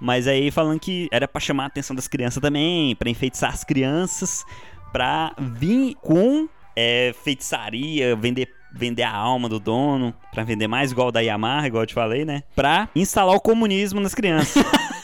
Mas 0.01 0.29
aí 0.29 0.51
falando 0.51 0.79
que 0.79 1.09
era 1.11 1.27
pra 1.27 1.40
chamar 1.40 1.64
a 1.64 1.66
atenção 1.66 1.96
das 1.96 2.07
crianças 2.07 2.40
também, 2.40 2.94
pra 2.94 3.11
enfeitiçar 3.11 3.53
as 3.53 3.64
crianças, 3.64 4.44
pra 4.92 5.35
vir 5.38 5.96
com 5.96 6.48
é, 6.77 7.12
feitiçaria, 7.24 8.14
vender 8.14 8.48
vender 8.70 9.03
a 9.03 9.11
alma 9.11 9.48
do 9.48 9.59
dono, 9.59 10.14
pra 10.31 10.44
vender 10.44 10.68
mais 10.68 10.92
igual 10.92 11.11
da 11.11 11.20
Yamaha, 11.20 11.66
igual 11.66 11.83
eu 11.83 11.87
te 11.87 11.94
falei, 11.94 12.24
né? 12.27 12.42
Pra 12.55 12.88
instalar 12.94 13.35
o 13.35 13.40
comunismo 13.40 13.98
nas 13.98 14.14
crianças. 14.14 14.62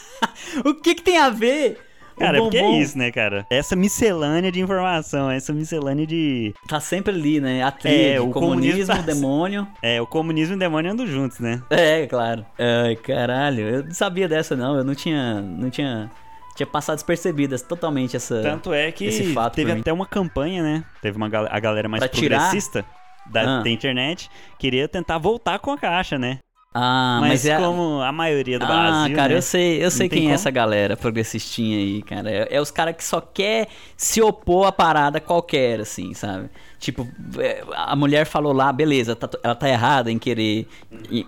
o 0.63 0.75
que 0.75 0.93
que 0.95 1.01
tem 1.01 1.17
a 1.17 1.31
ver? 1.31 1.79
Cara, 2.17 2.37
é 2.37 2.41
porque 2.41 2.57
é 2.57 2.71
isso, 2.79 2.97
né, 2.97 3.11
cara? 3.11 3.45
Essa 3.49 3.75
miscelânea 3.75 4.51
de 4.51 4.59
informação, 4.61 5.29
essa 5.29 5.51
miscelânea 5.53 6.05
de. 6.07 6.53
Tá 6.67 6.79
sempre 6.79 7.13
ali, 7.13 7.39
né? 7.39 7.63
A 7.63 7.73
É, 7.83 8.19
o 8.19 8.29
comunismo, 8.29 8.83
o 8.93 8.97
tá- 8.97 9.01
demônio. 9.01 9.67
É, 9.81 10.01
o 10.01 10.07
comunismo 10.07 10.53
e 10.53 10.55
o 10.55 10.59
demônio 10.59 10.91
andam 10.91 11.05
juntos, 11.05 11.39
né? 11.39 11.61
É, 11.69 12.05
claro. 12.07 12.45
Ai, 12.57 12.95
caralho, 12.95 13.61
eu 13.67 13.83
não 13.83 13.93
sabia 13.93 14.27
dessa 14.27 14.55
não, 14.55 14.75
eu 14.77 14.83
não 14.83 14.95
tinha, 14.95 15.41
não 15.41 15.69
tinha, 15.69 16.09
tinha 16.55 16.67
passado 16.67 16.95
despercebida 16.95 17.57
totalmente 17.59 18.15
essa... 18.15 18.41
Tanto 18.41 18.73
é 18.73 18.91
que 18.91 19.09
teve 19.53 19.71
até 19.71 19.91
uma 19.91 20.05
campanha, 20.05 20.63
né? 20.63 20.83
Teve 21.01 21.17
uma 21.17 21.27
a 21.27 21.59
galera 21.59 21.89
mais 21.89 21.99
Pra 21.99 22.07
tirar? 22.09 22.37
progressista 22.39 22.85
da, 23.29 23.59
Ah. 23.59 23.63
da 23.63 23.69
internet 23.69 24.29
queria 24.57 24.87
tentar 24.87 25.17
voltar 25.17 25.59
com 25.59 25.71
a 25.71 25.77
caixa, 25.77 26.17
né? 26.17 26.39
Ah, 26.77 27.19
mas 27.21 27.29
mas, 27.29 27.45
é... 27.45 27.57
como 27.57 28.01
a 28.01 28.11
maioria 28.11 28.59
do 28.59 28.65
ah, 28.65 28.67
Brasil. 28.67 29.15
cara, 29.15 29.29
né? 29.29 29.37
eu 29.37 29.41
sei, 29.41 29.81
eu 29.81 29.89
sei 29.89 30.09
quem 30.09 30.19
é 30.19 30.21
como. 30.23 30.33
essa 30.33 30.51
galera 30.51 30.97
progressistinha 30.97 31.77
aí, 31.77 32.01
cara. 32.01 32.29
É, 32.29 32.47
é 32.51 32.59
os 32.59 32.69
caras 32.69 32.97
que 32.97 33.03
só 33.03 33.21
quer 33.21 33.69
se 33.95 34.21
opor 34.21 34.67
a 34.67 34.73
parada 34.73 35.21
qualquer, 35.21 35.79
assim, 35.79 36.13
sabe? 36.13 36.49
Tipo, 36.79 37.07
é, 37.39 37.63
a 37.73 37.95
mulher 37.95 38.25
falou 38.25 38.53
lá, 38.53 38.71
beleza, 38.71 39.15
tá- 39.15 39.29
ela 39.41 39.55
tá 39.55 39.67
errada 39.69 40.11
em 40.11 40.19
querer 40.19 40.67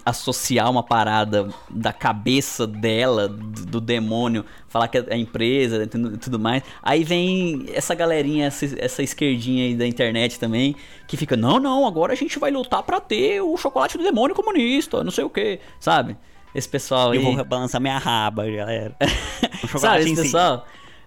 associar 0.06 0.70
uma 0.70 0.84
parada 0.84 1.48
da 1.70 1.94
cabeça 1.94 2.68
dela, 2.68 3.28
do, 3.28 3.66
do 3.66 3.82
demônio, 3.82 4.46
falar 4.68 4.88
que 4.88 4.98
é 4.98 5.06
a 5.10 5.18
empresa 5.18 5.84
e 5.84 5.88
tudo, 5.88 6.18
tudo 6.18 6.40
mais. 6.40 6.64
Aí 6.84 7.04
vem 7.04 7.66
essa 7.74 7.96
galerinha, 7.96 8.48
essa, 8.48 8.66
essa 8.80 9.02
esquerdinha 9.04 9.66
aí 9.66 9.76
da 9.76 9.88
internet 9.88 10.40
também, 10.40 10.76
que 11.08 11.18
fica, 11.18 11.36
não, 11.38 11.60
não, 11.60 11.88
agora 11.88 12.14
a 12.14 12.16
gente 12.16 12.38
vai 12.40 12.52
lutar 12.52 12.84
pra 12.84 13.00
ter 13.00 13.42
o 13.42 13.56
chocolate 13.58 13.98
do 13.98 14.04
demônio 14.04 14.36
comunista, 14.36 15.04
não 15.04 15.12
sei 15.12 15.24
o 15.24 15.30
que, 15.30 15.60
sabe? 15.80 16.18
Esse 16.54 16.68
pessoal 16.68 17.12
aí. 17.12 17.18
Eu 17.18 17.36
vou 17.36 17.46
balançar 17.46 17.80
minha 17.80 17.98
raba, 17.98 18.46
galera. 18.50 18.96
Sabe, 19.78 20.02
esse 20.02 20.12
em 20.12 20.16
si. 20.16 20.30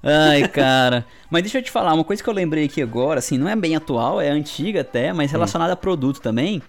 Ai, 0.03 0.49
cara. 0.49 1.05
Mas 1.31 1.43
deixa 1.43 1.59
eu 1.59 1.63
te 1.63 1.71
falar, 1.71 1.93
uma 1.95 2.05
coisa 2.05 2.23
que 2.23 2.29
eu 2.29 2.35
lembrei 2.35 2.65
aqui 2.65 2.83
agora, 2.83 3.19
assim, 3.19 3.37
não 3.39 3.49
é 3.49 3.57
bem 3.57 3.77
atual, 3.77 4.21
é 4.21 4.29
antiga 4.29 4.81
até, 4.81 5.13
mas 5.13 5.31
relacionada 5.31 5.73
a 5.73 5.77
produto 5.77 6.21
também, 6.21 6.63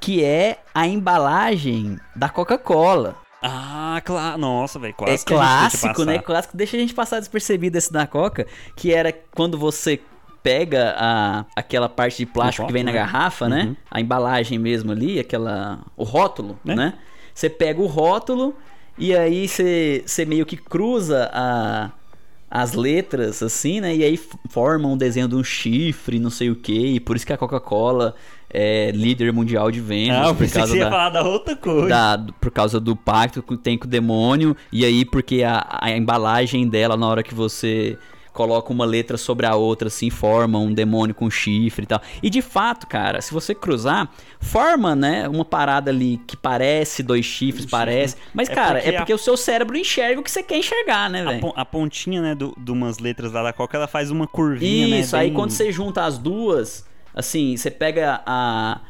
que 0.00 0.22
é 0.22 0.58
a 0.74 0.86
embalagem 0.86 1.98
da 2.14 2.28
Coca-Cola. 2.28 3.16
Ah, 3.42 4.00
claro. 4.04 4.38
Nossa, 4.38 4.78
velho. 4.78 4.90
É 4.90 4.94
Quase 4.94 5.12
deixa 5.12 5.24
clássico, 5.24 6.04
né? 6.04 6.18
Clássico, 6.18 6.56
deixa 6.56 6.76
a 6.76 6.80
gente 6.80 6.94
passar 6.94 7.18
despercebido 7.20 7.76
esse 7.76 7.92
da 7.92 8.06
Coca, 8.06 8.46
que 8.74 8.92
era 8.92 9.12
quando 9.34 9.58
você 9.58 10.00
pega 10.42 10.94
a, 10.96 11.44
aquela 11.54 11.88
parte 11.88 12.18
de 12.18 12.26
plástico 12.26 12.66
que 12.66 12.72
vem 12.72 12.84
na 12.84 12.92
rótulo, 12.92 13.06
né? 13.06 13.12
garrafa, 13.12 13.48
né? 13.48 13.64
Uhum. 13.64 13.76
A 13.90 14.00
embalagem 14.00 14.58
mesmo 14.58 14.92
ali, 14.92 15.18
aquela. 15.18 15.80
O 15.96 16.04
rótulo, 16.04 16.58
Né? 16.64 16.74
né? 16.74 16.94
Você 17.34 17.50
pega 17.50 17.80
o 17.80 17.86
rótulo 17.86 18.54
e 18.96 19.14
aí 19.14 19.46
você, 19.46 20.02
você 20.06 20.24
meio 20.24 20.46
que 20.46 20.56
cruza 20.56 21.30
a, 21.32 21.90
as 22.50 22.72
letras, 22.74 23.42
assim, 23.42 23.80
né? 23.80 23.94
E 23.94 24.04
aí 24.04 24.14
f- 24.14 24.36
forma 24.48 24.88
um 24.88 24.96
desenho 24.96 25.28
de 25.28 25.34
um 25.34 25.42
chifre, 25.44 26.18
não 26.18 26.30
sei 26.30 26.50
o 26.50 26.56
que. 26.56 26.94
E 26.94 27.00
por 27.00 27.16
isso 27.16 27.26
que 27.26 27.32
a 27.32 27.36
Coca-Cola 27.36 28.14
é 28.48 28.90
líder 28.92 29.32
mundial 29.32 29.70
de 29.70 29.80
vendas. 29.80 30.20
Não, 30.20 30.28
eu 30.28 30.34
por 30.34 30.48
causa 30.50 30.76
da, 30.78 30.90
falar 30.90 31.10
da 31.10 31.22
outra 31.22 31.56
coisa. 31.56 31.88
da- 31.88 32.26
por 32.40 32.50
causa 32.50 32.78
do 32.80 32.94
pacto 32.94 33.42
que 33.42 33.56
tem 33.56 33.76
com 33.76 33.86
o 33.86 33.90
demônio, 33.90 34.56
e 34.72 34.84
aí 34.84 35.04
porque 35.04 35.42
a, 35.42 35.66
a 35.80 35.90
embalagem 35.90 36.68
dela, 36.68 36.96
na 36.96 37.06
hora 37.08 37.22
que 37.22 37.34
você 37.34 37.98
coloca 38.36 38.70
uma 38.72 38.84
letra 38.84 39.16
sobre 39.16 39.46
a 39.46 39.54
outra, 39.56 39.88
assim, 39.88 40.10
forma 40.10 40.58
um 40.58 40.72
demônio 40.72 41.14
com 41.14 41.30
chifre 41.30 41.84
e 41.84 41.86
tal. 41.86 42.00
E 42.22 42.28
de 42.28 42.42
fato, 42.42 42.86
cara, 42.86 43.20
se 43.22 43.32
você 43.32 43.54
cruzar, 43.54 44.08
forma, 44.38 44.94
né, 44.94 45.26
uma 45.28 45.44
parada 45.44 45.90
ali 45.90 46.20
que 46.26 46.36
parece 46.36 47.02
dois 47.02 47.24
chifres, 47.24 47.64
parece. 47.66 48.16
Mas, 48.34 48.48
É 48.50 48.54
cara, 48.54 48.74
porque 48.80 48.88
é 48.88 48.92
porque 48.98 49.14
o 49.14 49.18
seu 49.18 49.36
cérebro 49.36 49.76
enxerga 49.76 50.20
o 50.20 50.22
que 50.22 50.30
você 50.30 50.42
quer 50.42 50.58
enxergar, 50.58 51.08
né, 51.10 51.22
A, 51.22 51.30
velho? 51.32 51.52
a 51.56 51.64
pontinha, 51.64 52.20
né, 52.20 52.34
do- 52.34 52.54
de 52.58 52.70
umas 52.70 52.98
letras 52.98 53.32
lá 53.32 53.42
da 53.42 53.52
Coca, 53.52 53.76
ela 53.76 53.88
faz 53.88 54.10
uma 54.10 54.26
curvinha, 54.26 54.86
né? 54.86 55.00
Isso, 55.00 55.16
aí 55.16 55.30
quando 55.30 55.50
você 55.50 55.72
junta 55.72 56.04
as 56.04 56.18
duas, 56.18 56.86
assim, 57.14 57.56
você 57.56 57.70
pega 57.70 58.20
a, 58.26 58.80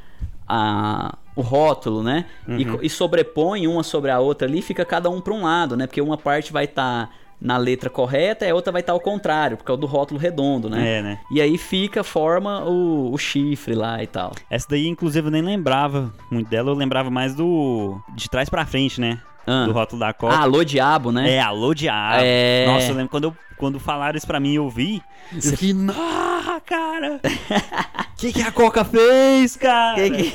a 0.49 1.19
o 1.37 1.43
rótulo, 1.43 2.03
né? 2.03 2.25
E, 2.49 2.65
Uhum. 2.65 2.77
co- 2.77 2.83
e 2.83 2.89
sobrepõe 2.89 3.67
uma 3.69 3.83
sobre 3.83 4.11
a 4.11 4.19
outra 4.19 4.49
ali, 4.49 4.63
fica 4.63 4.87
cada 4.87 5.11
um 5.11 5.21
para 5.21 5.35
um 5.35 5.43
lado, 5.43 5.77
né? 5.77 5.87
Porque 5.87 6.01
uma 6.01 6.17
parte 6.17 6.51
vai 6.51 6.65
estar 6.65 7.11
na 7.41 7.57
letra 7.57 7.91
correta 7.91 8.47
e 8.47 8.51
a 8.51 8.55
outra 8.55 8.73
vai 8.73 8.81
estar 8.81 8.93
ao 8.93 9.01
contrário, 9.01 9.57
porque 9.57 9.71
é 9.71 9.75
o 9.75 9.77
do 9.77 9.87
rótulo 9.87 10.19
redondo, 10.19 10.69
né? 10.69 10.99
É, 10.99 11.03
né? 11.03 11.21
E 11.31 11.41
aí 11.41 11.59
fica, 11.59 12.03
forma 12.03 12.65
o, 12.65 13.13
o 13.13 13.19
chifre 13.19 13.75
lá 13.75 14.03
e 14.03 14.07
tal. 14.07 14.33
Essa 14.51 14.69
daí, 14.71 14.87
inclusive, 14.87 15.27
eu 15.27 15.31
nem 15.31 15.43
lembrava 15.43 16.13
muito 16.31 16.49
dela. 16.49 16.71
Eu 16.71 16.75
lembrava 16.75 17.11
mais 17.11 17.35
do... 17.35 18.01
De 18.15 18.29
trás 18.31 18.49
pra 18.49 18.67
frente, 18.67 19.01
né? 19.01 19.21
Ah. 19.47 19.65
Do 19.67 19.73
rótulo 19.73 20.01
da 20.01 20.13
Coca. 20.13 20.35
Ah, 20.35 20.41
alô 20.41 20.65
diabo, 20.65 21.13
né? 21.13 21.35
É, 21.35 21.41
alô 21.41 21.73
diabo. 21.75 22.19
É. 22.23 22.65
Nossa, 22.67 22.89
eu 22.91 22.95
lembro 22.97 23.11
quando, 23.11 23.25
eu, 23.25 23.37
quando 23.57 23.79
falaram 23.79 24.17
isso 24.17 24.27
pra 24.27 24.41
mim 24.41 24.55
eu 24.55 24.69
vi. 24.69 25.03
Eu 25.33 25.41
Você- 25.41 25.57
fiquei, 25.57 25.75
ah, 25.97 26.61
cara! 26.67 27.21
O 27.23 28.17
que, 28.19 28.33
que 28.33 28.43
a 28.43 28.51
Coca 28.51 28.85
fez, 28.85 29.57
cara? 29.57 29.97
Que 29.97 30.11
que- 30.11 30.33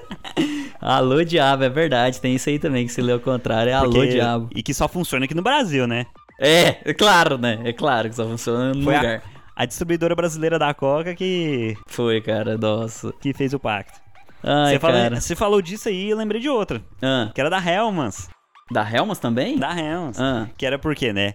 alô 0.80 1.24
diabo, 1.24 1.64
é 1.64 1.68
verdade, 1.68 2.20
tem 2.20 2.34
isso 2.34 2.48
aí 2.48 2.58
também 2.58 2.86
que 2.86 2.92
se 2.92 3.00
lê 3.00 3.12
ao 3.12 3.20
contrário, 3.20 3.70
é 3.70 3.74
alô 3.74 3.92
Porque- 3.92 4.08
diabo. 4.08 4.48
E 4.54 4.62
que 4.62 4.74
só 4.74 4.88
funciona 4.88 5.24
aqui 5.24 5.34
no 5.34 5.42
Brasil, 5.42 5.86
né? 5.86 6.06
É, 6.38 6.76
é 6.84 6.92
claro, 6.94 7.38
né? 7.38 7.60
É 7.64 7.72
claro 7.72 8.08
que 8.10 8.14
só 8.16 8.26
funciona 8.26 8.74
no 8.74 8.82
Foi 8.84 8.94
a- 8.94 9.00
lugar. 9.00 9.22
A, 9.58 9.64
distribuidora 9.64 10.14
brasileira 10.14 10.58
da 10.58 10.74
Coca 10.74 11.14
que, 11.14 11.74
Foi, 11.86 12.20
cara, 12.20 12.58
nossa. 12.58 13.10
que 13.18 13.32
fez 13.32 13.54
o 13.54 13.58
pacto. 13.58 13.98
Ai, 14.46 14.72
Você, 14.74 14.78
falou, 14.78 15.10
você 15.10 15.36
falou 15.36 15.62
disso 15.62 15.88
aí 15.88 16.08
eu 16.10 16.16
lembrei 16.16 16.40
de 16.40 16.48
outra. 16.48 16.80
Ah, 17.02 17.30
Que 17.34 17.40
era 17.40 17.50
da 17.50 17.58
Helmans. 17.58 18.28
da 18.70 18.88
Helmas 18.88 19.18
também? 19.18 19.58
Da 19.58 19.76
Helmans. 19.78 20.18
Ah, 20.20 20.46
Que 20.56 20.64
era 20.64 20.78
por 20.78 20.94
quê, 20.94 21.12
né? 21.12 21.34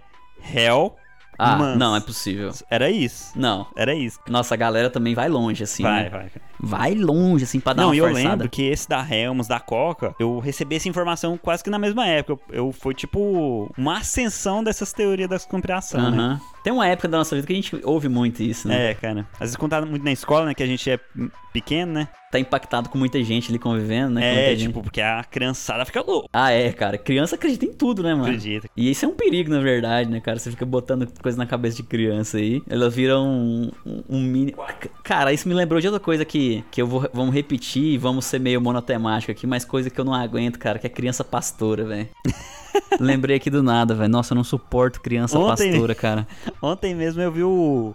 Hell. 0.53 0.95
ah 1.37 1.55
Mans. 1.55 1.77
não, 1.77 1.95
é 1.95 1.99
possível. 1.99 2.51
Era 2.69 2.89
isso. 2.89 3.31
Não. 3.35 3.67
Era 3.75 3.93
isso. 3.93 4.19
Nossa, 4.27 4.53
a 4.53 4.57
galera 4.57 4.89
também 4.89 5.13
vai 5.13 5.27
longe, 5.29 5.63
assim. 5.63 5.83
Vai, 5.83 6.03
né? 6.03 6.09
vai. 6.09 6.31
Vai 6.63 6.93
longe, 6.95 7.43
assim, 7.45 7.59
pra 7.59 7.73
dar 7.73 7.81
Não, 7.83 7.89
uma 7.89 7.95
e 7.95 7.99
eu 7.99 8.05
lembro 8.11 8.47
que 8.49 8.61
esse 8.63 8.87
da 8.87 9.03
Helmans, 9.07 9.47
da 9.47 9.59
Coca, 9.59 10.15
eu 10.19 10.39
recebi 10.39 10.75
essa 10.75 10.87
informação 10.87 11.37
quase 11.37 11.63
que 11.63 11.69
na 11.69 11.79
mesma 11.79 12.05
época. 12.07 12.41
Eu, 12.49 12.65
eu- 12.67 12.71
foi 12.71 12.93
tipo 12.93 13.71
uma 13.77 13.97
ascensão 13.97 14.63
dessas 14.63 14.93
teorias 14.93 15.27
da 15.29 15.39
conspiração, 15.39 16.11
né? 16.11 16.17
Aham. 16.17 16.41
Tem 16.63 16.71
uma 16.71 16.87
época 16.87 17.07
da 17.07 17.17
nossa 17.17 17.35
vida 17.35 17.47
que 17.47 17.53
a 17.53 17.55
gente 17.55 17.79
ouve 17.83 18.07
muito 18.07 18.41
isso, 18.43 18.67
né? 18.67 18.91
É, 18.91 18.93
cara. 18.93 19.25
Às 19.33 19.39
vezes 19.39 19.55
quando 19.55 19.71
tá 19.71 19.81
muito 19.81 20.03
na 20.05 20.11
escola, 20.11 20.45
né? 20.45 20.53
Que 20.53 20.63
a 20.63 20.67
gente 20.67 20.89
é 20.89 20.99
pequeno, 21.51 21.93
né? 21.93 22.07
Tá 22.31 22.39
impactado 22.39 22.89
com 22.89 22.97
muita 22.97 23.21
gente 23.23 23.51
ali 23.51 23.59
convivendo, 23.59 24.11
né? 24.15 24.23
é, 24.23 24.33
muita 24.35 24.49
gente. 24.55 24.67
tipo, 24.69 24.81
porque 24.81 25.01
a 25.01 25.23
criançada 25.23 25.83
fica 25.85 26.01
louca. 26.01 26.29
Ah, 26.31 26.51
é, 26.51 26.71
cara. 26.71 26.97
Criança 26.97 27.35
acredita 27.35 27.65
em 27.65 27.73
tudo, 27.73 28.01
né, 28.01 28.13
mano? 28.13 28.25
Acredita. 28.25 28.69
E 28.75 28.89
isso 28.89 29.03
é 29.03 29.07
um 29.07 29.13
perigo, 29.13 29.49
na 29.49 29.59
verdade, 29.59 30.09
né, 30.09 30.21
cara? 30.21 30.39
Você 30.39 30.49
fica 30.49 30.65
botando 30.65 31.07
coisa 31.21 31.37
na 31.37 31.45
cabeça 31.45 31.75
de 31.77 31.83
criança 31.83 32.37
aí. 32.37 32.63
Elas 32.69 32.95
viram 32.95 33.27
um, 33.27 33.71
um, 33.85 34.03
um 34.09 34.21
mini. 34.21 34.55
Cara, 35.03 35.33
isso 35.33 35.47
me 35.47 35.53
lembrou 35.53 35.81
de 35.81 35.87
outra 35.87 35.99
coisa 35.99 36.23
que, 36.23 36.63
que 36.71 36.81
eu 36.81 36.87
vou 36.87 37.09
vamos 37.13 37.33
repetir 37.33 37.83
e 37.83 37.97
vamos 37.97 38.25
ser 38.25 38.39
meio 38.39 38.61
monotemático 38.61 39.31
aqui, 39.31 39.45
mas 39.45 39.65
coisa 39.65 39.89
que 39.89 39.99
eu 39.99 40.05
não 40.05 40.13
aguento, 40.13 40.57
cara, 40.57 40.79
que 40.79 40.87
é 40.87 40.89
criança 40.89 41.23
pastora, 41.23 41.83
velho. 41.83 42.07
Lembrei 42.99 43.35
aqui 43.37 43.49
do 43.49 43.61
nada, 43.61 43.93
velho. 43.93 44.09
Nossa, 44.09 44.33
eu 44.33 44.35
não 44.35 44.43
suporto 44.43 45.01
criança 45.01 45.37
Ontem- 45.37 45.71
pastora, 45.71 45.95
cara. 45.95 46.27
Ontem 46.61 46.95
mesmo 46.95 47.21
eu 47.21 47.31
vi 47.31 47.43
o. 47.43 47.93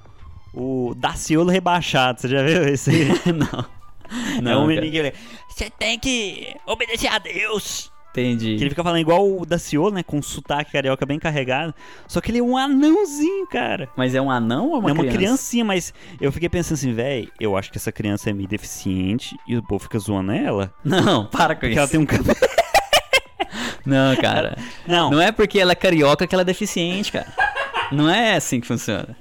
O 0.59 0.94
Daciolo 0.96 1.51
rebaixado, 1.51 2.18
você 2.20 2.29
já 2.29 2.42
viu 2.42 2.66
esse? 2.66 2.90
não. 3.31 3.76
é 4.38 4.40
Não, 4.40 4.64
um 4.64 4.69
cara. 4.69 4.81
menino 4.81 4.90
que 4.90 4.99
ele. 4.99 5.12
Você 5.49 5.71
tem 5.71 5.99
que 5.99 6.55
obedecer 6.66 7.09
a 7.09 7.19
Deus. 7.19 7.90
Entendi. 8.11 8.57
Que 8.57 8.62
ele 8.62 8.71
fica 8.71 8.83
falando 8.83 8.99
igual 9.01 9.31
o 9.31 9.45
Daciolo, 9.45 9.90
né? 9.90 10.03
Com 10.03 10.16
um 10.16 10.23
sotaque 10.23 10.73
carioca 10.73 11.05
bem 11.05 11.19
carregado. 11.19 11.75
Só 12.09 12.19
que 12.19 12.31
ele 12.31 12.38
é 12.38 12.42
um 12.42 12.57
anãozinho, 12.57 13.47
cara. 13.47 13.90
Mas 13.95 14.14
é 14.14 14.21
um 14.23 14.31
anão 14.31 14.71
ou 14.71 14.79
uma 14.79 14.88
é 14.88 14.92
uma 14.95 15.03
criança? 15.03 15.19
criancinha, 15.19 15.64
mas 15.66 15.92
eu 16.19 16.33
fiquei 16.33 16.49
pensando 16.49 16.77
assim, 16.79 16.95
velho, 16.95 17.31
eu 17.38 17.55
acho 17.59 17.71
que 17.71 17.77
essa 17.77 17.92
criança 17.92 18.31
é 18.31 18.33
meio 18.33 18.49
deficiente 18.49 19.37
e 19.47 19.55
o 19.55 19.62
povo 19.62 19.83
fica 19.85 19.99
zoando 19.99 20.33
ela. 20.33 20.73
Não, 20.83 21.27
para 21.27 21.55
com 21.55 21.61
Porque 21.61 21.73
isso. 21.73 21.79
ela 21.79 21.88
tem 21.88 22.01
um 22.01 22.07
cabelo. 22.07 22.37
Não, 23.85 24.16
cara. 24.16 24.57
Não, 24.87 25.11
Não 25.11 25.21
é 25.21 25.31
porque 25.31 25.59
ela 25.61 25.73
é 25.73 25.77
carioca 25.77 26.27
que 26.27 26.35
ela 26.35 26.42
é 26.42 26.45
deficiente, 26.45 27.12
cara. 27.12 27.33
Não 27.92 28.09
é 28.11 28.35
assim 28.35 28.61
que 28.61 28.66
funciona. 28.66 29.16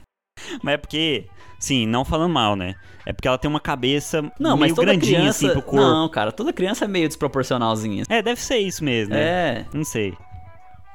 mas 0.63 0.74
é 0.76 0.78
porque, 0.78 1.26
sim, 1.65 1.86
não 1.88 2.06
falando 2.06 2.32
mal, 2.32 2.56
né? 2.56 2.75
É 3.06 3.13
porque 3.13 3.28
ela 3.28 3.38
tem 3.38 3.49
uma 3.49 3.60
cabeça 3.60 4.23
Não, 4.39 4.58
meio 4.58 4.73
grandinha 4.75 5.19
criança. 5.19 5.30
assim 5.45 5.49
pro 5.49 5.62
corpo. 5.62 5.75
Não, 5.75 6.10
cara, 6.10 6.32
toda 6.32 6.51
criança 6.54 6.86
é 6.86 6.88
meio 6.88 7.08
desproporcionalzinha. 7.08 8.04
É, 8.10 8.21
deve 8.21 8.39
ser 8.41 8.58
isso 8.58 8.84
mesmo, 8.84 9.13
né? 9.13 9.21
É. 9.21 9.65
Não 9.73 9.84
sei. 9.84 10.13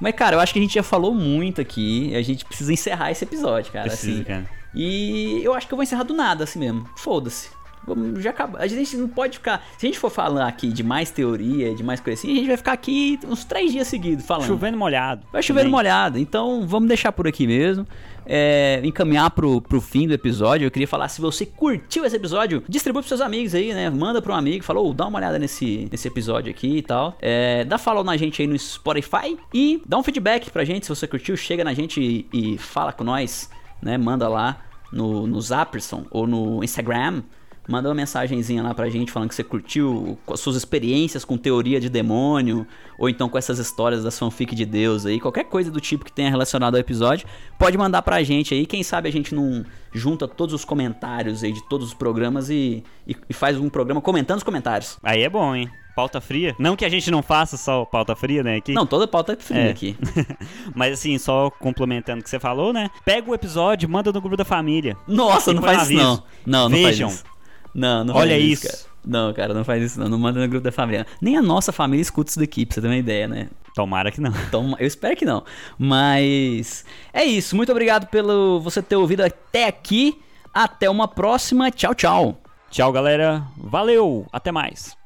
Mas, 0.00 0.14
cara, 0.14 0.37
eu 0.37 0.40
acho 0.40 0.52
que 0.52 0.59
a 0.59 0.62
gente 0.62 0.74
já 0.74 0.83
falou 0.83 1.14
muito 1.14 1.61
aqui. 1.61 2.09
e 2.11 2.16
A 2.16 2.22
gente 2.22 2.44
precisa 2.44 2.72
encerrar 2.72 3.11
esse 3.11 3.22
episódio, 3.24 3.70
cara. 3.72 3.88
Precisa, 3.88 4.14
assim. 4.14 4.24
cara. 4.24 4.48
E 4.74 5.40
eu 5.42 5.52
acho 5.54 5.66
que 5.66 5.74
eu 5.74 5.76
vou 5.76 5.83
encerrar 5.83 6.04
do 6.04 6.14
nada, 6.14 6.44
assim 6.44 6.59
mesmo. 6.59 6.88
Foda-se. 6.96 7.50
Vamos, 7.87 8.22
já 8.22 8.30
acaba. 8.30 8.59
A 8.59 8.66
gente 8.66 8.96
não 8.96 9.09
pode 9.09 9.38
ficar. 9.38 9.64
Se 9.78 9.87
a 9.87 9.88
gente 9.88 9.98
for 9.98 10.11
falar 10.11 10.47
aqui 10.47 10.68
de 10.68 10.82
mais 10.82 11.11
teoria, 11.11 11.74
de 11.74 11.82
mais 11.82 11.99
coisa 11.99 12.18
assim, 12.20 12.32
a 12.32 12.34
gente 12.36 12.47
vai 12.47 12.57
ficar 12.57 12.72
aqui 12.72 13.18
uns 13.26 13.45
três 13.45 13.72
dias 13.72 13.88
seguidos 13.88 14.24
falando. 14.24 14.47
Chovendo 14.47 14.76
molhado. 14.76 15.26
Vai 15.32 15.42
chovendo 15.42 15.62
também. 15.64 15.72
molhado. 15.72 16.18
Então 16.18 16.66
vamos 16.66 16.88
deixar 16.88 17.11
por 17.11 17.26
aqui 17.26 17.47
mesmo. 17.47 17.86
É, 18.27 18.81
encaminhar 18.85 19.31
pro, 19.31 19.61
pro 19.61 19.81
fim 19.81 20.07
do 20.07 20.14
episódio. 20.14 20.66
Eu 20.66 20.71
queria 20.71 20.89
falar, 20.89 21.09
se 21.09 21.21
você 21.21 21.45
curtiu 21.45 22.05
esse 22.05 22.16
episódio, 22.16 22.62
distribui 22.68 23.03
pros 23.03 23.09
seus 23.09 23.21
amigos 23.21 23.55
aí, 23.55 23.73
né? 23.73 23.91
Manda 23.91 24.21
pra 24.21 24.33
um 24.33 24.37
amigo, 24.37 24.64
falou, 24.64 24.91
oh, 24.91 24.95
dá 24.95 25.07
uma 25.07 25.18
olhada 25.18 25.39
nesse, 25.39 25.89
nesse 25.91 26.09
episódio 26.09 26.51
aqui 26.51 26.79
e 26.79 26.83
tal. 26.83 27.16
É, 27.21 27.64
dá 27.64 27.79
follow 27.79 28.05
na 28.05 28.16
gente 28.16 28.41
aí 28.43 28.49
no 28.49 28.59
Spotify 28.59 29.37
e 29.53 29.83
dá 29.87 29.99
um 29.99 30.03
feedback 30.03 30.51
pra 30.51 30.64
gente 30.64 30.87
se 30.87 30.89
você 30.91 31.07
curtiu. 31.07 31.37
Chega 31.37 31.64
na 31.64 31.75
gente 31.75 32.01
e, 32.01 32.27
e 32.33 32.59
fala 32.59 32.93
com 32.93 33.05
nós, 33.05 33.51
né? 33.83 33.97
Manda 33.99 34.29
lá 34.29 34.59
no, 34.93 35.27
no 35.27 35.41
Zapperson 35.41 36.05
ou 36.11 36.27
no 36.27 36.62
Instagram. 36.62 37.23
Manda 37.71 37.89
uma 37.89 37.95
mensagenzinha 37.95 38.62
lá 38.64 38.75
pra 38.75 38.91
gente 38.91 39.12
falando 39.12 39.29
que 39.29 39.35
você 39.37 39.45
curtiu 39.45 40.18
com 40.27 40.35
as 40.35 40.41
suas 40.41 40.57
experiências 40.57 41.25
com 41.25 41.39
teoria 41.39 41.79
de 41.81 41.89
demônio, 41.89 42.66
ou 42.99 43.09
então 43.09 43.29
com 43.29 43.39
essas 43.39 43.61
histórias 43.61 44.03
das 44.03 44.18
fanfic 44.18 44.57
de 44.57 44.66
Deus 44.66 45.07
aí, 45.07 45.21
qualquer 45.21 45.45
coisa 45.45 45.71
do 45.71 45.81
tipo 45.81 46.05
que 46.05 46.11
tenha 46.12 46.29
relacionado 46.29 46.75
ao 46.75 46.81
episódio, 46.81 47.29
pode 47.57 47.79
mandar 47.79 48.03
pra 48.03 48.23
gente 48.25 48.53
aí. 48.53 48.66
Quem 48.66 48.83
sabe 48.83 49.09
a 49.09 49.12
gente 49.12 49.33
não 49.35 49.64
junta 49.93 50.27
todos 50.27 50.53
os 50.53 50.64
comentários 50.64 51.45
aí 51.45 51.53
de 51.53 51.62
todos 51.68 51.87
os 51.87 51.95
programas 51.95 52.51
e, 52.51 52.83
e, 53.07 53.14
e 53.29 53.33
faz 53.33 53.57
um 53.57 53.68
programa 53.68 54.01
comentando 54.01 54.39
os 54.39 54.45
comentários. 54.45 54.99
Aí 55.03 55.23
é 55.23 55.29
bom, 55.31 55.55
hein? 55.55 55.71
Pauta 55.95 56.21
fria. 56.21 56.57
Não 56.59 56.75
que 56.77 56.85
a 56.85 56.89
gente 56.89 57.09
não 57.11 57.23
faça 57.23 57.57
só 57.57 57.85
pauta 57.85 58.16
fria, 58.16 58.43
né? 58.43 58.57
Aqui. 58.57 58.73
Não, 58.73 58.87
toda 58.87 59.07
pauta 59.07 59.35
é 59.35 59.37
fria 59.37 59.61
É. 59.66 59.71
aqui. 59.71 59.97
Mas 60.75 60.95
assim, 60.95 61.18
só 61.18 61.51
complementando 61.51 62.21
o 62.21 62.25
que 62.25 62.31
você 62.31 62.39
falou, 62.41 62.73
né? 62.73 62.89
Pega 63.05 63.31
o 63.31 63.35
episódio, 63.35 63.89
manda 63.89 64.11
no 64.12 64.21
grupo 64.21 64.37
da 64.37 64.45
família. 64.45 64.97
Nossa, 65.07 65.53
não 65.53 65.62
faz 65.62 65.79
no 65.79 65.85
isso 65.85 65.93
não. 65.95 66.11
aviso. 66.12 66.25
Não, 66.47 66.68
não 66.68 66.77
Vejam. 66.77 67.09
faz 67.09 67.21
isso. 67.21 67.31
Não, 67.75 68.05
não 68.05 68.14
Olha 68.14 68.31
faz 68.33 68.45
isso. 68.45 68.66
cara. 68.66 68.79
Não, 69.07 69.33
cara, 69.33 69.55
não 69.55 69.64
faz 69.64 69.83
isso 69.83 69.99
não. 70.01 70.09
Não 70.09 70.18
manda 70.18 70.41
no 70.41 70.49
grupo 70.49 70.64
da 70.64 70.73
família. 70.73 71.07
Nem 71.21 71.37
a 71.37 71.43
nossa 71.43 71.73
família 71.73 72.03
escuta 72.03 72.31
isso 72.31 72.39
daqui, 72.41 72.66
pra 72.66 72.75
você 72.75 72.81
ter 72.81 72.87
uma 72.89 72.97
ideia, 72.97 73.27
né? 73.27 73.49
Tomara 73.75 74.11
que 74.11 74.21
não. 74.21 74.33
Então, 74.49 74.77
eu 74.79 74.87
espero 74.87 75.16
que 75.16 75.25
não. 75.25 75.45
Mas 75.79 76.85
é 77.12 77.25
isso. 77.25 77.57
Muito 77.57 77.71
obrigado 77.73 78.07
pelo 78.09 78.61
você 78.61 78.83
ter 78.83 78.97
ouvido 78.97 79.23
até 79.23 79.66
aqui. 79.66 80.18
Até 80.53 80.91
uma 80.91 81.07
próxima. 81.09 81.71
Tchau, 81.71 81.95
tchau. 81.95 82.41
Tchau, 82.71 82.93
galera. 82.93 83.43
Valeu. 83.57 84.27
Até 84.33 84.53
mais. 84.53 84.99